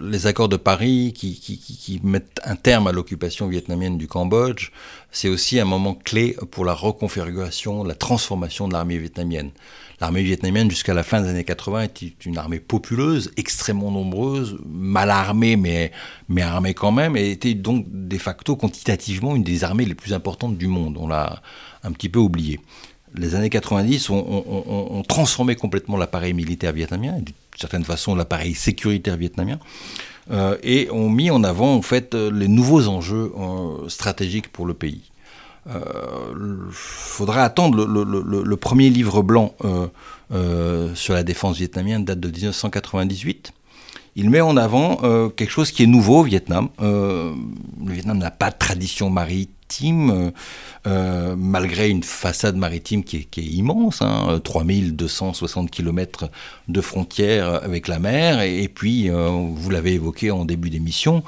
les 0.00 0.26
accords 0.26 0.48
de 0.48 0.56
Paris 0.56 1.12
qui, 1.14 2.00
mettent 2.04 2.40
un 2.44 2.56
terme 2.56 2.86
à 2.86 2.92
l'occupation 2.92 3.48
vietnamienne 3.48 3.96
du 3.96 4.06
Cambodge, 4.06 4.70
c'est 5.10 5.28
aussi 5.28 5.58
un 5.58 5.64
moment 5.64 5.94
clé 5.94 6.36
pour 6.50 6.64
la 6.64 6.74
reconfiguration, 6.74 7.84
la 7.84 7.94
transformation 7.94 8.68
de 8.68 8.74
l'armée 8.74 8.98
vietnamienne. 8.98 9.50
L'armée 10.00 10.22
vietnamienne, 10.22 10.70
jusqu'à 10.70 10.94
la 10.94 11.02
fin 11.02 11.22
des 11.22 11.28
années 11.28 11.44
80, 11.44 11.82
était 11.82 12.14
une 12.24 12.38
armée 12.38 12.60
populeuse, 12.60 13.30
extrêmement 13.36 13.90
nombreuse, 13.90 14.58
mal 14.66 15.10
armée, 15.10 15.56
mais, 15.56 15.90
mais 16.28 16.42
armée 16.42 16.74
quand 16.74 16.92
même, 16.92 17.16
et 17.16 17.30
était 17.30 17.54
donc 17.54 17.86
de 17.88 18.18
facto 18.18 18.56
quantitativement 18.56 19.36
une 19.36 19.44
des 19.44 19.64
armées 19.64 19.84
les 19.84 19.94
plus 19.94 20.12
importantes 20.12 20.56
du 20.56 20.66
monde. 20.66 20.96
On 20.98 21.08
l'a 21.08 21.42
un 21.82 21.92
petit 21.92 22.08
peu 22.08 22.18
oublié 22.18 22.60
les 23.14 23.34
années 23.34 23.50
90 23.50 24.10
ont, 24.10 25.02
transformé 25.08 25.56
complètement 25.56 25.96
l'appareil 25.96 26.32
militaire 26.32 26.72
vietnamien 26.72 27.16
certaine 27.60 27.84
façon 27.84 28.14
l'appareil 28.14 28.54
sécuritaire 28.54 29.16
vietnamien, 29.16 29.58
euh, 30.30 30.56
et 30.62 30.88
ont 30.90 31.10
mis 31.10 31.30
en 31.30 31.44
avant 31.44 31.74
en 31.74 31.82
fait 31.82 32.14
les 32.14 32.48
nouveaux 32.48 32.88
enjeux 32.88 33.32
euh, 33.38 33.88
stratégiques 33.88 34.48
pour 34.48 34.66
le 34.66 34.74
pays. 34.74 35.02
Il 35.66 35.72
euh, 35.76 36.68
faudra 36.70 37.42
attendre 37.42 37.84
le, 37.84 38.56
premier 38.56 38.88
livre 38.88 39.22
blanc 39.22 39.54
sur 40.94 41.14
la 41.14 41.22
défense 41.22 41.58
vietnamienne 41.58 42.04
date 42.04 42.20
de 42.20 42.30
1998. 42.30 43.52
Il 44.16 44.30
met 44.30 44.40
en 44.40 44.56
avant 44.56 44.96
quelque 45.36 45.50
chose 45.50 45.70
qui 45.70 45.82
est 45.82 45.86
nouveau 45.86 46.20
au 46.20 46.22
Vietnam. 46.22 46.68
le 46.80 47.34
Vietnam 47.92 48.18
n'a 48.18 48.30
pas 48.30 48.50
de 48.50 48.56
tradition 48.58 49.10
maritime 49.10 49.54
maritime, 49.70 50.32
euh, 50.86 51.36
malgré 51.36 51.88
une 51.88 52.02
façade 52.02 52.56
maritime 52.56 53.04
qui 53.04 53.16
est, 53.16 53.38
immense, 53.38 54.02
hein, 54.02 54.40
3260 54.42 55.70
km 55.70 56.28
de 56.68 56.80
frontières 56.80 57.62
avec 57.62 57.86
la 57.86 58.00
mer, 58.00 58.40
et, 58.42 58.68
puis, 58.68 59.08
vous 59.10 59.70
l'avez 59.70 59.94
évoqué 59.94 60.30
en 60.30 60.44
début 60.44 60.70
d'émission, 60.70 61.22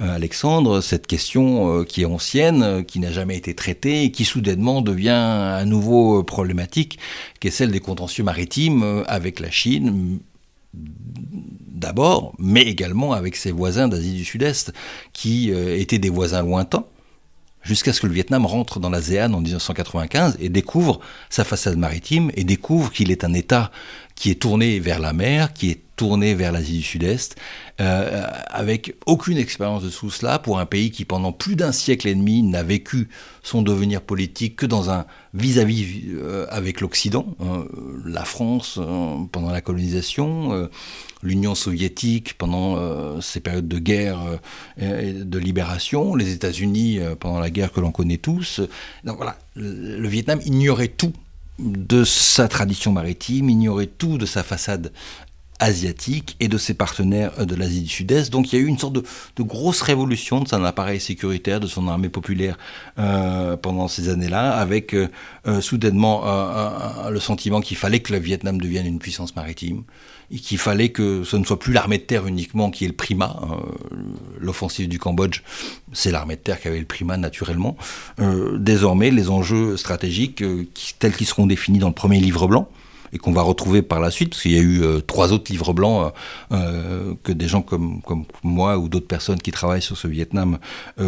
Alexandre, 0.00 0.80
cette 0.80 1.06
question 1.06 1.84
qui 1.84 2.02
est 2.02 2.04
ancienne, 2.04 2.84
qui 2.84 3.00
n'a 3.00 3.10
jamais 3.10 3.36
été 3.36 3.54
traitée, 3.54 4.04
et 4.04 4.10
qui 4.12 4.24
soudainement 4.24 4.80
devient 4.80 5.08
à 5.08 5.64
nouveau 5.64 6.22
problématique, 6.22 6.98
qui 7.40 7.48
est 7.48 7.52
celle 7.52 7.72
des 7.72 7.80
contentieux 7.80 8.24
maritimes 8.24 9.04
avec 9.08 9.40
la 9.40 9.50
Chine, 9.50 10.20
d'abord, 11.78 12.34
mais 12.38 12.62
également 12.62 13.12
avec 13.12 13.36
ses 13.36 13.52
voisins 13.52 13.88
d'Asie 13.88 14.14
du 14.14 14.24
Sud-Est, 14.24 14.72
qui 15.12 15.52
euh, 15.52 15.78
étaient 15.78 15.98
des 15.98 16.10
voisins 16.10 16.42
lointains, 16.42 16.84
jusqu'à 17.68 17.92
ce 17.92 18.00
que 18.00 18.06
le 18.06 18.14
Vietnam 18.14 18.46
rentre 18.46 18.80
dans 18.80 18.88
l'ASEAN 18.88 19.34
en 19.34 19.40
1995 19.42 20.38
et 20.40 20.48
découvre 20.48 21.00
sa 21.28 21.44
façade 21.44 21.76
maritime 21.76 22.30
et 22.34 22.44
découvre 22.44 22.90
qu'il 22.90 23.10
est 23.10 23.24
un 23.24 23.34
État 23.34 23.70
qui 24.18 24.30
est 24.32 24.40
tourné 24.40 24.80
vers 24.80 24.98
la 24.98 25.12
mer, 25.12 25.52
qui 25.52 25.70
est 25.70 25.80
tourné 25.94 26.34
vers 26.34 26.50
l'Asie 26.50 26.78
du 26.78 26.82
Sud-Est, 26.82 27.36
euh, 27.80 28.26
avec 28.48 28.96
aucune 29.06 29.38
expérience 29.38 29.84
de 29.84 29.90
tout 29.90 30.10
cela 30.10 30.40
pour 30.40 30.58
un 30.58 30.66
pays 30.66 30.90
qui 30.90 31.04
pendant 31.04 31.32
plus 31.32 31.54
d'un 31.54 31.70
siècle 31.70 32.08
et 32.08 32.14
demi 32.14 32.42
n'a 32.42 32.64
vécu 32.64 33.08
son 33.44 33.62
devenir 33.62 34.00
politique 34.00 34.56
que 34.56 34.66
dans 34.66 34.90
un 34.90 35.06
vis-à-vis 35.34 36.02
euh, 36.14 36.46
avec 36.50 36.80
l'Occident, 36.80 37.26
hein, 37.40 37.64
la 38.04 38.24
France 38.24 38.78
hein, 38.82 39.28
pendant 39.30 39.50
la 39.50 39.60
colonisation, 39.60 40.52
euh, 40.52 40.66
l'Union 41.22 41.54
soviétique 41.54 42.34
pendant 42.38 43.20
ces 43.20 43.40
périodes 43.40 43.66
de 43.66 43.78
guerre 43.80 44.20
et 44.80 45.12
de 45.12 45.38
libération, 45.38 46.14
les 46.14 46.32
États-Unis 46.32 47.00
pendant 47.18 47.40
la 47.40 47.50
guerre 47.50 47.72
que 47.72 47.80
l'on 47.80 47.90
connaît 47.90 48.18
tous. 48.18 48.60
Donc 49.02 49.16
voilà, 49.16 49.36
le 49.56 50.06
Vietnam 50.06 50.40
ignorait 50.44 50.86
tout 50.86 51.12
de 51.58 52.04
sa 52.04 52.48
tradition 52.48 52.92
maritime, 52.92 53.50
ignorait 53.50 53.86
tout 53.86 54.18
de 54.18 54.26
sa 54.26 54.42
façade 54.42 54.92
asiatique 55.60 56.36
et 56.40 56.48
de 56.48 56.58
ses 56.58 56.74
partenaires 56.74 57.32
euh, 57.38 57.44
de 57.44 57.54
l'Asie 57.54 57.82
du 57.82 57.88
Sud-Est. 57.88 58.30
Donc 58.30 58.52
il 58.52 58.58
y 58.58 58.62
a 58.62 58.64
eu 58.64 58.68
une 58.68 58.78
sorte 58.78 58.94
de, 58.94 59.02
grosse 59.42 59.82
révolution 59.82 60.40
de 60.40 60.48
son 60.48 60.64
appareil 60.64 61.00
sécuritaire, 61.00 61.60
de 61.60 61.66
son 61.66 61.88
armée 61.88 62.08
populaire 62.08 62.58
euh, 62.98 63.56
pendant 63.56 63.88
ces 63.88 64.08
années-là, 64.08 64.52
avec 64.52 64.94
euh, 64.94 65.08
soudainement 65.60 66.24
le 67.10 67.20
sentiment 67.20 67.60
qu'il 67.60 67.76
fallait 67.76 68.00
que 68.00 68.12
le 68.12 68.18
Vietnam 68.18 68.60
devienne 68.60 68.86
une 68.86 68.98
puissance 68.98 69.34
maritime, 69.34 69.84
et 70.30 70.38
qu'il 70.38 70.58
fallait 70.58 70.90
que 70.90 71.24
ce 71.24 71.36
ne 71.36 71.44
soit 71.44 71.58
plus 71.58 71.72
l'armée 71.72 71.98
de 71.98 72.02
terre 72.02 72.26
uniquement 72.26 72.70
qui 72.70 72.84
est 72.84 72.88
le 72.88 72.94
primat. 72.94 73.36
Hein. 73.42 73.60
L'offensive 74.40 74.88
du 74.88 74.98
Cambodge, 74.98 75.42
c'est 75.92 76.10
l'armée 76.10 76.36
de 76.36 76.40
terre 76.40 76.60
qui 76.60 76.68
avait 76.68 76.78
le 76.78 76.84
primat 76.84 77.16
naturellement. 77.16 77.76
désormais, 78.56 79.10
les 79.10 79.30
enjeux 79.30 79.76
stratégiques 79.76 80.44
tels 80.98 81.14
qu'ils 81.14 81.26
seront 81.26 81.46
définis 81.46 81.78
dans 81.78 81.88
le 81.88 81.94
premier 81.94 82.20
livre 82.20 82.46
blanc, 82.46 82.68
et 83.12 83.18
qu'on 83.18 83.32
va 83.32 83.42
retrouver 83.42 83.82
par 83.82 84.00
la 84.00 84.10
suite, 84.10 84.30
parce 84.30 84.42
qu'il 84.42 84.52
y 84.52 84.58
a 84.58 84.62
eu 84.62 84.82
euh, 84.82 85.00
trois 85.00 85.32
autres 85.32 85.50
livres 85.50 85.72
blancs 85.72 86.12
euh, 86.52 86.56
euh, 86.56 87.14
que 87.22 87.32
des 87.32 87.48
gens 87.48 87.62
comme, 87.62 88.00
moi 88.42 88.78
ou 88.78 88.88
d'autres 88.88 89.06
personnes 89.06 89.38
qui 89.38 89.50
travaillent 89.50 89.82
sur 89.82 89.96
ce 89.96 90.08
Vietnam 90.08 90.58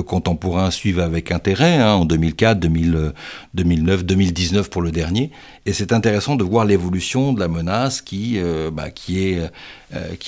contemporain 0.07 0.71
suivent 0.71 1.01
avec 1.01 1.33
intérêt, 1.33 1.77
hein, 1.77 1.95
en 1.95 2.05
2004, 2.05 2.59
2009, 2.61 4.05
2019 4.05 4.71
pour 4.71 4.83
le 4.83 4.91
dernier. 4.91 5.31
Et 5.67 5.73
c'est 5.73 5.93
intéressant 5.93 6.37
de 6.37 6.45
voir 6.45 6.65
l'évolution 6.65 7.33
de 7.33 7.41
la 7.41 7.49
menace 7.49 8.01
qui, 8.01 8.39
bah, 8.73 8.91
qui, 8.91 9.39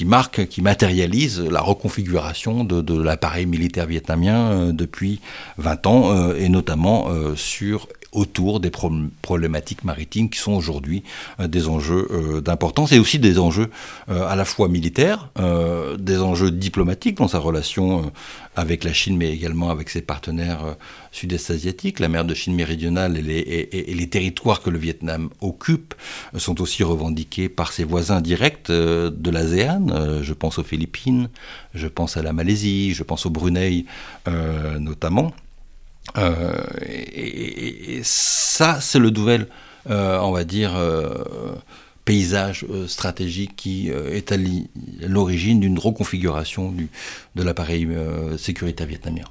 marque, 0.05 0.47
qui 0.47 0.63
matérialise 0.63 1.41
la 1.41 1.61
reconfiguration 1.61 2.65
de 2.65 3.03
l'appareil 3.03 3.47
militaire 3.47 3.87
vietnamien 3.87 4.73
depuis 4.73 5.21
20 5.59 5.87
ans, 5.87 6.33
et 6.35 6.49
notamment 6.49 7.09
sur 7.37 7.89
autour 8.13 8.61
des 8.61 8.71
problématiques 8.71 9.85
maritimes 9.85 10.29
qui 10.29 10.39
sont 10.39 10.53
aujourd'hui 10.53 11.03
euh, 11.41 11.49
des 11.49 11.69
enjeux 11.69 12.07
euh, 12.11 12.41
d'importance 12.43 12.93
et 12.93 12.99
aussi 12.99 13.19
des 13.19 13.39
enjeux 13.39 13.71
euh, 14.11 14.27
à 14.27 14.37
la 14.37 14.45
fois 14.45 14.69
militaires, 14.69 15.31
des 15.99 16.19
enjeux 16.19 16.51
diplomatiques 16.51 17.17
dans 17.17 17.29
sa 17.29 17.39
relation 17.39 18.13
avec 18.55 18.85
la 18.85 18.93
Chine, 18.93 19.17
mais 19.17 19.33
également 19.33 19.71
avec 19.71 19.89
ses 19.89 20.03
partenaires 20.03 20.77
sud-est 21.11 21.51
asiatiques. 21.51 22.01
La 22.01 22.09
mer 22.09 22.25
de 22.25 22.35
Chine 22.35 22.55
méridionale 22.55 23.17
et 23.17 23.23
les, 23.23 23.39
et, 23.39 23.95
les, 23.95 24.09
territoires 24.09 24.61
que 24.61 24.71
le 24.71 24.79
Vietnam 24.79 25.31
occupe 25.41 25.95
sont 26.37 26.61
aussi 26.61 26.83
revendiqués 26.85 27.49
par 27.49 27.73
ses 27.73 27.85
voisins 27.85 28.21
directs 28.21 28.71
de 28.71 29.31
l'ASEAN. 29.31 30.23
Je 30.23 30.33
pense 30.35 30.59
aux 30.59 30.65
Philippines, 30.65 31.29
je 31.75 31.89
pense 31.89 32.17
à 32.17 32.23
la 32.23 32.33
Malaisie, 32.33 32.95
je 32.95 33.03
pense 33.03 33.27
au 33.27 33.31
Brunei 33.31 33.87
notamment. 34.79 35.33
Euh, 36.17 36.63
et, 36.81 38.01
ça, 38.05 38.81
c'est 38.81 38.99
le 38.99 39.11
nouvel, 39.11 39.49
euh, 39.89 40.19
on 40.21 40.33
va 40.33 40.45
dire, 40.45 40.77
euh, 40.77 41.55
paysage 42.05 42.67
stratégique 42.89 43.55
qui 43.57 43.89
est 43.89 44.33
à 44.33 44.37
l'origine 45.01 45.61
d'une 45.61 45.79
reconfiguration 45.79 46.73
du, 46.73 46.89
de 47.37 47.43
l'appareil 47.43 47.89
sécuritaire 48.39 48.89
vietnamien. 48.89 49.25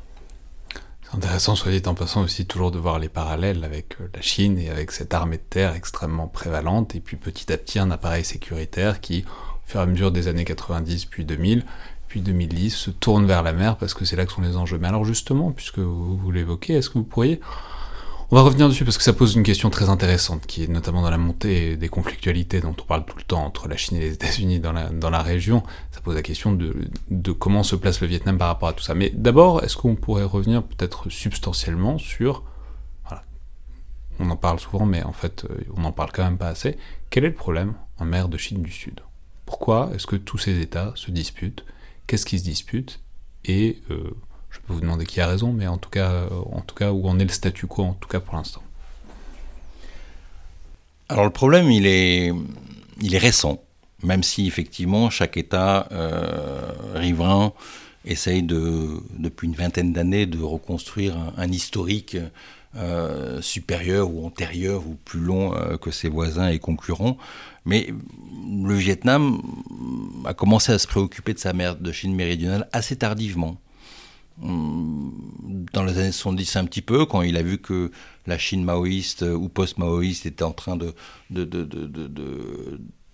C'est 1.04 1.18
intéressant, 1.18 1.56
soit 1.56 1.74
dit 1.74 1.82
en 1.86 1.96
passant 1.96 2.24
aussi, 2.24 2.46
toujours 2.46 2.72
de 2.72 2.80
voir 2.80 2.98
les 2.98 3.10
parallèles 3.10 3.66
avec 3.66 3.98
la 4.14 4.22
Chine 4.22 4.58
et 4.58 4.70
avec 4.70 4.94
cette 4.94 5.14
armée 5.14 5.36
de 5.36 5.44
terre 5.50 5.74
extrêmement 5.76 6.30
prévalente, 6.30 6.96
et 6.96 7.02
puis 7.02 7.18
petit 7.18 7.52
à 7.52 7.58
petit 7.58 7.78
un 7.78 7.92
appareil 7.92 8.24
sécuritaire 8.24 9.02
qui, 9.02 9.26
au 9.28 9.70
fur 9.70 9.82
et 9.82 9.84
à 9.84 9.86
mesure 9.86 10.14
des 10.14 10.30
années 10.30 10.46
90 10.46 11.06
puis 11.06 11.26
2000, 11.26 11.66
puis 12.12 12.20
2010 12.20 12.76
se 12.76 12.92
tourne 12.92 13.26
vers 13.26 13.42
la 13.42 13.54
mer 13.54 13.78
parce 13.78 13.94
que 13.94 14.04
c'est 14.04 14.18
là 14.18 14.26
que 14.26 14.34
sont 14.34 14.42
les 14.42 14.58
enjeux. 14.58 14.78
Mais 14.78 14.90
alors 14.90 15.06
justement, 15.06 15.52
puisque 15.52 15.80
vous, 15.80 16.30
l'évoquez, 16.30 16.74
est-ce 16.74 16.90
que 16.90 16.98
vous 16.98 17.06
pourriez... 17.06 17.40
On 18.30 18.36
va 18.36 18.42
revenir 18.42 18.68
dessus 18.68 18.84
parce 18.84 18.98
que 18.98 19.04
ça 19.04 19.14
pose 19.14 19.36
une 19.36 19.44
question 19.44 19.70
très 19.70 19.88
intéressante, 19.88 20.46
qui 20.46 20.66
est 20.66 20.68
notamment 20.68 21.04
dans 21.04 21.10
la 21.10 21.18
montée 21.18 21.78
des 21.78 21.88
conflictualités 21.88 22.60
dont 22.60 22.76
on 22.78 22.84
parle 22.84 23.06
tout 23.06 23.16
le 23.18 23.24
temps 23.24 23.46
entre 23.46 23.70
la 23.70 23.78
Chine 23.78 23.96
et 23.96 24.02
les 24.02 24.12
États-Unis 24.12 24.60
dans 24.60 24.74
la, 24.74 25.22
région. 25.22 25.64
Ça 25.92 26.02
pose 26.02 26.16
la 26.16 26.22
question 26.22 26.52
de, 26.52 26.76
de 27.10 27.32
comment 27.32 27.64
se 27.64 27.78
place 27.78 28.02
le 28.02 28.08
Vietnam 28.08 28.38
par 28.38 28.50
rapport 28.50 28.68
à 28.68 28.74
tout 28.74 28.84
ça. 28.84 28.94
Mais 28.94 29.10
d'abord, 29.16 29.64
est-ce 29.64 29.78
qu'on 29.78 29.96
pourrait 29.96 30.26
revenir 30.26 30.64
peut-être 30.64 31.10
substantiellement 31.10 31.98
sur... 31.98 32.44
On 34.20 34.30
en 34.30 34.36
parle 34.36 34.60
souvent, 34.60 34.86
mais 34.86 35.02
en 35.02 35.14
fait, 35.14 35.46
euh, 35.50 35.64
on 35.78 35.82
n'en 35.82 35.94
parle 35.94 36.12
quand 36.12 36.24
même 36.24 36.38
pas 36.38 36.50
assez. 36.50 36.78
Quel 37.10 37.24
est 37.24 37.30
le 37.30 37.36
problème 37.36 37.74
en 38.00 38.06
mer 38.06 38.28
de 38.28 38.38
Chine 38.38 38.62
du 38.62 38.72
Sud? 38.72 39.00
Pourquoi 39.46 39.90
est-ce 39.96 40.06
que 40.06 40.18
tous 40.18 40.38
ces 40.38 40.60
États 40.60 40.92
se 40.96 41.10
disputent? 41.10 41.64
Qu'est-ce 42.12 42.26
qui 42.26 42.40
se 42.40 42.44
dispute, 42.44 43.00
et 43.46 43.78
euh, 43.90 44.12
je 44.50 44.60
peux 44.60 44.74
vous 44.74 44.82
demander 44.82 45.06
qui 45.06 45.22
a 45.22 45.28
raison, 45.28 45.54
mais 45.54 45.68
en 45.68 45.78
tout 45.78 45.90
cas, 45.90 46.12
euh, 46.12 46.28
en 46.52 46.60
tout 46.60 46.76
cas 46.76 46.92
où 46.92 47.08
en 47.08 47.18
est 47.20 47.24
le 47.24 47.30
statu 47.30 47.68
quo, 47.68 47.84
en 47.84 47.94
tout 47.94 48.10
cas 48.10 48.20
pour 48.20 48.36
l'instant. 48.36 48.62
Alors 51.08 51.24
le 51.24 51.32
problème, 51.32 51.72
il 51.72 51.88
est, 51.88 52.34
il 53.00 53.16
est 53.16 53.18
récent, 53.18 53.64
même 54.04 54.24
si 54.24 54.46
effectivement 54.46 55.10
chaque 55.10 55.38
État 55.38 55.88
euh, 55.94 56.74
riverain 56.96 57.54
essaye 58.04 58.44
de, 58.44 59.02
depuis 59.18 59.48
une 59.48 59.56
vingtaine 59.56 59.94
d'années 59.94 60.26
de 60.26 60.44
reconstruire 60.44 61.16
un, 61.38 61.50
historique 61.50 62.18
supérieur 63.42 64.12
ou 64.12 64.26
antérieur 64.26 64.86
ou 64.86 64.98
plus 65.06 65.20
long 65.20 65.54
que 65.78 65.92
ses 65.92 66.10
voisins 66.10 66.48
et 66.48 66.58
concurrents. 66.60 67.18
Mais 67.66 67.94
le 68.64 68.74
Vietnam 68.74 69.42
a 70.26 70.34
commencé 70.34 70.72
à 70.72 70.80
se 70.80 70.88
préoccuper 70.88 71.34
de 71.34 71.40
sa 71.40 71.54
mer 71.54 71.76
de 71.76 71.92
Chine 71.92 72.16
méridionale 72.16 72.68
assez 72.72 72.96
tardivement. 72.96 73.58
Hum, 74.42 75.14
dans 75.74 75.84
les 75.84 75.98
années 76.00 76.12
70 76.12 76.56
un 76.56 76.66
petit 76.66 76.82
peu, 76.82 77.06
quand 77.06 77.22
il 77.22 77.38
a 77.38 77.44
vu 77.44 77.60
que 77.60 77.92
la 78.26 78.38
Chine 78.38 78.64
maoïste 78.64 79.22
ou 79.22 79.50
post-maoïste 79.50 80.26
était 80.26 80.44
en 80.44 80.52
train 80.52 80.76
de, 80.76 80.94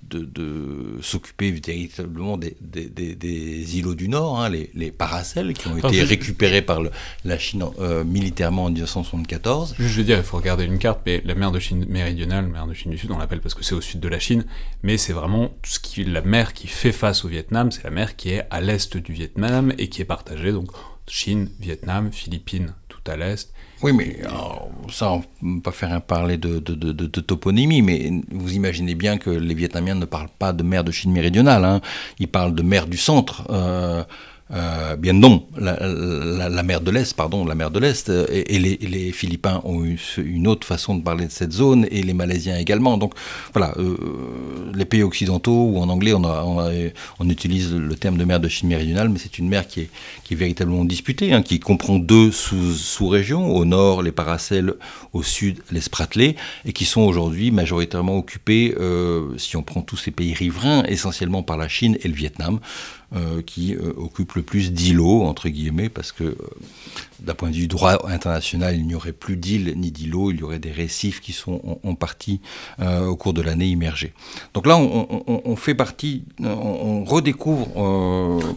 de, 0.09 0.99
s'occuper 1.01 1.51
véritablement 1.51 2.37
des, 2.37 2.55
des, 2.61 3.77
îlots 3.77 3.95
du 3.95 4.09
Nord, 4.09 4.39
hein, 4.39 4.49
les, 4.49 4.69
les, 4.73 4.91
paracels, 4.91 5.53
qui 5.53 5.67
ont 5.67 5.77
été 5.77 6.03
récupérés 6.03 6.61
par 6.61 6.81
la 7.23 7.37
Chine 7.37 7.63
euh, 7.79 8.03
militairement 8.03 8.65
en 8.65 8.69
1974. 8.69 9.75
Je 9.77 9.83
veux 9.85 10.03
dire, 10.03 10.17
il 10.17 10.23
faut 10.23 10.37
regarder 10.37 10.65
une 10.65 10.79
carte, 10.79 11.01
mais 11.05 11.21
la 11.25 11.35
mer 11.35 11.51
de 11.51 11.59
Chine 11.59 11.85
méridionale, 11.87 12.45
la 12.45 12.51
mer 12.51 12.67
de 12.67 12.73
Chine 12.73 12.91
du 12.91 12.97
Sud, 12.97 13.11
on 13.11 13.17
l'appelle 13.17 13.41
parce 13.41 13.53
que 13.53 13.63
c'est 13.63 13.75
au 13.75 13.81
sud 13.81 13.99
de 13.99 14.07
la 14.07 14.19
Chine, 14.19 14.45
mais 14.83 14.97
c'est 14.97 15.13
vraiment 15.13 15.47
tout 15.61 15.71
ce 15.71 15.79
qui, 15.79 16.03
la 16.03 16.21
mer 16.21 16.53
qui 16.53 16.67
fait 16.67 16.91
face 16.91 17.25
au 17.25 17.27
Vietnam, 17.27 17.71
c'est 17.71 17.83
la 17.83 17.91
mer 17.91 18.15
qui 18.15 18.29
est 18.29 18.43
à 18.49 18.61
l'est 18.61 18.97
du 18.97 19.13
Vietnam 19.13 19.73
et 19.77 19.89
qui 19.89 20.01
est 20.01 20.05
partagée, 20.05 20.51
donc 20.51 20.69
Chine, 21.07 21.49
Vietnam, 21.59 22.11
Philippines, 22.11 22.73
à 23.09 23.17
l'est, 23.17 23.51
oui, 23.83 23.93
mais 23.93 24.17
ça, 24.91 25.11
on 25.11 25.23
ne 25.43 25.55
peut 25.55 25.61
pas 25.61 25.71
faire 25.71 25.91
un 25.93 25.99
parler 25.99 26.37
de, 26.37 26.59
de, 26.59 27.21
toponymie, 27.21 27.81
mais 27.81 28.11
vous 28.31 28.53
imaginez 28.55 28.95
bien 28.95 29.17
que 29.17 29.29
les 29.29 29.53
Vietnamiens 29.53 29.95
ne 29.95 30.05
parlent 30.05 30.29
pas 30.39 30.51
de 30.51 30.63
mer 30.63 30.83
de 30.83 30.91
Chine 30.91 31.11
méridionale, 31.11 31.63
hein. 31.63 31.81
ils 32.19 32.27
parlent 32.27 32.55
de 32.55 32.63
mer 32.63 32.87
du 32.87 32.97
centre. 32.97 33.43
Euh, 33.51 34.03
euh, 34.53 34.95
bien 34.95 35.11
non, 35.11 35.45
la, 35.57 36.63
mer 36.63 36.79
de 36.79 36.89
l'Est, 36.89 37.13
pardon, 37.13 37.45
la 37.45 37.55
mer 37.55 37.69
de 37.69 37.79
l'Est, 37.79 38.09
euh, 38.09 38.25
et, 38.29 38.59
les, 38.59 39.11
Philippins 39.11 39.61
ont 39.65 39.83
eu 39.83 39.99
une 40.17 40.47
autre 40.47 40.65
façon 40.65 40.95
de 40.95 41.03
parler 41.03 41.25
de 41.25 41.31
cette 41.31 41.51
zone, 41.51 41.85
et 41.91 42.01
les 42.01 42.13
Malaisiens 42.13 42.57
également. 42.57 42.97
Donc 42.97 43.13
voilà, 43.53 43.73
euh, 43.77 43.97
les 44.73 44.85
pays 44.85 45.03
occidentaux, 45.03 45.71
ou 45.71 45.79
en 45.79 45.89
anglais, 45.89 46.13
on, 46.13 47.29
utilise 47.29 47.73
le 47.73 47.95
terme 47.95 48.17
de 48.17 48.23
mer 48.23 48.39
de 48.39 48.47
Chine 48.47 48.69
méridionale, 48.69 49.09
mais 49.09 49.19
c'est 49.19 49.37
une 49.37 49.49
mer 49.49 49.67
qui 49.67 49.81
est, 49.81 49.89
véritablement 50.31 50.85
disputée, 50.85 51.33
hein, 51.33 51.41
qui 51.41 51.59
comprend 51.59 51.99
deux 51.99 52.31
sous-régions, 52.31 53.53
au 53.53 53.65
nord 53.65 54.01
les 54.01 54.11
Paracels, 54.11 54.73
au 55.13 55.23
sud 55.23 55.59
les 55.71 55.81
Spratlés, 55.81 56.35
et 56.63 56.73
qui 56.73 56.85
sont 56.85 57.01
aujourd'hui 57.01 57.51
majoritairement 57.51 58.17
occupés, 58.17 58.75
si 59.37 59.57
on 59.57 59.63
prend 59.63 59.81
tous 59.81 59.97
ces 59.97 60.11
pays 60.11 60.33
riverains, 60.33 60.83
essentiellement 60.83 61.43
par 61.43 61.57
la 61.57 61.67
Chine 61.67 61.97
et 62.01 62.07
le 62.07 62.13
Vietnam. 62.13 62.59
Euh, 63.15 63.41
qui 63.41 63.73
euh, 63.73 63.93
occupe 63.95 64.33
le 64.33 64.41
plus 64.41 64.73
d'îlots, 64.73 65.23
entre 65.23 65.47
guillemets, 65.47 65.87
parce 65.87 66.11
que 66.11 66.25
euh, 66.25 66.35
d'un 67.21 67.35
point 67.35 67.51
de 67.51 67.55
vue 67.55 67.69
droit 67.69 68.05
international, 68.05 68.75
il 68.75 68.85
n'y 68.85 68.95
aurait 68.95 69.13
plus 69.13 69.37
d'îles 69.37 69.75
ni 69.77 69.91
d'îlots, 69.91 70.31
il 70.31 70.41
y 70.41 70.43
aurait 70.43 70.59
des 70.59 70.73
récifs 70.73 71.21
qui 71.21 71.31
sont 71.31 71.79
en, 71.85 71.95
partie 71.95 72.41
au 72.81 73.15
cours 73.15 73.31
de 73.31 73.41
l'année 73.41 73.67
immergés. 73.67 74.11
Donc 74.53 74.67
là, 74.67 74.77
on, 74.77 75.55
fait 75.55 75.73
partie, 75.73 76.25
on, 76.43 77.05
redécouvre. 77.05 77.67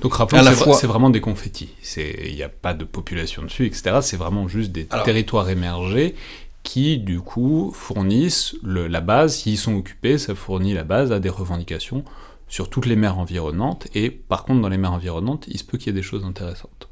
Donc 0.02 0.14
rappelons, 0.14 0.42
c'est 0.74 0.88
vraiment 0.88 1.10
des 1.10 1.20
confettis. 1.20 1.70
Il 1.96 2.34
n'y 2.34 2.42
a 2.42 2.48
pas 2.48 2.74
de 2.74 2.82
population 2.82 3.42
dessus, 3.44 3.66
etc. 3.66 3.98
C'est 4.02 4.16
vraiment 4.16 4.48
juste 4.48 4.72
des 4.72 4.86
territoires 5.04 5.48
émergés 5.48 6.16
qui 6.64 6.98
du 6.98 7.20
coup 7.20 7.70
fournissent 7.72 8.56
la 8.64 9.00
base, 9.00 9.36
s'ils 9.36 9.58
sont 9.58 9.76
occupés, 9.76 10.18
ça 10.18 10.34
fournit 10.34 10.74
la 10.74 10.84
base 10.84 11.12
à 11.12 11.20
des 11.20 11.30
revendications 11.30 12.04
sur 12.50 12.68
toutes 12.68 12.84
les 12.84 12.96
mers 12.96 13.18
environnantes, 13.18 13.86
et 13.94 14.10
par 14.10 14.44
contre 14.44 14.60
dans 14.60 14.68
les 14.68 14.76
mers 14.76 14.92
environnantes, 14.92 15.46
il 15.48 15.58
se 15.58 15.64
peut 15.64 15.78
qu'il 15.78 15.86
y 15.86 15.90
ait 15.90 15.98
des 15.98 16.02
choses 16.02 16.24
intéressantes. 16.24 16.88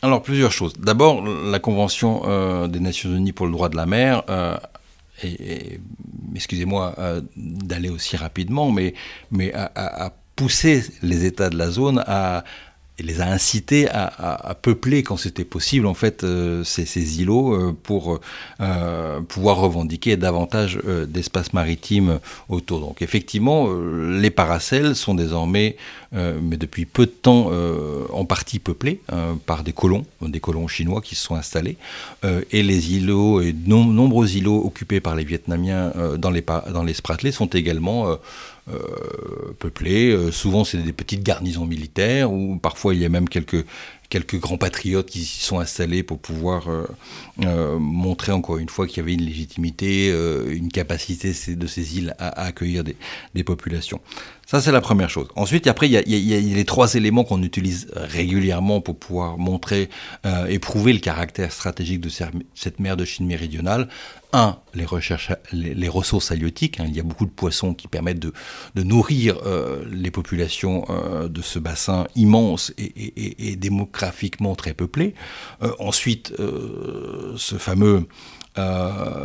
Alors 0.00 0.22
plusieurs 0.22 0.52
choses. 0.52 0.74
D'abord, 0.78 1.22
la 1.26 1.58
Convention 1.58 2.22
euh, 2.26 2.68
des 2.68 2.80
Nations 2.80 3.14
Unies 3.14 3.32
pour 3.32 3.46
le 3.46 3.52
droit 3.52 3.68
de 3.68 3.76
la 3.76 3.86
mer, 3.86 4.22
euh, 4.30 4.56
et, 5.22 5.80
excusez-moi 6.34 6.94
euh, 6.98 7.20
d'aller 7.36 7.88
aussi 7.88 8.16
rapidement, 8.16 8.70
mais, 8.70 8.94
mais 9.30 9.52
a, 9.54 10.12
poussé 10.36 10.84
les 11.02 11.24
États 11.24 11.48
de 11.48 11.56
la 11.56 11.70
zone 11.70 12.04
à, 12.06 12.44
les 12.98 13.20
a 13.20 13.26
incités 13.26 13.88
à, 13.90 14.56
peupler 14.62 15.02
quand 15.02 15.16
c'était 15.16 15.44
possible 15.44 15.86
en 15.86 15.94
fait 15.94 16.24
euh, 16.24 16.64
ces, 16.64 17.20
îlots 17.20 17.54
euh, 17.54 17.76
pour 17.82 18.20
euh, 18.60 19.20
pouvoir 19.20 19.58
revendiquer 19.58 20.16
davantage 20.16 20.78
d'espace 21.08 21.52
maritime 21.52 22.20
autour. 22.48 22.80
Donc 22.80 23.02
effectivement, 23.02 23.68
les 23.72 24.30
paracels 24.30 24.94
sont 24.96 25.14
désormais, 25.14 25.76
mais 26.12 26.56
depuis 26.56 26.86
peu 26.86 27.06
de 27.06 27.10
temps, 27.10 27.50
en 28.12 28.24
partie 28.24 28.58
peuplés 28.58 29.00
par 29.44 29.62
des 29.62 29.72
colons, 29.72 30.04
des 30.22 30.40
colons 30.40 30.68
chinois 30.68 31.00
qui 31.00 31.14
se 31.14 31.24
sont 31.24 31.34
installés, 31.34 31.76
et 32.50 32.62
les 32.62 32.94
îlots 32.94 33.40
et 33.40 33.52
de 33.52 33.68
nombreux 33.68 34.36
îlots 34.36 34.64
occupés 34.64 35.00
par 35.00 35.16
les 35.16 35.24
Vietnamiens 35.24 35.92
dans 36.18 36.30
les 36.30 36.44
dans 36.72 36.84
les 36.84 36.94
sont 37.32 37.46
également 37.46 38.16
peuplées. 39.58 40.10
Euh, 40.10 40.32
souvent, 40.32 40.64
c'est 40.64 40.78
des 40.78 40.92
petites 40.92 41.22
garnisons 41.22 41.66
militaires, 41.66 42.32
ou 42.32 42.56
parfois 42.56 42.94
il 42.94 43.00
y 43.00 43.04
a 43.04 43.08
même 43.08 43.28
quelques, 43.28 43.64
quelques 44.08 44.40
grands 44.40 44.58
patriotes 44.58 45.08
qui 45.08 45.24
s'y 45.24 45.40
sont 45.40 45.60
installés 45.60 46.02
pour 46.02 46.18
pouvoir 46.18 46.68
euh, 46.68 47.78
montrer 47.78 48.32
encore 48.32 48.58
une 48.58 48.68
fois 48.68 48.86
qu'il 48.86 48.98
y 48.98 49.00
avait 49.00 49.14
une 49.14 49.24
légitimité, 49.24 50.08
une 50.48 50.70
capacité 50.70 51.32
de 51.54 51.66
ces 51.66 51.98
îles 51.98 52.14
à, 52.18 52.42
accueillir 52.42 52.82
des, 52.84 53.44
populations. 53.44 54.00
Ça, 54.46 54.60
c'est 54.60 54.72
la 54.72 54.80
première 54.80 55.10
chose. 55.10 55.28
Ensuite, 55.36 55.66
après, 55.66 55.88
il 55.88 55.92
y 55.92 56.34
a 56.34 56.40
les 56.40 56.64
trois 56.64 56.94
éléments 56.94 57.24
qu'on 57.24 57.42
utilise 57.42 57.88
régulièrement 57.94 58.80
pour 58.80 58.96
pouvoir 58.96 59.38
montrer 59.38 59.88
et 60.48 60.58
prouver 60.58 60.92
le 60.92 61.00
caractère 61.00 61.52
stratégique 61.52 62.00
de 62.00 62.10
cette 62.54 62.80
mer 62.80 62.96
de 62.96 63.04
Chine 63.04 63.26
méridionale 63.26 63.88
un, 64.32 64.56
les, 64.74 64.86
les, 65.52 65.88
ressources 65.88 66.30
halieutiques. 66.30 66.80
Hein. 66.80 66.86
il 66.88 66.96
y 66.96 67.00
a 67.00 67.02
beaucoup 67.02 67.26
de 67.26 67.30
poissons 67.30 67.74
qui 67.74 67.88
permettent 67.88 68.18
de, 68.18 68.32
nourrir 68.82 69.38
euh, 69.46 69.84
les 69.90 70.10
populations 70.10 70.84
euh, 70.90 71.28
de 71.28 71.42
ce 71.42 71.58
bassin 71.58 72.06
immense 72.14 72.72
et, 72.78 73.56
démographiquement 73.56 74.54
très 74.54 74.74
peuplé. 74.74 75.14
Euh, 75.62 75.70
ensuite, 75.78 76.32
ce 76.36 77.56
fameux 77.56 78.06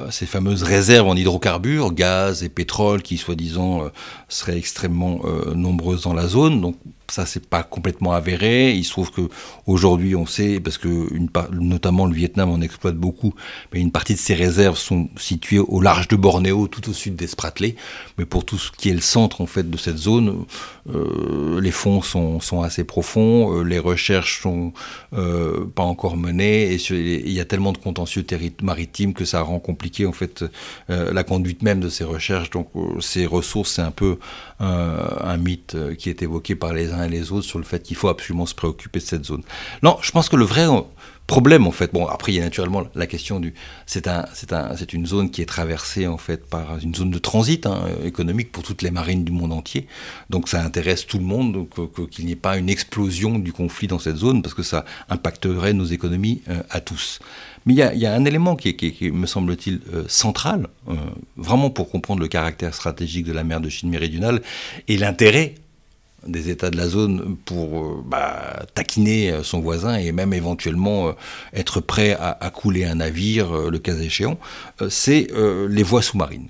ces 0.09 0.25
fameuses 0.25 0.63
réserves 0.63 1.07
en 1.07 1.15
hydrocarbures, 1.15 1.93
gaz 1.93 2.43
et 2.43 2.49
pétrole, 2.49 3.01
qui 3.01 3.17
soi-disant 3.17 3.89
seraient 4.27 4.57
extrêmement 4.57 5.21
nombreuses 5.55 6.03
dans 6.03 6.13
la 6.13 6.27
zone. 6.27 6.61
Donc 6.61 6.75
ça 7.11 7.25
c'est 7.25 7.45
pas 7.45 7.63
complètement 7.63 8.13
avéré. 8.13 8.73
Il 8.73 8.83
se 8.83 8.91
trouve 8.91 9.11
que 9.11 9.21
aujourd'hui 9.67 10.15
on 10.15 10.25
sait 10.25 10.59
parce 10.59 10.77
que 10.77 11.07
notamment 11.51 12.05
le 12.05 12.13
Vietnam 12.13 12.49
en 12.49 12.61
exploite 12.61 12.95
beaucoup, 12.95 13.33
mais 13.73 13.79
une 13.79 13.91
partie 13.91 14.13
de 14.13 14.19
ces 14.19 14.33
réserves 14.33 14.77
sont 14.77 15.09
situées 15.17 15.59
au 15.59 15.81
large 15.81 16.07
de 16.07 16.15
Bornéo, 16.15 16.67
tout 16.67 16.89
au 16.89 16.93
sud 16.93 17.15
des 17.15 17.27
Spratlés. 17.27 17.75
Mais 18.17 18.25
pour 18.25 18.45
tout 18.45 18.57
ce 18.57 18.71
qui 18.71 18.89
est 18.89 18.93
le 18.93 19.01
centre 19.01 19.41
en 19.41 19.45
fait 19.45 19.69
de 19.69 19.77
cette 19.77 19.97
zone, 19.97 20.45
euh, 20.89 21.59
les 21.61 21.71
fonds 21.71 22.01
sont, 22.01 22.39
assez 22.63 22.83
profonds, 22.83 23.57
euh, 23.57 23.63
les 23.63 23.79
recherches 23.79 24.41
sont 24.41 24.73
euh, 25.13 25.65
pas 25.65 25.83
encore 25.83 26.17
menées 26.17 26.73
et 26.73 26.77
il 26.91 27.31
y 27.31 27.39
a 27.39 27.45
tellement 27.45 27.71
de 27.71 27.77
contentieux 27.77 28.25
maritimes 28.63 29.13
que 29.13 29.20
ça 29.25 29.41
rend 29.41 29.59
compliqué 29.59 30.05
en 30.05 30.11
fait 30.11 30.43
la 30.89 31.23
conduite 31.23 31.61
même 31.61 31.79
de 31.79 31.89
ces 31.89 32.03
recherches. 32.03 32.49
Donc 32.49 32.69
ces 32.99 33.25
ressources 33.25 33.73
c'est 33.73 33.81
un 33.81 33.91
peu 33.91 34.17
un 34.59 35.37
mythe 35.37 35.75
qui 35.97 36.09
est 36.09 36.21
évoqué 36.21 36.55
par 36.55 36.73
les 36.73 36.91
uns 36.91 37.03
et 37.03 37.09
les 37.09 37.31
autres 37.31 37.45
sur 37.45 37.59
le 37.59 37.65
fait 37.65 37.83
qu'il 37.83 37.95
faut 37.95 38.09
absolument 38.09 38.45
se 38.45 38.55
préoccuper 38.55 38.99
de 38.99 39.05
cette 39.05 39.25
zone. 39.25 39.43
Non, 39.83 39.97
je 40.01 40.11
pense 40.11 40.29
que 40.29 40.35
le 40.35 40.45
vrai 40.45 40.65
problème 41.27 41.65
en 41.65 41.71
fait, 41.71 41.93
bon 41.93 42.07
après 42.07 42.33
il 42.33 42.35
y 42.35 42.41
a 42.41 42.43
naturellement 42.43 42.83
la 42.93 43.07
question 43.07 43.39
du, 43.39 43.53
c'est 43.85 44.07
un, 44.09 44.25
c'est 44.33 44.51
un, 44.51 44.75
c'est 44.75 44.91
une 44.91 45.05
zone 45.05 45.31
qui 45.31 45.41
est 45.41 45.45
traversée 45.45 46.05
en 46.05 46.17
fait 46.17 46.45
par 46.45 46.79
une 46.83 46.93
zone 46.93 47.09
de 47.09 47.19
transit 47.19 47.65
hein, 47.65 47.85
économique 48.03 48.51
pour 48.51 48.63
toutes 48.63 48.81
les 48.81 48.91
marines 48.91 49.23
du 49.23 49.31
monde 49.31 49.53
entier, 49.53 49.87
donc 50.29 50.49
ça 50.49 50.61
intéresse 50.61 51.07
tout 51.07 51.17
le 51.17 51.23
monde 51.23 51.67
qu'il 52.09 52.25
n'y 52.25 52.33
ait 52.33 52.35
pas 52.35 52.57
une 52.57 52.69
explosion 52.69 53.39
du 53.39 53.53
conflit 53.53 53.87
dans 53.87 53.99
cette 53.99 54.17
zone 54.17 54.41
parce 54.41 54.53
que 54.53 54.63
ça 54.63 54.83
impacterait 55.09 55.73
nos 55.73 55.85
économies 55.85 56.41
euh, 56.49 56.61
à 56.69 56.81
tous. 56.81 57.19
Mais 57.65 57.73
il 57.73 57.77
y, 57.77 58.05
a, 58.05 58.13
un 58.13 58.25
élément 58.25 58.55
qui, 58.55 58.75
qui, 58.75 59.11
me 59.11 59.27
semble-t-il 59.27 59.81
euh, 59.93 60.03
central, 60.07 60.67
euh, 60.89 60.93
vraiment 61.37 61.69
pour 61.69 61.89
comprendre 61.89 62.21
le 62.21 62.27
caractère 62.27 62.73
stratégique 62.73 63.25
de 63.25 63.33
la 63.33 63.43
mer 63.43 63.61
de 63.61 63.69
Chine 63.69 63.89
méridionale 63.89 64.41
et 64.87 64.97
l'intérêt 64.97 65.55
des 66.27 66.49
États 66.49 66.69
de 66.69 66.77
la 66.77 66.87
zone 66.87 67.37
pour 67.45 67.79
euh, 67.79 68.03
bah, 68.05 68.65
taquiner 68.73 69.41
son 69.43 69.59
voisin 69.59 69.95
et 69.95 70.11
même 70.11 70.33
éventuellement 70.33 71.13
être 71.53 71.81
prêt 71.81 72.17
à, 72.19 72.49
couler 72.49 72.85
un 72.85 72.95
navire, 72.95 73.51
le 73.69 73.79
cas 73.79 73.95
échéant, 73.95 74.37
c'est 74.89 75.27
les 75.69 75.83
voies 75.83 76.01
sous-marines. 76.01 76.47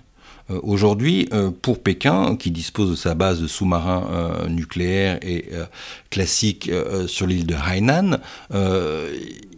Aujourd'hui, 0.49 1.29
pour 1.61 1.81
Pékin, 1.81 2.35
qui 2.35 2.51
dispose 2.51 2.89
de 2.89 2.95
sa 2.95 3.15
base 3.15 3.39
de 3.39 3.47
sous-marins 3.47 4.47
nucléaires 4.49 5.19
et 5.21 5.45
classiques 6.09 6.69
sur 7.07 7.27
l'île 7.27 7.45
de 7.45 7.55
Hainan, 7.55 8.19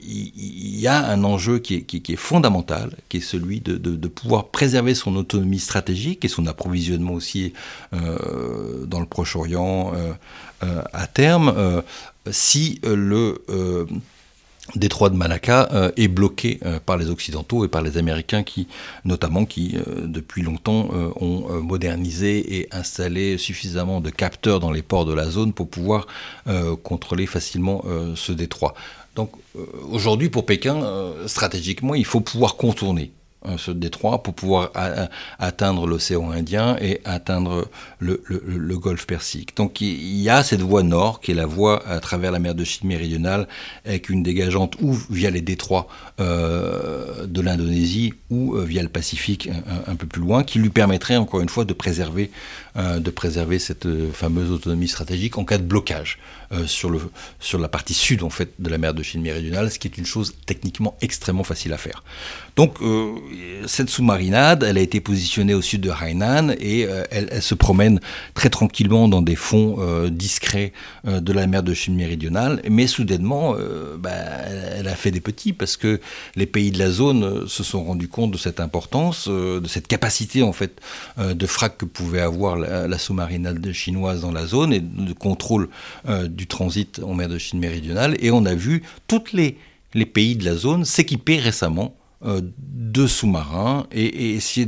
il 0.06 0.80
y 0.80 0.88
a 0.88 1.06
un 1.10 1.24
enjeu 1.24 1.60
qui 1.60 1.76
est, 1.76 2.16
fondamental, 2.16 2.96
qui 3.10 3.18
est 3.18 3.22
celui 3.22 3.62
de, 3.62 4.08
pouvoir 4.08 4.50
préserver 4.50 4.96
son 4.96 5.16
autonomie 5.16 5.60
stratégique 5.60 6.26
et 6.26 6.28
son 6.28 6.46
approvisionnement 6.48 7.14
aussi 7.14 7.54
euh, 7.94 8.86
dans 8.86 9.00
le 9.00 9.06
Proche-Orient 9.06 9.94
euh, 9.96 10.14
euh, 10.64 10.82
à 10.94 11.08
terme, 11.08 11.54
si 12.32 12.80
le 12.84 13.42
détroit 14.76 15.10
de 15.10 15.16
Malacca 15.16 15.70
est 15.98 16.08
bloqué 16.08 16.60
par 16.86 16.98
les 16.98 17.10
Occidentaux 17.10 17.66
et 17.66 17.68
par 17.68 17.82
les 17.82 17.98
Américains 17.98 18.44
qui, 18.44 18.68
notamment, 19.06 19.46
qui 19.46 19.78
depuis 20.04 20.42
longtemps 20.42 20.90
ont 21.20 21.62
modernisé 21.62 22.58
et 22.58 22.68
installé 22.72 23.38
suffisamment 23.38 24.02
de 24.02 24.10
capteurs 24.10 24.60
dans 24.60 24.72
les 24.72 24.82
ports 24.82 25.06
de 25.06 25.14
la 25.14 25.30
zone 25.30 25.54
pour 25.54 25.70
pouvoir 25.70 26.08
contrôler 26.84 27.26
facilement 27.26 27.84
ce 28.16 28.32
détroit. 28.32 28.74
Donc 29.16 29.32
euh, 29.56 29.66
aujourd'hui, 29.92 30.30
pour 30.30 30.46
Pékin, 30.46 30.82
euh, 30.84 31.28
stratégiquement, 31.28 31.96
il 31.96 32.06
faut 32.06 32.22
pouvoir 32.22 32.56
contourner 32.56 33.12
euh, 33.12 33.23
ce 33.58 33.72
détroit 33.72 34.24
pour 34.24 34.34
pouvoir 34.34 34.72
atteindre 35.40 35.88
l'océan 35.88 36.32
Indien 36.32 36.78
et 36.80 37.02
atteindre 37.06 37.68
le, 38.00 38.22
golfe 38.78 39.06
Persique. 39.06 39.56
Donc 39.56 39.82
il 39.82 40.22
y 40.22 40.30
a 40.30 40.44
cette 40.44 40.62
voie 40.62 40.84
nord 40.84 41.22
qui 41.22 41.32
est 41.32 41.36
la 41.36 41.46
voie 41.46 41.86
à 41.88 42.00
travers 42.00 42.32
la 42.32 42.40
mer 42.40 42.56
de 42.56 42.64
Chine 42.64 42.88
méridionale 42.88 43.48
avec 43.86 44.10
une 44.10 44.24
dégageante 44.24 44.76
ou 44.82 44.98
via 45.10 45.30
les 45.30 45.42
détroits 45.42 45.88
de 46.18 47.42
l'Indonésie 47.42 48.14
ou 48.30 48.58
via 48.58 48.82
le 48.82 48.90
Pacifique 48.90 49.50
un, 49.88 49.96
peu 49.96 50.08
plus 50.08 50.22
loin 50.22 50.44
qui 50.44 50.60
lui 50.60 50.70
permettrait 50.70 51.18
encore 51.18 51.42
une 51.42 51.50
fois 51.50 51.66
de 51.66 51.74
préserver, 51.74 52.32
de 52.76 53.10
préserver 53.10 53.60
cette 53.60 53.88
fameuse 54.12 54.52
autonomie 54.52 54.88
stratégique 54.88 55.38
en 55.38 55.46
cas 55.46 55.58
de 55.58 55.64
blocage. 55.64 56.20
Euh, 56.54 56.68
sur, 56.68 56.90
le, 56.90 57.00
sur 57.40 57.58
la 57.58 57.68
partie 57.68 57.94
sud 57.94 58.22
en 58.22 58.30
fait 58.30 58.54
de 58.60 58.70
la 58.70 58.78
mer 58.78 58.94
de 58.94 59.02
Chine 59.02 59.22
méridionale, 59.22 59.72
ce 59.72 59.80
qui 59.80 59.88
est 59.88 59.98
une 59.98 60.06
chose 60.06 60.36
techniquement 60.46 60.96
extrêmement 61.02 61.44
facile 61.44 61.74
à 61.74 61.78
faire. 61.78 62.04
Donc 62.56 62.82
euh, 62.82 63.16
cette 63.66 63.90
sous-marinade, 63.90 64.64
elle 64.64 64.78
a 64.78 64.82
été 64.82 65.00
positionnée 65.02 65.56
au 65.56 65.62
sud 65.62 65.82
de 65.82 65.90
Hainan 65.90 66.50
et 66.60 66.86
euh, 66.86 67.04
elle, 67.10 67.42
se 67.42 67.56
promène 67.56 68.00
très 68.36 68.50
tranquillement 68.50 69.08
dans 69.08 69.22
des 69.22 69.36
fonds 69.36 69.78
discrets 70.10 70.74
de 71.06 71.34
la 71.34 71.48
mer 71.48 71.64
de 71.64 71.74
Chine 71.74 71.96
méridionale. 71.96 72.62
Mais 72.70 72.88
soudainement, 72.88 73.56
bah, 73.98 74.12
elle 74.78 74.88
a 74.88 74.96
fait 74.96 75.12
des 75.12 75.22
petits 75.22 75.54
parce 75.54 75.78
que 75.78 76.00
les 76.36 76.46
pays 76.46 76.72
de 76.72 76.80
la 76.80 76.92
zone 76.92 77.48
se 77.48 77.64
sont 77.64 77.84
rendus 77.84 78.08
compte 78.08 78.32
de 78.32 78.38
cette 78.38 78.60
importance, 78.60 79.28
de 79.28 79.68
cette 79.68 79.88
capacité 79.88 80.44
en 80.44 80.54
fait 80.54 80.80
de 81.18 81.46
frappe 81.48 81.78
que 81.78 81.86
pouvait 81.86 82.22
avoir 82.22 82.56
la, 82.56 82.98
sous-marinade 82.98 83.72
chinoise 83.72 84.22
dans 84.22 84.32
la 84.32 84.46
zone 84.46 84.74
et 84.74 84.80
de 84.80 85.14
contrôle 85.14 85.70
du 86.28 86.43
transit 86.48 87.00
en 87.04 87.14
mer 87.14 87.30
de 87.30 87.38
Chine 87.38 87.60
méridionale. 87.60 88.16
Et 88.20 88.32
on 88.32 88.46
a 88.46 88.56
vu 88.56 88.84
toutes 89.08 89.34
les 89.34 89.58
les 89.94 90.06
pays 90.06 90.36
de 90.36 90.46
la 90.46 90.56
zone 90.56 90.86
s'équiper 90.86 91.38
récemment 91.38 91.96
de 92.24 93.08
sous-marins 93.08 93.88
et, 93.92 94.36
essayer 94.36 94.68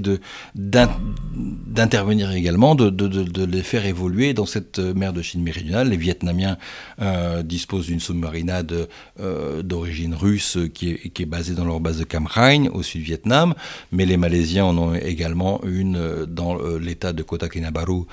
d'intervenir 0.55 2.31
également, 2.31 2.73
de, 2.75 2.89
de, 2.89 3.45
les 3.45 3.61
faire 3.61 3.85
évoluer 3.85 4.33
dans 4.33 4.47
cette 4.47 4.79
mer 4.79 5.13
de 5.13 5.21
Chine 5.21 5.43
méridionale. 5.43 5.89
Les 5.89 5.97
Vietnamiens 5.97 6.57
euh, 7.01 7.43
disposent 7.43 7.87
d'une 7.87 7.99
sous-marinade 7.99 8.87
euh, 9.19 9.61
d'origine 9.61 10.15
russe 10.15 10.57
qui 10.73 10.91
est, 10.91 11.09
qui 11.09 11.21
est, 11.23 11.27
basée 11.27 11.53
dans 11.53 11.65
leur 11.65 11.79
base 11.79 11.99
de 11.99 12.03
Cam 12.03 12.25
Ranh 12.25 12.67
au 12.73 12.81
sud-Vietnam, 12.81 13.53
mais 13.91 14.05
les 14.05 14.17
Malaisiens 14.17 14.65
en 14.65 14.77
ont 14.77 14.95
également 14.95 15.63
une 15.63 16.25
dans 16.25 16.55
l'état 16.79 17.13
de 17.13 17.21
Kota 17.21 17.47
Kinabalu 17.49 18.03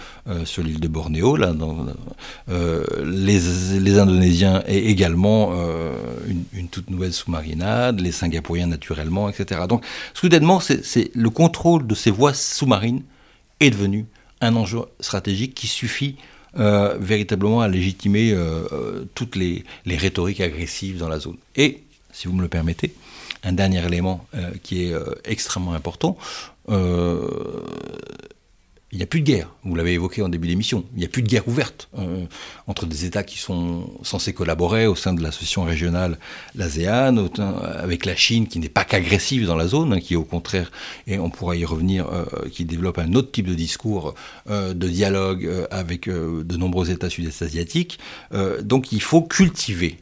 sur 0.45 0.63
l'île 0.63 0.81
de 0.81 0.89
Bornéo. 0.89 1.37
Là, 1.37 1.55
les, 2.49 3.41
les, 3.81 3.99
Indonésiens 3.99 4.63
et 4.67 4.89
également 4.91 5.53
une, 6.29 6.45
une 6.53 6.69
toute 6.69 6.91
nouvelle 6.91 7.13
sous-marinade, 7.13 8.01
les 8.01 8.13
Singapouriens 8.13 8.67
naturellement, 8.67 9.29
donc, 9.69 9.85
soudainement, 10.15 10.61
c'est 10.61 11.11
le 11.15 11.31
contrôle 11.31 11.87
de 11.87 11.95
ces 11.95 12.11
voies 12.11 12.35
sous-marines 12.35 13.03
est 13.61 13.71
devenu 13.71 14.07
un 14.41 14.57
enjeu 14.57 14.81
stratégique 15.01 15.55
qui 15.55 15.67
suffit 15.67 16.17
euh, 16.59 16.99
véritablement 17.01 17.63
à 17.63 17.69
légitimer 17.69 18.33
euh, 18.33 18.67
euh, 18.73 19.05
toutes 19.15 19.37
les, 19.37 19.65
rhétoriques 19.87 20.41
agressives 20.41 20.99
dans 20.99 21.09
la 21.09 21.19
zone. 21.19 21.37
Et, 21.57 21.83
si 22.13 22.29
vous 22.29 22.35
me 22.35 22.43
le 22.43 22.49
permettez, 22.49 22.93
un 23.43 23.53
dernier 23.53 23.85
élément 23.87 24.27
qui 24.63 24.85
est 24.85 24.95
extrêmement 25.25 25.73
important, 25.73 26.17
il 28.93 28.99
n'y 28.99 29.05
a 29.05 29.07
plus 29.07 29.23
de 29.23 29.27
guerre. 29.27 29.49
Vous 29.65 29.75
l'avez 29.75 29.95
évoqué 29.95 30.21
en 30.21 30.29
début 30.29 30.49
d'émission. 30.49 30.85
Il 30.95 30.99
n'y 30.99 31.07
a 31.07 31.09
plus 31.09 31.23
de 31.23 31.29
guerre 31.29 31.49
ouverte 31.49 31.89
euh, 31.99 32.27
entre 32.67 32.85
des 32.85 33.07
États 33.07 33.23
qui 33.23 33.39
sont 33.39 33.91
censés 34.03 34.35
collaborer 34.35 34.87
au 34.87 34.95
sein 34.95 35.15
de 35.15 35.23
l'association 35.23 35.65
régionale, 35.65 36.19
l'ASEAN, 36.55 37.17
avec 37.39 38.05
la 38.05 38.15
Chine 38.15 38.47
qui 38.47 38.59
n'est 38.59 38.69
pas 38.69 38.85
qu'agressive 38.85 39.47
dans 39.47 39.57
la 39.57 39.67
zone, 39.67 39.95
hein, 39.95 40.01
qui 40.01 40.15
au 40.15 40.25
contraire, 40.25 40.71
et 41.07 41.19
on 41.19 41.31
pourra 41.31 41.57
y 41.57 41.65
revenir, 41.65 42.07
euh, 42.07 42.27
qui 42.51 42.67
développe 42.67 42.99
un 42.99 43.15
autre 43.15 43.33
type 43.33 43.49
de 43.49 43.55
discours, 43.55 44.15
euh, 44.51 44.75
de 44.75 44.89
dialogue 44.89 45.51
avec 45.71 46.09
de 46.09 46.57
nombreux 46.57 46.91
États 46.91 47.09
sud-est 47.09 47.41
asiatiques. 47.43 47.99
donc 48.63 48.93
il 48.93 49.01
faut 49.01 49.23
cultiver 49.23 49.99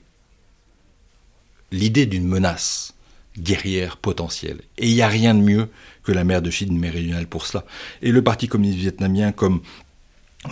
l'idée 1.70 2.06
d'une 2.06 2.26
menace 2.26 2.94
guerrière 3.38 3.96
potentielle. 3.96 4.60
Et 4.78 4.88
il 4.88 4.94
n'y 4.94 5.02
a 5.02 5.08
rien 5.08 5.34
de 5.34 5.40
mieux 5.40 5.68
que 6.02 6.12
la 6.12 6.24
mer 6.24 6.42
de 6.42 6.50
Chine 6.50 6.78
méridionale 6.78 7.26
pour 7.26 7.46
cela. 7.46 7.64
Et 8.02 8.12
le 8.12 8.22
Parti 8.22 8.48
communiste 8.48 8.78
vietnamien, 8.78 9.32
comme 9.32 9.62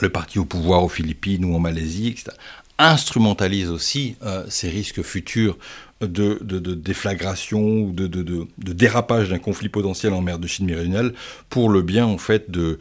le 0.00 0.10
parti 0.10 0.38
au 0.38 0.44
pouvoir 0.44 0.84
aux 0.84 0.88
Philippines 0.88 1.44
ou 1.44 1.54
en 1.54 1.58
Malaisie, 1.58 2.08
etc., 2.08 2.36
instrumentalise 2.78 3.70
aussi 3.70 4.16
euh, 4.22 4.44
ces 4.48 4.68
risques 4.68 5.02
futurs 5.02 5.58
de, 6.00 6.74
déflagration 6.74 7.80
ou 7.80 7.92
de, 7.92 8.46
dérapage 8.56 9.30
d'un 9.30 9.38
conflit 9.38 9.68
potentiel 9.68 10.12
en 10.12 10.20
mer 10.20 10.38
de 10.38 10.46
Chine 10.46 10.66
méridionale 10.66 11.12
pour 11.48 11.68
le 11.68 11.82
bien 11.82 12.06
en 12.06 12.18
fait 12.18 12.50
de, 12.50 12.78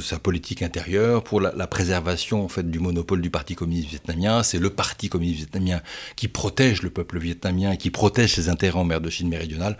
sa 0.00 0.18
politique 0.18 0.62
intérieure, 0.62 1.24
pour 1.24 1.40
la, 1.40 1.66
préservation 1.66 2.44
en 2.44 2.48
fait 2.48 2.70
du 2.70 2.78
monopole 2.78 3.20
du 3.20 3.30
Parti 3.30 3.54
communiste 3.54 3.90
vietnamien. 3.90 4.42
C'est 4.42 4.58
le 4.58 4.70
Parti 4.70 5.08
communiste 5.08 5.38
vietnamien 5.38 5.80
qui 6.16 6.28
protège 6.28 6.82
le 6.82 6.90
peuple 6.90 7.18
vietnamien 7.18 7.72
et 7.72 7.76
qui 7.76 7.90
protège 7.90 8.34
ses 8.34 8.48
intérêts 8.48 8.78
en 8.78 8.84
mer 8.84 9.00
de 9.00 9.10
Chine 9.10 9.28
méridionale 9.28 9.76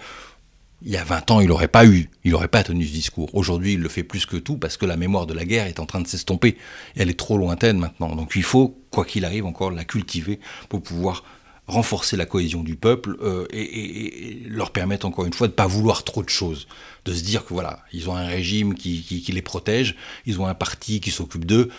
il 0.85 0.91
y 0.91 0.97
a 0.97 1.05
20 1.05 1.31
ans, 1.31 1.41
il 1.41 1.49
n'aurait 1.49 1.69
pas 1.69 1.87
eu, 1.87 2.11
il 2.25 2.33
n'aurait 2.33 2.49
pas 2.49 2.65
tenu 2.65 2.85
ce 2.85 2.93
discours. 2.93 3.31
Aujourd'hui, 3.35 3.75
il 3.75 3.81
le 3.81 3.89
fait 3.89 4.03
plus 4.03 4.27
que 4.27 4.37
tout 4.37 4.57
parce 4.57 4.77
que 4.77 4.85
la 4.85 4.97
mémoire 4.97 5.27
de 5.27 5.35
la 5.35 5.45
guerre 5.45 5.67
est 5.67 5.79
en 5.79 5.87
train 5.87 6.01
de 6.01 6.09
s'estomper. 6.09 6.57
Elle 6.97 7.09
est 7.09 7.19
trop 7.19 7.39
lointaine 7.39 7.79
maintenant. 7.79 8.17
Donc 8.17 8.33
il 8.35 8.43
faut, 8.43 8.77
quoi 8.91 9.05
qu'il 9.05 9.25
arrive, 9.25 9.47
encore 9.47 9.71
la 9.71 9.85
cultiver 9.85 10.41
pour 10.69 10.83
pouvoir 10.83 11.23
renforcer 11.67 12.17
la 12.17 12.27
cohésion 12.27 12.63
du 12.63 12.77
peuple 12.77 13.17
euh, 13.23 13.47
et, 13.53 14.43
leur 14.49 14.71
permettre 14.71 15.07
encore 15.07 15.25
une 15.25 15.33
fois 15.33 15.47
de 15.47 15.53
ne 15.53 15.57
pas 15.57 15.67
vouloir 15.67 16.05
trop 16.05 16.23
de 16.23 16.29
choses, 16.29 16.67
de 17.05 17.13
se 17.13 17.23
dire 17.23 17.45
que 17.45 17.55
voilà, 17.55 17.81
ils 17.93 18.11
ont 18.11 18.17
un 18.17 18.27
régime 18.27 18.75
qui, 18.75 19.25
les 19.33 19.43
protège, 19.43 19.97
ils 20.27 20.41
ont 20.41 20.47
un 20.47 20.55
parti 20.55 21.01
qui 21.01 21.11
s'occupe 21.11 21.45
d'eux, 21.45 21.71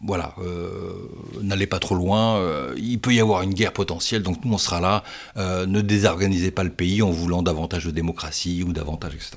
voilà, 0.00 0.34
euh, 0.40 0.92
n'allez 1.40 1.66
pas 1.66 1.78
trop 1.78 1.94
loin, 1.94 2.36
euh, 2.36 2.74
il 2.76 3.00
peut 3.00 3.12
y 3.12 3.20
avoir 3.20 3.42
une 3.42 3.54
guerre 3.54 3.72
potentielle, 3.72 4.22
donc 4.22 4.44
nous 4.44 4.52
on 4.52 4.58
sera 4.58 4.80
là, 4.80 5.04
ne 5.36 5.80
désorganisez 5.80 6.50
pas 6.50 6.64
le 6.64 6.70
pays 6.70 7.02
en 7.02 7.10
voulant 7.10 7.42
davantage 7.42 7.84
de 7.86 7.90
démocratie 7.90 8.64
ou 8.64 8.72
davantage, 8.72 9.14
etc. 9.14 9.36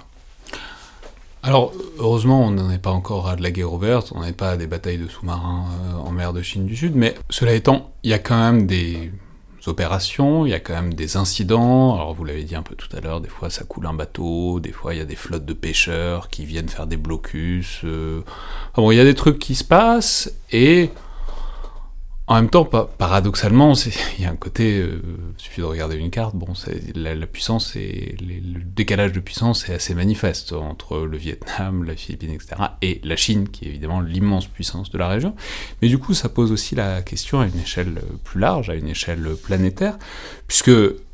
Alors, 1.44 1.74
heureusement, 1.98 2.46
on 2.46 2.52
n'en 2.52 2.70
est 2.70 2.78
pas 2.78 2.92
encore 2.92 3.28
à 3.28 3.36
de 3.36 3.42
la 3.42 3.50
guerre 3.50 3.74
ouverte, 3.74 4.12
on 4.14 4.22
n'est 4.22 4.32
pas 4.32 4.52
à 4.52 4.58
des 4.58 4.68
batailles 4.68 5.00
de 5.00 5.08
sous-marins 5.08 5.66
en 6.06 6.12
mer 6.12 6.34
de 6.34 6.44
Chine 6.44 6.68
du 6.68 6.76
Sud, 6.76 6.96
mais 6.96 7.16
cela 7.32 7.54
étant, 7.54 7.92
il 8.04 8.12
y 8.12 8.14
a 8.14 8.20
quand 8.20 8.38
même 8.38 8.68
des 8.68 9.12
opérations, 9.68 10.46
il 10.46 10.50
y 10.50 10.54
a 10.54 10.60
quand 10.60 10.74
même 10.74 10.94
des 10.94 11.18
incidents. 11.18 11.96
Alors 11.96 12.14
vous 12.14 12.24
l'avez 12.24 12.44
dit 12.44 12.56
un 12.56 12.64
peu 12.64 12.76
tout 12.76 12.96
à 12.96 13.00
l'heure, 13.00 13.22
des 13.22 13.30
fois 13.30 13.50
ça 13.50 13.64
coule 13.64 13.86
un 13.86 13.94
bateau, 13.94 14.60
des 14.60 14.72
fois 14.72 14.94
il 14.94 14.98
y 14.98 15.02
a 15.02 15.06
des 15.06 15.16
flottes 15.16 15.46
de 15.46 15.54
pêcheurs 15.54 16.30
qui 16.30 16.46
viennent 16.46 16.70
faire 16.70 16.88
des 16.88 16.98
blocus. 16.98 17.82
Euh. 17.84 18.22
bon, 18.76 18.92
il 18.92 18.98
y 18.98 19.00
a 19.00 19.04
des 19.04 19.16
trucs 19.16 19.40
qui 19.40 19.56
se 19.56 19.64
passent 19.64 20.34
et 20.52 20.90
en 22.32 22.36
même 22.36 22.50
temps, 22.50 22.64
paradoxalement, 22.64 23.74
il 24.18 24.24
y 24.24 24.26
a 24.26 24.32
un 24.32 24.38
côté, 24.38 24.80
euh, 24.80 25.02
il 25.38 25.44
suffit 25.44 25.60
de 25.60 25.66
regarder 25.66 25.98
une 25.98 26.10
carte, 26.10 26.34
bon, 26.34 26.54
la, 26.96 27.28
puissance 27.28 27.76
et 27.76 28.16
le 28.22 28.64
décalage 28.64 29.12
de 29.12 29.20
puissance 29.20 29.68
est 29.68 29.74
assez 29.74 29.94
manifeste 29.94 30.54
entre 30.54 31.00
le 31.00 31.18
Vietnam, 31.18 31.84
la 31.84 31.94
Philippine, 31.94 32.32
etc., 32.32 32.56
et 32.82 33.02
la 33.04 33.18
Chine, 33.18 33.50
qui 33.50 33.66
est 33.66 33.68
évidemment 33.68 34.00
l'immense 34.00 34.48
puissance 34.48 34.92
de 34.92 34.98
la 34.98 35.10
région. 35.10 35.36
Mais 35.82 35.90
du 35.90 35.98
coup, 35.98 36.14
ça 36.14 36.30
pose 36.30 36.54
aussi 36.54 36.74
la 36.74 37.02
question 37.02 37.42
à 37.42 37.48
une 37.48 37.60
échelle 37.60 38.02
plus 38.24 38.40
large, 38.40 38.70
à 38.70 38.76
une 38.76 38.88
échelle 38.88 39.28
planétaire, 39.44 39.98
puisque 40.48 40.72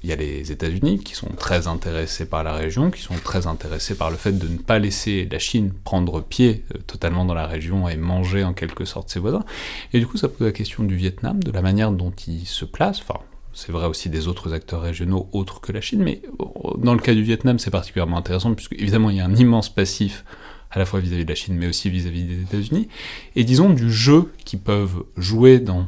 il 0.08 0.12
y 0.12 0.14
a 0.14 0.16
les 0.16 0.54
États-Unis 0.54 1.00
qui 1.00 1.16
sont 1.16 1.28
très 1.38 1.68
intéressés 1.68 2.26
par 2.26 2.42
la 2.42 2.54
région, 2.54 2.92
qui 2.92 3.02
sont 3.02 3.16
très 3.22 3.46
intéressés 3.46 3.94
par 3.94 4.10
le 4.10 4.16
fait 4.16 4.32
de 4.32 4.48
ne 4.48 4.58
pas 4.58 4.80
laisser 4.80 5.28
la 5.30 5.38
Chine 5.38 5.74
prendre 5.84 6.22
pied 6.22 6.64
euh, 6.74 6.78
totalement 6.88 7.26
dans 7.26 7.34
la 7.34 7.46
région 7.46 7.90
et 7.90 7.98
manger 7.98 8.46
en 8.46 8.54
quelque 8.54 8.86
sorte 8.86 9.10
ses 9.10 9.20
voisins. 9.20 9.44
Et 9.92 10.00
du 10.00 10.08
coup, 10.08 10.16
ça 10.16 10.30
pose 10.30 10.48
la 10.48 10.54
question 10.54 10.84
du 10.84 10.96
Vietnam, 10.96 11.44
de 11.44 11.52
la 11.52 11.62
manière 11.62 11.92
dont 11.92 12.14
il 12.26 12.46
se 12.46 12.64
place. 12.64 13.02
Enfin, 13.02 13.20
c'est 13.52 13.74
vrai 13.74 13.86
aussi 13.86 14.10
des 14.10 14.30
autres 14.30 14.54
acteurs 14.54 14.82
régionaux 14.82 15.28
autres 15.34 15.60
que 15.60 15.74
la 15.74 15.82
Chine, 15.82 16.02
mais 16.02 16.22
euh, 16.40 16.46
dans 16.78 16.94
le 16.94 17.02
cas 17.02 17.14
du 17.14 17.24
Vietnam, 17.24 17.60
c'est 17.60 17.72
particulièrement 17.72 18.18
intéressant 18.18 18.54
puisque 18.54 18.74
évidemment 18.80 19.10
il 19.10 19.18
y 19.18 19.20
a 19.20 19.26
un 19.26 19.36
immense 19.36 19.68
passif 19.68 20.24
à 20.72 20.80
la 20.80 20.86
fois 20.86 21.02
vis-à-vis 21.02 21.26
de 21.26 21.30
la 21.30 21.36
Chine, 21.36 21.56
mais 21.56 21.68
aussi 21.68 21.90
vis-à-vis 21.90 22.24
-vis 22.24 22.28
des 22.28 22.42
États-Unis, 22.44 22.88
et 23.36 23.44
disons 23.44 23.72
du 23.72 23.92
jeu 23.92 24.32
qu'ils 24.46 24.60
peuvent 24.60 25.04
jouer 25.18 25.60
dans 25.60 25.88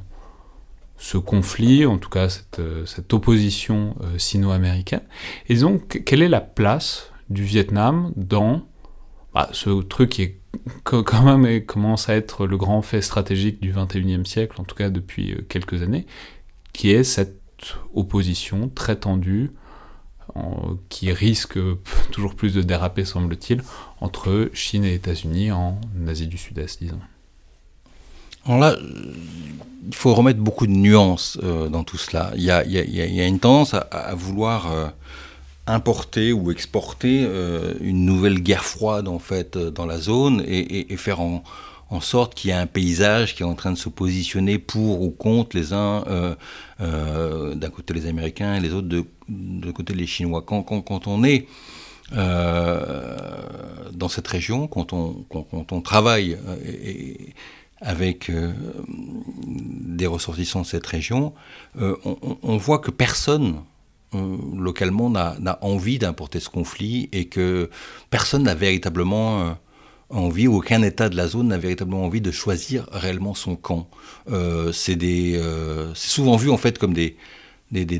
ce 1.00 1.18
conflit, 1.18 1.86
en 1.86 1.98
tout 1.98 2.10
cas 2.10 2.30
cette, 2.30 2.60
euh, 2.60 2.86
opposition 3.14 3.96
euh, 4.02 4.18
sino-américaine. 4.18 5.02
Et 5.48 5.56
donc, 5.56 6.04
quelle 6.06 6.22
est 6.22 6.30
la 6.30 6.42
place 6.42 7.12
du 7.30 7.44
Vietnam 7.44 8.12
dans 8.16 8.68
bah, 9.34 9.50
ce 9.54 9.82
truc 9.82 10.10
qui 10.10 10.34
quand 10.84 11.24
même 11.24 11.66
commence 11.66 12.10
à 12.10 12.16
être 12.16 12.46
le 12.46 12.58
grand 12.58 12.82
fait 12.82 13.02
stratégique 13.02 13.62
du 13.62 13.72
21e 13.72 14.26
siècle, 14.26 14.60
en 14.60 14.66
tout 14.66 14.76
cas 14.76 14.90
depuis 14.90 15.34
euh, 15.34 15.46
quelques 15.48 15.82
années, 15.82 16.06
qui 16.74 16.92
est 16.92 17.04
cette 17.04 17.40
opposition 17.94 18.70
très 18.70 18.98
tendue, 18.98 19.52
qui 20.90 21.12
risque 21.12 21.60
toujours 22.12 22.36
plus 22.36 22.54
de 22.54 22.62
déraper, 22.62 23.04
semble-t-il, 23.04 23.62
entre 24.00 24.50
Chine 24.54 24.84
et 24.84 24.94
États-Unis 24.94 25.52
en 25.52 25.80
Asie 26.08 26.28
du 26.28 26.38
Sud-Est, 26.38 26.82
disons. 26.82 27.00
Alors 28.50 28.62
là, 28.62 28.76
il 29.88 29.94
faut 29.94 30.16
remettre 30.16 30.40
beaucoup 30.40 30.66
de 30.66 30.72
nuances 30.72 31.38
euh, 31.44 31.70
dans 31.70 31.84
tout 31.84 32.00
cela. 32.00 32.32
Il 32.36 32.42
y 32.42 32.50
a, 32.50 33.28
une 33.28 33.40
tendance 33.40 33.76
à, 33.76 34.16
vouloir 34.16 34.72
euh, 34.72 34.88
importer 35.68 36.34
ou 36.34 36.50
exporter 36.50 37.26
euh, 37.28 37.76
une 37.80 38.06
nouvelle 38.06 38.40
guerre 38.40 38.66
froide 38.66 39.08
en 39.08 39.20
fait 39.20 39.56
dans 39.56 39.86
la 39.86 40.00
zone 40.00 40.44
et, 40.48 40.98
faire 40.98 41.22
en, 41.22 41.44
sorte 42.02 42.34
qu'il 42.34 42.50
y 42.50 42.54
ait 42.54 42.58
un 42.58 42.66
paysage 42.66 43.36
qui 43.36 43.44
est 43.44 43.46
en 43.46 43.54
train 43.54 43.72
de 43.72 43.78
se 43.78 43.90
positionner 43.90 44.58
pour 44.58 45.04
ou 45.04 45.12
contre 45.12 45.56
les 45.56 45.72
uns, 45.72 46.04
d'un 46.80 47.70
côté 47.70 47.94
les 47.94 48.08
Américains 48.08 48.56
et 48.56 48.60
les 48.62 48.74
autres 48.74 48.88
de, 48.88 49.72
côté 49.72 49.94
les 49.94 50.08
Chinois. 50.08 50.42
Quand, 50.42 50.64
quand, 50.64 51.06
on 51.06 51.24
est 51.24 51.48
dans 52.12 54.10
cette 54.10 54.28
région, 54.28 54.68
quand 54.68 54.92
on, 54.94 55.24
quand, 55.30 55.72
on 55.72 55.82
travaille 55.82 56.36
et, 56.66 57.36
avec 57.82 58.30
euh, 58.30 58.52
des 58.88 60.08
ressortissants 60.08 60.62
de 60.62 60.66
cette 60.66 60.86
région, 60.86 61.34
euh, 61.80 61.96
on, 62.44 62.58
voit 62.58 62.80
que 62.80 62.92
personne 62.92 63.62
localement 64.14 65.10
n'a 65.10 65.60
envie 65.62 66.00
d'importer 66.00 66.40
ce 66.40 66.50
conflit 66.50 67.10
et 67.12 67.26
que 67.26 67.70
personne 68.10 68.44
n'a 68.44 68.56
véritablement 68.56 69.56
envie, 70.10 70.48
ou 70.48 70.58
aucun 70.58 70.82
État 70.82 71.10
de 71.10 71.16
la 71.16 71.28
zone 71.28 71.50
n'a 71.50 71.58
véritablement 71.58 72.06
envie 72.06 72.22
de 72.22 72.32
choisir 72.32 72.88
réellement 72.92 73.34
son 73.34 73.56
camp. 73.56 73.88
Euh, 74.32 74.72
c'est 74.72 74.98
souvent 75.94 76.36
vu 76.36 76.50
en 76.50 76.58
fait 76.58 76.78
comme 76.80 76.94
des, 76.94 77.16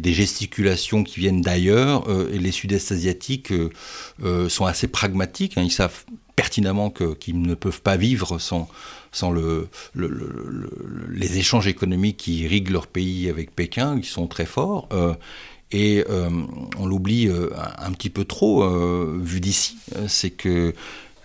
gesticulations 0.06 1.04
qui 1.04 1.20
viennent 1.20 1.42
d'ailleurs, 1.42 2.10
euh, 2.10 2.30
les 2.32 2.52
sud-est 2.52 2.92
asiatiques 2.92 3.54
euh, 4.24 4.50
sont 4.50 4.66
assez 4.66 4.88
pragmatiques, 4.88 5.58
hein. 5.58 5.64
ils 5.64 5.72
savent 5.72 6.04
pertinemment 6.36 6.90
qu'ils 6.90 7.42
ne 7.42 7.54
peuvent 7.54 7.82
pas 7.82 7.98
vivre 7.98 8.40
sans, 8.40 8.70
sans 9.12 9.32
le, 9.32 9.68
les 9.96 11.38
échanges 11.38 11.68
économiques 11.68 12.18
qui 12.18 12.40
irriguent 12.40 12.72
leur 12.72 12.88
pays 12.88 13.30
avec 13.30 13.56
Pékin, 13.56 14.00
qui 14.00 14.10
sont 14.10 14.28
très 14.28 14.46
forts. 14.46 14.88
et 15.72 16.04
on 16.78 16.86
l'oublie 16.86 17.30
un, 17.30 17.92
petit 17.92 18.10
peu 18.10 18.26
trop, 18.26 18.68
vu 19.20 19.40
d'ici, 19.40 19.78
c'est 20.08 20.32
que 20.32 20.74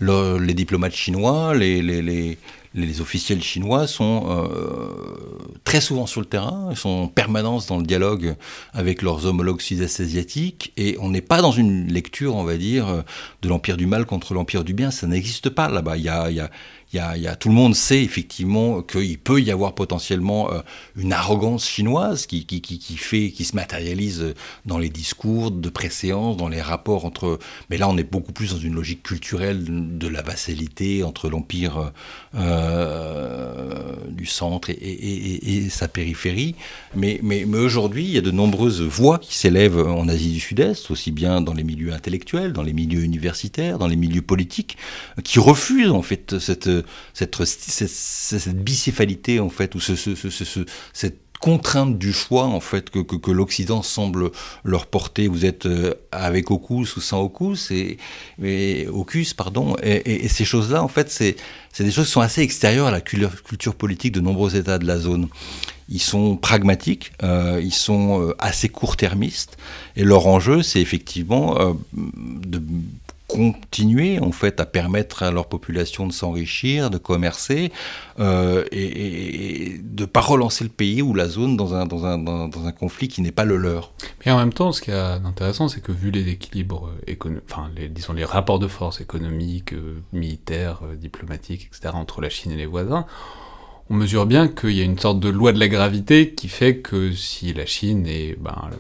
les 0.01 0.55
diplomates 0.55 0.95
chinois, 0.95 1.55
les, 1.55 2.37
officiels 3.01 3.43
chinois 3.43 3.87
sont 3.87 4.25
euh, 4.29 5.57
très 5.63 5.81
souvent 5.81 6.07
sur 6.07 6.21
le 6.21 6.27
terrain, 6.27 6.69
ils 6.71 6.77
sont 6.77 6.89
en 6.89 7.07
permanence 7.07 7.67
dans 7.67 7.79
le 7.79 7.85
dialogue 7.85 8.35
avec 8.73 9.03
leurs 9.03 9.27
homologues 9.27 9.61
sud-est 9.61 10.01
asiatiques, 10.01 10.73
et 10.77 10.97
on 11.01 11.11
n'est 11.11 11.21
pas 11.21 11.41
dans 11.41 11.53
une 11.53 11.87
lecture, 11.93 12.35
on 12.35 12.45
va 12.45 12.57
dire, 12.57 13.05
de 13.43 13.49
l'empire 13.49 13.77
du 13.77 13.87
mal 13.87 14.07
contre 14.07 14.35
l'empire 14.35 14.65
du 14.65 14.75
bien, 14.75 14.91
ça 14.91 15.07
n'existe 15.07 15.51
pas 15.51 15.69
là-bas. 15.69 15.97
Y 15.97 16.09
a, 16.09 16.51
tout 17.39 17.49
le 17.49 17.55
monde 17.55 17.75
sait 17.75 18.03
effectivement 18.03 18.83
qu'il 18.83 19.19
peut 19.19 19.41
y 19.41 19.51
avoir 19.51 19.75
potentiellement 19.75 20.53
euh, 20.53 20.61
une 20.97 21.13
arrogance 21.13 21.69
chinoise 21.69 22.27
qui, 22.27 22.47
qui, 22.47 22.61
qui, 22.61 22.97
fait, 22.97 23.31
qui 23.31 23.45
se 23.45 23.57
matérialise 23.57 24.35
dans 24.67 24.79
les 24.79 24.89
discours 24.89 25.51
de 25.51 25.69
préséance, 25.69 26.37
dans 26.37 26.49
les 26.49 26.61
rapports 26.61 27.05
entre. 27.05 27.39
Mais 27.71 27.79
là, 27.79 27.89
on 27.89 27.97
est 27.97 28.11
beaucoup 28.11 28.33
plus 28.33 28.53
dans 28.53 28.59
une 28.59 28.75
logique 28.75 29.03
culturelle 29.03 29.65
de 29.99 30.09
la 30.09 30.23
vassalité 30.23 31.03
entre 31.03 31.29
l'empire 31.29 31.93
euh, 32.35 33.95
du 34.09 34.27
centre 34.27 34.71
et, 34.71 35.69
sa 35.71 35.89
périphérie. 35.89 36.55
Mais, 36.95 37.19
mais, 37.23 37.45
mais 37.47 37.59
aujourd'hui, 37.59 38.05
il 38.05 38.11
y 38.11 38.19
a 38.19 38.21
de 38.21 38.31
nombreuses 38.31 38.83
voix 38.83 39.19
qui 39.19 39.37
s'élèvent 39.37 39.79
en 39.79 40.09
Asie 40.09 40.33
du 40.33 40.41
Sud-Est, 40.41 40.91
aussi 40.91 41.11
bien 41.11 41.41
dans 41.41 41.55
les 41.55 41.65
milieux 41.65 41.93
intellectuels, 41.93 42.53
dans 42.53 42.63
les 42.63 42.73
milieux 42.73 43.03
universitaires, 43.03 43.79
dans 43.79 43.87
les 43.87 43.97
milieux 43.97 44.23
politiques, 44.23 44.77
qui 45.23 45.39
refusent 45.39 45.91
en 45.91 46.03
fait 46.03 46.39
cette 46.39 46.69
cette, 47.13 47.37
bicéphalité 48.57 49.41
en 49.41 49.51
fait, 49.51 49.75
ou 49.75 49.81
ce, 49.81 49.95
cette 50.93 51.25
contrainte 51.45 51.99
du 51.99 52.15
choix 52.15 52.45
en 52.45 52.61
fait 52.61 52.89
que, 52.89 53.31
l'Occident 53.31 53.83
semble 53.83 54.31
leur 54.65 54.87
porter. 54.87 55.29
Vous 55.29 55.45
êtes 55.45 55.67
euh, 55.67 55.93
avec 56.11 56.51
Ocus 56.51 56.97
ou 56.97 57.03
sans 57.03 57.21
Ocus 57.21 57.71
et, 57.71 57.99
et 58.43 58.89
pardon. 59.37 59.77
Et, 59.83 60.29
ces 60.29 60.47
choses-là 60.47 60.83
en 60.83 60.89
fait 60.89 61.11
c'est 61.11 61.37
des 61.79 61.91
choses 61.91 62.07
qui 62.07 62.13
sont 62.13 62.23
assez 62.23 62.41
extérieures 62.41 62.87
à 62.87 62.91
la 62.91 63.03
culture 63.03 63.75
politique 63.75 64.13
de 64.13 64.21
nombreux 64.21 64.57
États 64.57 64.79
de 64.79 64.87
la 64.87 64.99
zone. 64.99 65.29
Ils 65.91 66.01
sont 66.01 66.37
pragmatiques, 66.37 67.13
euh, 67.23 67.61
ils 67.63 67.75
sont 67.75 68.23
euh, 68.23 68.35
assez 68.39 68.71
court-termistes 68.71 69.59
et 69.97 70.05
leur 70.05 70.27
enjeu 70.27 70.63
c'est 70.63 70.81
effectivement 70.81 71.77
de 71.93 72.63
continuer 73.35 74.21
en 74.21 74.31
fait 74.31 74.61
à 74.61 74.67
permettre 74.67 75.25
à 75.25 75.31
leur 75.33 75.47
population 75.47 76.07
de 76.07 76.13
s'enrichir, 76.13 76.89
de 76.89 76.99
commercer 76.99 77.73
euh, 78.21 78.65
et, 78.71 79.81
de 79.83 80.03
ne 80.03 80.07
pas 80.07 80.21
relancer 80.21 80.63
le 80.63 80.71
pays 80.71 81.03
ou 81.03 81.15
la 81.15 81.29
zone 81.29 81.57
dans 81.57 81.75
un, 81.75 81.85
dans 81.87 82.07
un, 82.07 82.19
dans, 82.19 82.67
un 82.67 82.73
conflit 82.73 83.09
qui 83.09 83.23
n'est 83.23 83.33
pas 83.33 83.45
le 83.45 83.57
leur. 83.57 83.93
Mais 84.25 84.31
en 84.31 84.39
même 84.39 84.53
temps, 84.53 84.71
ce 84.71 84.81
qui 84.81 84.93
est 84.93 84.95
intéressant, 84.95 85.69
c'est 85.69 85.81
que 85.81 85.91
vu 85.91 86.11
les 86.11 86.29
équilibres, 86.29 86.93
enfin 87.51 87.71
les, 87.75 87.89
disons 87.89 88.13
les 88.13 88.25
rapports 88.25 88.61
de 88.61 88.69
force 88.69 89.01
économiques, 89.01 89.73
euh, 89.73 90.01
militaires, 90.13 90.81
euh, 90.85 90.95
diplomatiques, 90.95 91.71
etc., 91.73 91.95
entre 91.95 92.21
la 92.21 92.29
Chine 92.29 92.53
et 92.53 92.57
les 92.57 92.67
voisins, 92.67 93.07
on 93.91 93.95
mesure 93.95 94.25
bien 94.25 94.49
qu'il 94.49 94.71
y 94.71 94.81
a 94.81 94.85
une 94.85 94.99
sorte 94.99 95.21
de 95.21 95.29
loi 95.29 95.53
de 95.53 95.61
la 95.61 95.69
gravité 95.69 96.33
qui 96.35 96.49
fait 96.49 96.79
que 96.79 97.13
si 97.13 97.53
la 97.53 97.67
Chine 97.67 98.07
est 98.07 98.35
ben, 98.41 98.71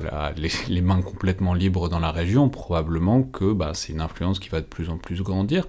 les, 0.69 0.81
mains 0.81 1.03
complètement 1.03 1.53
libres 1.53 1.91
dans 1.91 1.99
la 1.99 2.11
région, 2.11 2.49
probablement 2.49 3.23
que 3.23 3.53
ben, 3.53 3.75
c'est 3.75 3.93
une 3.93 4.01
influence 4.01 4.39
qui 4.39 4.49
va 4.49 4.61
de 4.61 4.67
plus 4.67 4.89
en 4.89 4.97
plus 4.97 5.21
grandir. 5.23 5.67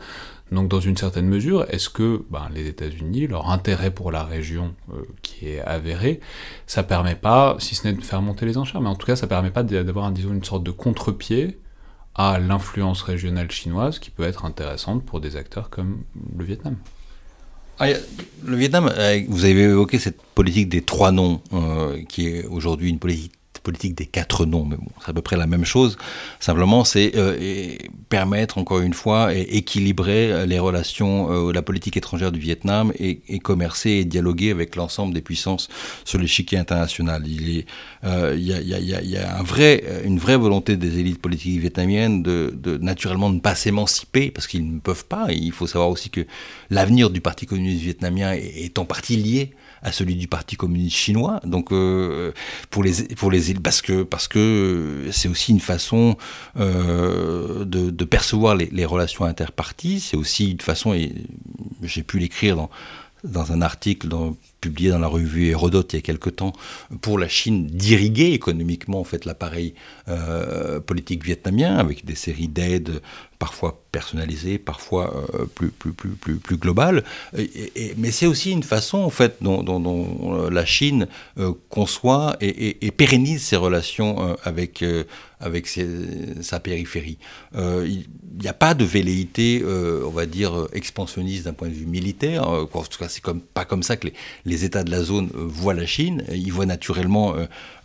Donc 0.54 0.70
dans 0.70 0.80
une 0.80 0.96
certaine 0.96 1.28
mesure, 1.28 1.66
est-ce 1.70 1.90
que 1.90 2.24
ben, 2.30 2.48
les 2.54 2.68
États-Unis, 2.68 3.28
leur 3.28 3.50
intérêt 3.50 3.92
pour 3.92 4.10
la 4.10 4.24
région 4.24 4.74
euh, 4.94 5.02
qui 5.22 5.50
est 5.50 5.60
avéré, 5.60 6.22
ça 6.66 6.84
permet 6.84 7.16
pas, 7.16 7.58
si 7.60 7.76
ce 7.76 7.88
n'est 7.88 7.94
de 7.94 8.02
faire 8.02 8.22
monter 8.22 8.46
les 8.46 8.58
enchères, 8.58 8.80
mais 8.80 8.90
en 8.90 8.96
tout 8.96 9.08
cas 9.08 9.18
ça 9.18 9.28
permet 9.28 9.52
pas 9.52 9.64
d'avoir 9.64 10.10
une 10.10 10.44
sorte 10.46 10.64
de 10.64 10.72
contre-pied 10.72 11.60
à 12.16 12.40
l'influence 12.40 13.02
régionale 13.02 13.52
chinoise 13.52 14.00
qui 14.00 14.12
peut 14.12 14.24
être 14.24 14.46
intéressante 14.46 15.04
pour 15.04 15.20
des 15.20 15.36
acteurs 15.36 15.70
comme 15.70 16.04
le 16.38 16.46
Vietnam 16.46 16.78
ah, 17.80 17.88
le 18.46 18.56
Vietnam, 18.56 18.92
euh, 18.96 19.22
vous 19.28 19.44
avez 19.46 19.64
évoqué 19.64 20.00
cette 20.00 20.22
politique 20.36 20.70
des 20.70 20.82
trois 20.82 21.12
noms, 21.12 21.42
euh, 21.54 22.02
qui 22.08 22.28
est 22.28 22.46
aujourd'hui 22.46 22.90
une 22.90 23.00
politique 23.00 23.34
politique 23.66 23.95
des 23.95 24.05
quatre 24.05 24.45
noms, 24.45 24.63
mais 24.63 24.78
bon, 24.78 24.88
c'est 25.03 25.09
à 25.09 25.13
peu 25.13 25.22
près 25.22 25.36
la 25.36 25.47
même 25.47 25.66
chose. 25.66 25.97
Simplement, 26.39 26.86
c'est 26.86 27.11
euh, 27.16 27.76
permettre, 28.07 28.57
encore 28.57 28.80
une 28.80 28.93
fois, 28.93 29.36
et 29.36 29.41
équilibrer 29.41 30.45
les 30.47 30.59
relations, 30.59 31.51
la 31.51 31.61
politique 31.61 31.97
étrangère 31.97 32.32
du 32.32 32.39
Vietnam 32.39 32.93
et, 32.97 33.20
commercer 33.39 33.89
et 33.89 34.05
dialoguer 34.05 34.51
avec 34.51 34.76
l'ensemble 34.76 35.13
des 35.13 35.22
puissances 35.22 35.68
sur 36.05 36.20
l'échiquier 36.20 36.57
international. 36.57 37.24
Il 37.28 37.57
est, 37.57 37.66
y, 38.03 39.18
a, 39.18 40.01
une 40.05 40.20
vraie 40.20 40.38
volonté 40.38 40.78
des 40.78 40.99
élites 40.99 41.22
politiques 41.22 41.59
vietnamiennes 41.59 42.24
de, 42.24 42.53
de 42.55 42.78
naturellement 42.78 43.30
ne 43.30 43.39
pas 43.39 43.55
s'émanciper 43.55 44.32
parce 44.32 44.47
qu'ils 44.47 44.72
ne 44.72 44.80
peuvent 44.80 45.05
pas. 45.05 45.28
il 45.32 45.51
faut 45.51 45.68
savoir 45.68 45.89
aussi 45.89 46.09
que 46.09 46.26
l'avenir 46.70 47.09
du 47.09 47.22
Parti 47.22 47.45
communiste 47.45 47.82
vietnamien 47.82 48.34
est, 48.34 48.78
en 48.78 48.86
partie 48.86 49.18
lié 49.18 49.51
à 49.82 49.92
celui 49.92 50.16
du 50.16 50.28
Parti 50.28 50.56
communiste 50.56 50.96
chinois. 50.96 51.40
Donc 51.44 51.72
euh, 51.72 52.32
pour 52.70 52.84
les 52.84 53.04
pour 53.16 53.32
les 53.32 53.54
parce 53.56 53.82
que 53.82 54.04
parce 54.04 54.28
que 54.28 55.10
c'est 55.12 55.28
aussi 55.28 55.52
une 55.52 55.60
façon 55.60 56.18
euh, 56.58 57.66
de, 57.66 58.06
percevoir 58.06 58.56
les, 58.56 58.86
relations 58.86 59.26
interparties. 59.26 60.00
C'est 60.00 60.18
aussi 60.18 60.52
une 60.52 60.62
façon 60.62 60.94
et 60.94 61.14
j'ai 61.82 62.04
pu 62.04 62.20
l'écrire 62.20 62.56
dans 62.56 62.70
dans 63.24 63.52
un 63.52 63.62
article 63.62 64.08
dans, 64.08 64.36
publié 64.66 64.89
dans 64.89 64.97
la 64.99 65.07
revue 65.07 65.49
Hérodote 65.49 65.93
il 65.93 65.97
y 65.97 65.99
a 65.99 66.01
quelque 66.01 66.32
temps, 66.32 66.53
pour 67.01 67.20
la 67.20 67.28
Chine 67.28 67.68
d'irriguer 67.68 68.34
économiquement 68.34 68.99
en 68.99 69.03
fait 69.03 69.26
l'appareil 69.26 69.76
euh, 70.07 70.80
politique 70.80 71.24
vietnamien 71.24 71.78
avec 71.78 72.03
des 72.03 72.16
séries 72.16 72.47
d'aides 72.47 72.99
parfois 73.38 73.84
personnalisées, 73.91 74.57
parfois 74.57 75.13
euh, 75.36 75.45
plus, 75.45 75.70
plus, 75.70 75.91
plus, 75.91 76.09
plus, 76.11 76.36
plus 76.38 76.57
globales. 76.57 77.03
Mais 77.97 78.09
c'est 78.11 78.26
aussi 78.26 78.51
une 78.51 78.63
façon 78.63 78.97
en 78.97 79.11
fait 79.11 79.38
dont, 79.41 80.49
la 80.49 80.66
Chine 80.66 81.07
euh, 81.38 81.53
conçoit 81.70 82.38
et, 82.41 82.91
pérennise 82.91 83.43
ses 83.43 83.57
relations 83.57 84.36
avec 84.43 84.84
avec 85.39 85.68
sa 86.41 86.59
périphérie. 86.59 87.18
Euh, 87.55 87.86
il 87.88 88.05
n'y 88.41 88.47
a 88.47 88.53
pas 88.53 88.74
de 88.74 88.86
velléité, 88.86 89.61
euh, 89.63 90.03
on 90.05 90.09
va 90.09 90.26
dire, 90.26 90.68
expansionniste 90.74 91.45
d'un 91.45 91.53
point 91.53 91.68
de 91.68 91.74
vue 91.74 91.86
militaire. 91.86 92.49
Euh, 92.49 92.66
c'est 93.07 93.22
comme, 93.22 93.41
pas 93.41 93.66
comme 93.66 93.84
ça 93.84 93.97
que 93.97 94.07
les, 94.45 94.55
États 94.64 94.84
de 94.84 94.91
la 94.91 95.01
zone 95.01 95.30
voient 95.34 95.74
la 95.74 95.86
Chine. 95.86 96.24
Ils 96.32 96.53
voient 96.53 96.66
naturellement 96.66 97.36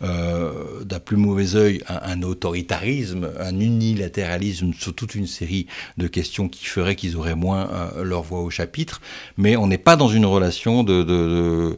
d'un 0.01 0.99
plus 0.99 1.17
mauvais 1.17 1.55
œil 1.55 1.81
un, 1.87 2.21
autoritarisme, 2.23 3.29
un 3.39 3.59
unilatéralisme 3.59 4.73
sur 4.73 4.93
toute 4.93 5.15
une 5.15 5.27
série 5.27 5.67
de 5.97 6.07
questions 6.07 6.47
qui 6.47 6.65
feraient 6.65 6.95
qu'ils 6.95 7.17
auraient 7.17 7.35
moins 7.35 7.91
leur 8.01 8.23
voix 8.23 8.41
au 8.41 8.49
chapitre. 8.49 9.01
Mais 9.37 9.55
on 9.57 9.67
n'est 9.67 9.77
pas 9.77 9.95
dans 9.95 10.09
une 10.09 10.25
relation 10.25 10.83
de, 10.83 11.77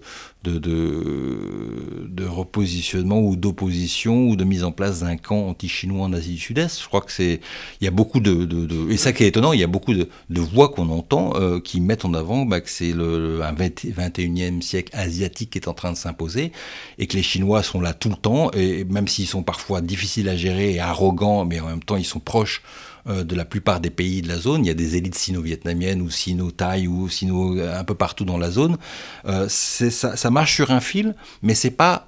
repositionnement 2.33 3.21
ou 3.21 3.35
d'opposition 3.35 4.27
ou 4.27 4.35
de 4.35 4.43
mise 4.43 4.63
en 4.63 4.71
place 4.71 5.01
d'un 5.01 5.17
camp 5.17 5.47
anti-chinois 5.47 6.05
en 6.05 6.13
Asie 6.13 6.33
du 6.33 6.39
Sud-Est. 6.39 6.81
Je 6.81 6.87
crois 6.87 7.01
que 7.01 7.11
c'est, 7.11 7.39
il 7.79 7.85
y 7.85 7.87
a 7.87 7.91
beaucoup 7.91 8.19
de, 8.19 8.45
de, 8.45 8.91
et 8.91 8.97
ça 8.97 9.13
qui 9.13 9.23
est 9.23 9.27
étonnant, 9.27 9.53
il 9.53 9.59
y 9.59 9.63
a 9.63 9.67
beaucoup 9.67 9.93
de, 9.93 10.07
voix 10.29 10.69
qu'on 10.69 10.89
entend 10.89 11.33
euh, 11.35 11.59
qui 11.59 11.79
mettent 11.79 12.05
en 12.05 12.13
avant 12.13 12.45
bah, 12.45 12.59
que 12.61 12.69
c'est 12.69 12.91
le, 12.91 13.41
un 13.43 13.53
21e 13.53 14.61
siècle 14.61 14.95
asiatique 14.95 15.51
qui 15.51 15.57
est 15.57 15.67
en 15.67 15.73
train 15.73 15.91
de 15.91 15.97
s'imposer 15.97 16.51
et 16.97 17.07
que 17.07 17.15
les 17.15 17.23
Chinois 17.23 17.63
sont 17.63 17.79
là 17.79 17.93
tout 17.93 18.09
le 18.09 18.15
temps 18.15 18.51
et 18.51 18.83
même 18.83 19.07
s'ils 19.07 19.27
sont 19.27 19.43
parfois 19.43 19.81
difficiles 19.81 20.27
à 20.29 20.35
gérer 20.35 20.73
et 20.73 20.79
arrogants, 20.79 21.45
mais 21.45 21.59
en 21.59 21.67
même 21.67 21.83
temps 21.83 21.97
ils 21.97 22.05
sont 22.05 22.19
proches 22.19 22.61
de 23.05 23.35
la 23.35 23.45
plupart 23.45 23.79
des 23.79 23.89
pays 23.89 24.21
de 24.21 24.27
la 24.27 24.37
zone. 24.37 24.65
Il 24.65 24.67
y 24.67 24.71
a 24.71 24.75
des 24.75 24.95
élites 24.95 25.15
sino-vietnamiennes 25.15 26.01
ou 26.01 26.09
sino-thaï 26.09 26.87
ou 26.87 27.09
sino 27.09 27.57
euh, 27.57 27.79
un 27.79 27.83
peu 27.83 27.95
partout 27.95 28.25
dans 28.25 28.37
la 28.37 28.49
zone. 28.49 28.77
Euh, 29.25 29.47
ça, 29.49 30.29
marche 30.29 30.55
sur 30.55 30.71
un 30.71 30.79
fil, 30.79 31.15
mais 31.41 31.55
c'est 31.55 31.71
pas 31.71 32.05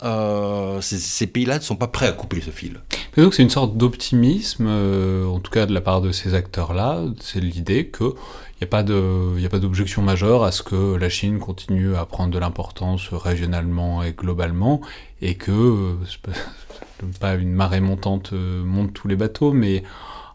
ces, 0.81 1.27
pays-là 1.27 1.57
ne 1.57 1.63
sont 1.63 1.75
pas 1.75 1.87
prêts 1.87 2.07
à 2.07 2.11
couper 2.11 2.41
ce 2.41 2.49
fil. 2.49 2.80
donc 3.17 3.34
c'est 3.34 3.43
une 3.43 3.49
sorte 3.49 3.77
d'optimisme, 3.77 4.67
en 4.67 5.39
tout 5.39 5.51
cas 5.51 5.65
de 5.65 5.73
la 5.73 5.81
part 5.81 6.01
de 6.01 6.11
ces 6.11 6.34
acteurs-là. 6.34 7.01
C'est 7.19 7.39
l'idée 7.41 7.88
que 7.88 8.13
il 8.55 8.63
n'y 8.63 8.67
a 8.67 8.67
pas 8.67 8.84
de, 8.84 9.45
a 9.45 9.49
pas 9.49 9.59
d'objection 9.59 10.01
majeure 10.01 10.45
à 10.45 10.51
ce 10.51 10.63
que 10.63 10.95
la 10.95 11.09
Chine 11.09 11.39
continue 11.39 11.95
à 11.97 12.05
prendre 12.05 12.31
de 12.31 12.39
l'importance 12.39 13.09
régionalement 13.11 14.01
et 14.01 14.13
globalement, 14.13 14.80
et 15.22 15.35
que 15.35 15.95
pas 17.19 17.35
une 17.35 17.51
marée 17.51 17.81
montante 17.81 18.31
monte 18.31 18.93
tous 18.93 19.09
les 19.09 19.17
bateaux, 19.17 19.51
mais 19.51 19.84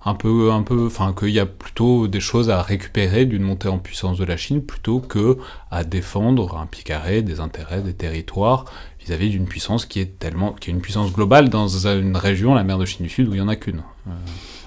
un 0.04 0.14
peu, 0.14 0.50
un 0.50 0.62
peu, 0.62 0.86
enfin, 0.86 1.14
qu'il 1.18 1.30
y 1.30 1.38
a 1.38 1.46
plutôt 1.46 2.08
des 2.08 2.20
choses 2.20 2.48
à 2.48 2.62
récupérer 2.62 3.26
d'une 3.26 3.42
montée 3.42 3.68
en 3.68 3.78
puissance 3.78 4.18
de 4.18 4.24
la 4.24 4.36
Chine 4.36 4.62
plutôt 4.62 5.00
que 5.00 5.38
à 5.70 5.84
défendre 5.84 6.56
un 6.56 6.66
pied 6.66 6.82
carré 6.82 7.22
des 7.22 7.40
intérêts, 7.40 7.82
des 7.82 7.92
territoires 7.92 8.64
vis-à-vis 9.04 9.30
d'une 9.30 9.46
puissance 9.46 9.86
qui 9.86 10.00
est 10.00 10.18
tellement, 10.18 10.52
qui 10.52 10.70
est 10.70 10.72
une 10.72 10.80
puissance 10.80 11.12
globale 11.12 11.48
dans 11.48 11.68
une 11.68 12.16
région, 12.16 12.54
la 12.54 12.64
mer 12.64 12.78
de 12.78 12.84
Chine 12.84 13.04
du 13.04 13.10
Sud, 13.10 13.28
où 13.28 13.34
il 13.34 13.38
y 13.38 13.42
en 13.42 13.48
a 13.48 13.56
qu'une. 13.56 13.82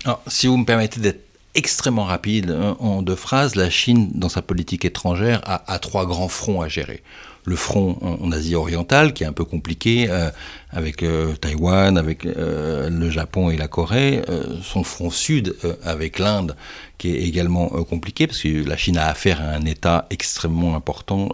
Alors, 0.06 0.22
si 0.28 0.48
vous 0.48 0.58
me 0.58 0.66
permettez 0.66 1.00
d'être 1.00 1.24
extrêmement 1.56 2.06
rapide 2.06 2.56
en 2.80 3.02
deux 3.02 3.16
phrases, 3.16 3.56
la 3.56 3.70
Chine, 3.70 4.12
dans 4.16 4.30
sa 4.30 4.42
politique 4.42 4.86
étrangère, 4.86 5.42
a 5.46 5.80
trois 5.80 6.06
grands 6.06 6.28
fronts 6.28 6.62
à 6.62 6.68
gérer 6.68 7.04
le 7.45 7.56
front 7.56 7.98
en, 8.02 8.32
Asie 8.32 8.56
orientale, 8.56 9.14
qui 9.14 9.24
est 9.24 9.28
un 9.28 9.34
peu 9.34 9.45
compliqué, 9.45 10.07
euh, 10.10 10.30
avec 10.70 11.03
euh, 11.03 11.34
Taïwan, 11.36 11.98
avec 11.98 12.26
euh, 12.26 12.90
le 12.90 13.10
Japon 13.10 13.49
et 13.49 13.57
la 13.57 13.68
Corée, 13.68 14.22
son 14.61 14.84
front 14.84 15.10
sud 15.10 15.56
avec 15.84 16.20
l'Inde, 16.20 16.56
qui 16.98 17.15
est 17.15 17.22
également 17.22 17.68
compliqué, 17.84 18.28
parce 18.28 18.41
que 18.41 18.68
la 18.68 18.78
Chine 18.78 18.98
a 18.98 19.07
affaire 19.07 19.41
à 19.41 19.45
un 19.45 19.65
État 19.65 20.07
extrêmement 20.10 20.76
important 20.76 21.30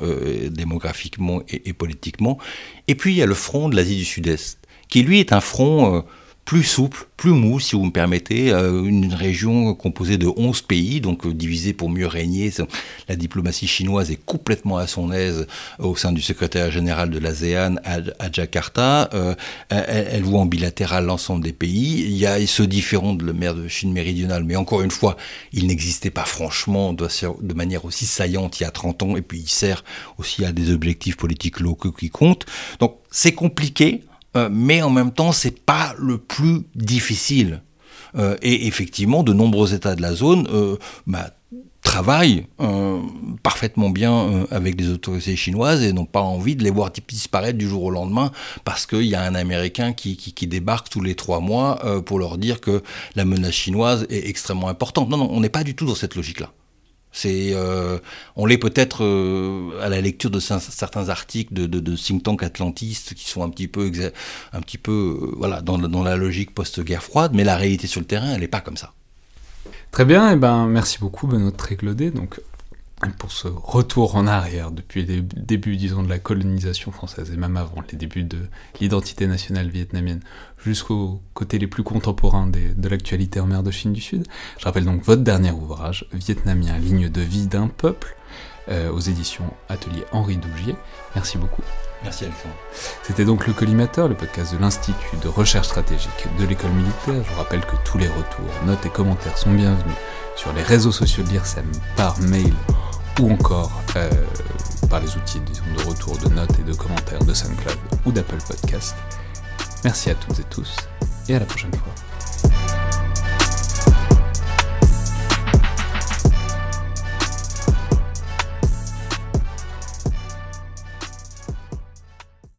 démographiquement 0.50 1.42
et, 1.50 1.70
et, 1.70 1.74
politiquement. 1.74 2.38
Et 2.88 2.96
puis 2.96 3.14
il 3.14 3.18
y 3.18 3.22
a 3.22 3.26
le 3.26 3.36
front 3.36 3.70
de 3.70 3.76
l'Asie 3.76 3.98
du 3.98 4.06
Sud-Est, 4.06 4.60
qui 4.90 5.04
lui 5.04 5.20
est 5.20 5.34
un 5.34 5.42
front 5.42 6.04
plus 6.50 6.64
souple, 6.64 7.06
plus 7.16 7.30
mou, 7.30 7.60
si 7.60 7.76
vous 7.76 7.86
me 7.86 7.92
permettez, 7.92 8.52
euh, 8.52 8.84
une 8.84 9.14
région 9.14 9.76
composée 9.76 10.18
de 10.18 10.26
11 10.26 10.64
pays, 10.64 11.00
donc 11.00 11.28
euh, 11.28 11.32
divisée 11.32 11.74
pour 11.74 11.92
mieux 11.92 12.08
régner. 12.08 12.52
La 13.08 13.16
diplomatie 13.16 13.68
chinoise 13.68 14.10
est 14.10 14.20
complètement 14.26 14.80
à 14.80 14.88
son 14.88 15.12
aise 15.12 15.46
au 15.78 15.96
sein 15.96 16.12
du 16.12 16.24
secrétaire 16.24 16.72
général 16.72 17.12
de 17.12 17.20
l'ASEAN 17.20 17.76
à, 17.86 18.32
Jakarta. 18.32 19.12
Euh, 19.14 19.36
elle, 19.70 20.24
voit 20.24 20.40
en 20.40 20.48
bilatéral 20.48 21.06
l'ensemble 21.06 21.44
des 21.44 21.54
pays. 21.54 22.02
Il 22.02 22.18
y 22.18 22.26
a 22.26 22.44
ce 22.48 22.64
différent 22.64 23.14
de 23.14 23.28
la 23.28 23.34
mer 23.34 23.54
de 23.54 23.68
Chine 23.68 23.94
méridionale, 23.94 24.44
mais 24.44 24.56
encore 24.56 24.82
une 24.82 24.90
fois, 24.90 25.18
il 25.54 25.68
n'existait 25.68 26.10
pas 26.10 26.26
franchement 26.26 26.94
de, 26.94 27.54
manière 27.54 27.86
aussi 27.86 28.08
saillante 28.08 28.60
il 28.60 28.64
y 28.64 28.66
a 28.66 28.72
30 28.72 29.04
ans, 29.04 29.16
et 29.18 29.22
puis 29.22 29.38
il 29.42 29.50
sert 29.50 29.84
aussi 30.18 30.44
à 30.46 30.52
des 30.52 30.72
objectifs 30.72 31.16
politiques 31.16 31.60
locaux 31.60 31.92
qui 31.92 32.10
comptent. 32.10 32.48
Donc 32.80 32.96
c'est 33.12 33.34
compliqué, 33.34 34.02
euh, 34.36 34.50
mais 34.52 34.82
en 34.82 34.90
même 34.90 35.12
temps, 35.12 35.32
c'est 35.32 35.60
pas 35.60 35.94
le 35.98 36.18
plus 36.18 36.62
difficile. 36.76 37.62
Euh, 38.18 38.38
et 38.42 38.68
effectivement, 38.68 39.24
de 39.24 39.34
nombreux 39.34 39.74
États 39.74 39.96
de 39.96 40.02
la 40.02 40.14
zone 40.14 40.48
euh, 40.52 40.78
bah, 41.06 41.32
travaillent 41.82 42.46
parfaitement 43.42 43.90
bien 43.90 44.46
avec 44.52 44.80
les 44.80 44.90
autorités 44.90 45.36
chinoises 45.36 45.82
et 45.82 45.92
n'ont 45.94 46.06
pas 46.06 46.22
envie 46.22 46.56
de 46.56 46.64
les 46.64 46.70
voir 46.70 46.92
disparaître 47.08 47.58
du 47.58 47.68
jour 47.68 47.84
au 47.84 47.90
lendemain 47.90 48.32
parce 48.64 48.86
qu'il 48.86 49.06
y 49.06 49.16
a 49.16 49.24
un 49.24 49.34
Américain 49.34 49.94
qui, 49.94 50.16
qui, 50.18 50.46
débarque 50.46 50.90
tous 50.90 51.02
les 51.02 51.16
trois 51.16 51.40
mois 51.40 51.80
pour 52.06 52.20
leur 52.20 52.38
dire 52.38 52.62
que 52.62 52.84
la 53.16 53.26
menace 53.26 53.54
chinoise 53.54 54.06
est 54.10 54.28
extrêmement 54.28 54.68
importante. 54.68 55.10
Non, 55.10 55.18
non, 55.18 55.30
on 55.32 55.40
n'est 55.40 55.50
pas 55.50 55.64
du 55.64 55.74
tout 55.74 55.86
dans 55.86 55.96
cette 55.96 56.16
logique-là. 56.16 56.52
C'est, 57.12 57.54
euh, 57.54 57.98
on 58.36 58.46
l'est 58.46 58.60
peut-être 58.60 59.04
euh, 59.04 59.82
à 59.82 59.90
la 59.90 60.00
lecture 60.00 60.30
de 60.30 60.40
certains 60.40 61.10
articles 61.10 61.54
de, 61.54 61.66
de, 61.66 61.80
de, 61.80 61.96
think 61.96 62.24
tank 62.24 62.44
atlantistes 62.44 63.16
qui 63.16 63.28
sont 63.28 63.44
un 63.44 63.50
petit 63.50 63.68
peu, 63.68 63.92
un 64.54 64.62
petit 64.62 64.78
peu, 64.78 65.18
euh, 65.22 65.34
voilà, 65.38 65.62
dans, 65.62 65.80
dans, 65.80 66.04
la 66.04 66.16
logique 66.18 66.54
post-guerre 66.54 67.04
froide, 67.04 67.32
mais 67.34 67.44
la 67.44 67.56
réalité 67.58 67.88
sur 67.88 68.00
le 68.00 68.06
terrain, 68.06 68.34
elle 68.34 68.42
n'est 68.42 68.48
pas 68.48 68.62
comme 68.62 68.78
ça. 68.78 68.94
Très 69.92 70.06
bien, 70.06 70.32
et 70.32 70.36
ben 70.36 70.68
merci 70.68 71.00
beaucoup 71.00 71.26
Benoît 71.26 71.52
Tréglaudet. 71.52 72.12
Donc 72.12 72.40
pour 73.18 73.32
ce 73.32 73.48
retour 73.48 74.16
en 74.16 74.28
arrière 74.28 74.72
depuis 74.72 75.06
les 75.06 75.22
débuts, 75.22 75.78
disons, 75.78 76.04
de 76.04 76.10
la 76.10 76.20
colonisation 76.20 76.92
française 76.92 77.32
et 77.32 77.38
même 77.38 77.58
avant 77.58 77.82
les 77.92 77.98
débuts 77.98 78.24
de 78.24 78.40
l'identité 78.80 79.26
nationale 79.28 79.70
vietnamienne 79.70 80.20
jusqu'aux 80.64 81.22
côtés 81.34 81.60
les 81.60 81.68
plus 81.68 81.84
contemporains 81.84 82.48
de 82.48 82.90
l'actualité 82.90 83.40
en 83.40 83.46
mer 83.46 83.64
de 83.64 83.72
Chine 83.72 83.94
du 83.94 84.02
Sud. 84.02 84.28
Je 84.58 84.66
rappelle 84.66 84.86
donc 84.86 85.04
votre 85.04 85.24
dernier 85.24 85.52
ouvrage, 85.52 86.08
Vietnamien, 86.14 86.78
ligne 86.78 87.10
de 87.10 87.22
vie 87.22 87.48
d'un 87.48 87.68
peuple, 87.68 88.16
euh, 88.70 88.92
aux 88.92 89.00
éditions 89.00 89.52
Atelier 89.68 90.04
Henri 90.12 90.38
Dougier. 90.38 90.76
Merci 91.16 91.40
beaucoup. 91.40 91.64
Merci 92.04 92.26
Alexandre. 92.26 92.54
C'était 93.02 93.26
donc 93.26 93.48
le 93.48 93.54
Collimateur, 93.54 94.08
le 94.08 94.16
podcast 94.16 94.54
de 94.54 94.60
l'Institut 94.60 95.18
de 95.24 95.28
recherche 95.28 95.68
stratégique 95.68 96.28
de 96.38 96.46
l'école 96.46 96.72
militaire. 96.72 97.24
Je 97.24 97.32
vous 97.32 97.38
rappelle 97.38 97.62
que 97.62 97.76
tous 97.84 97.98
les 97.98 98.08
retours, 98.08 98.66
notes 98.68 98.86
et 98.86 98.90
commentaires 98.90 99.38
sont 99.38 99.52
bienvenus 99.52 99.96
sur 100.36 100.54
les 100.54 100.62
réseaux 100.62 100.92
sociaux 100.92 101.24
de 101.24 101.30
l'IRSEM, 101.30 101.66
par 101.98 102.20
mail 102.22 102.54
ou 103.20 103.32
encore 103.32 103.72
euh, 103.96 104.10
par 104.90 105.00
les 105.00 105.16
outils 105.16 105.40
de 105.40 105.84
retour 105.88 106.18
de 106.18 106.30
notes 106.30 106.58
et 106.60 106.64
de 106.64 106.74
commentaires 106.74 107.24
de 107.24 107.34
SoundCloud 107.34 107.78
ou 108.06 108.12
d'Apple 108.12 108.38
Podcast. 108.48 108.96
Merci 109.84 110.10
à 110.10 110.16
toutes 110.16 110.40
et 110.40 110.44
tous 110.50 110.76
et 111.28 111.36
à 111.36 111.40
la 111.40 111.46
prochaine 111.46 111.74
fois. 111.74 112.09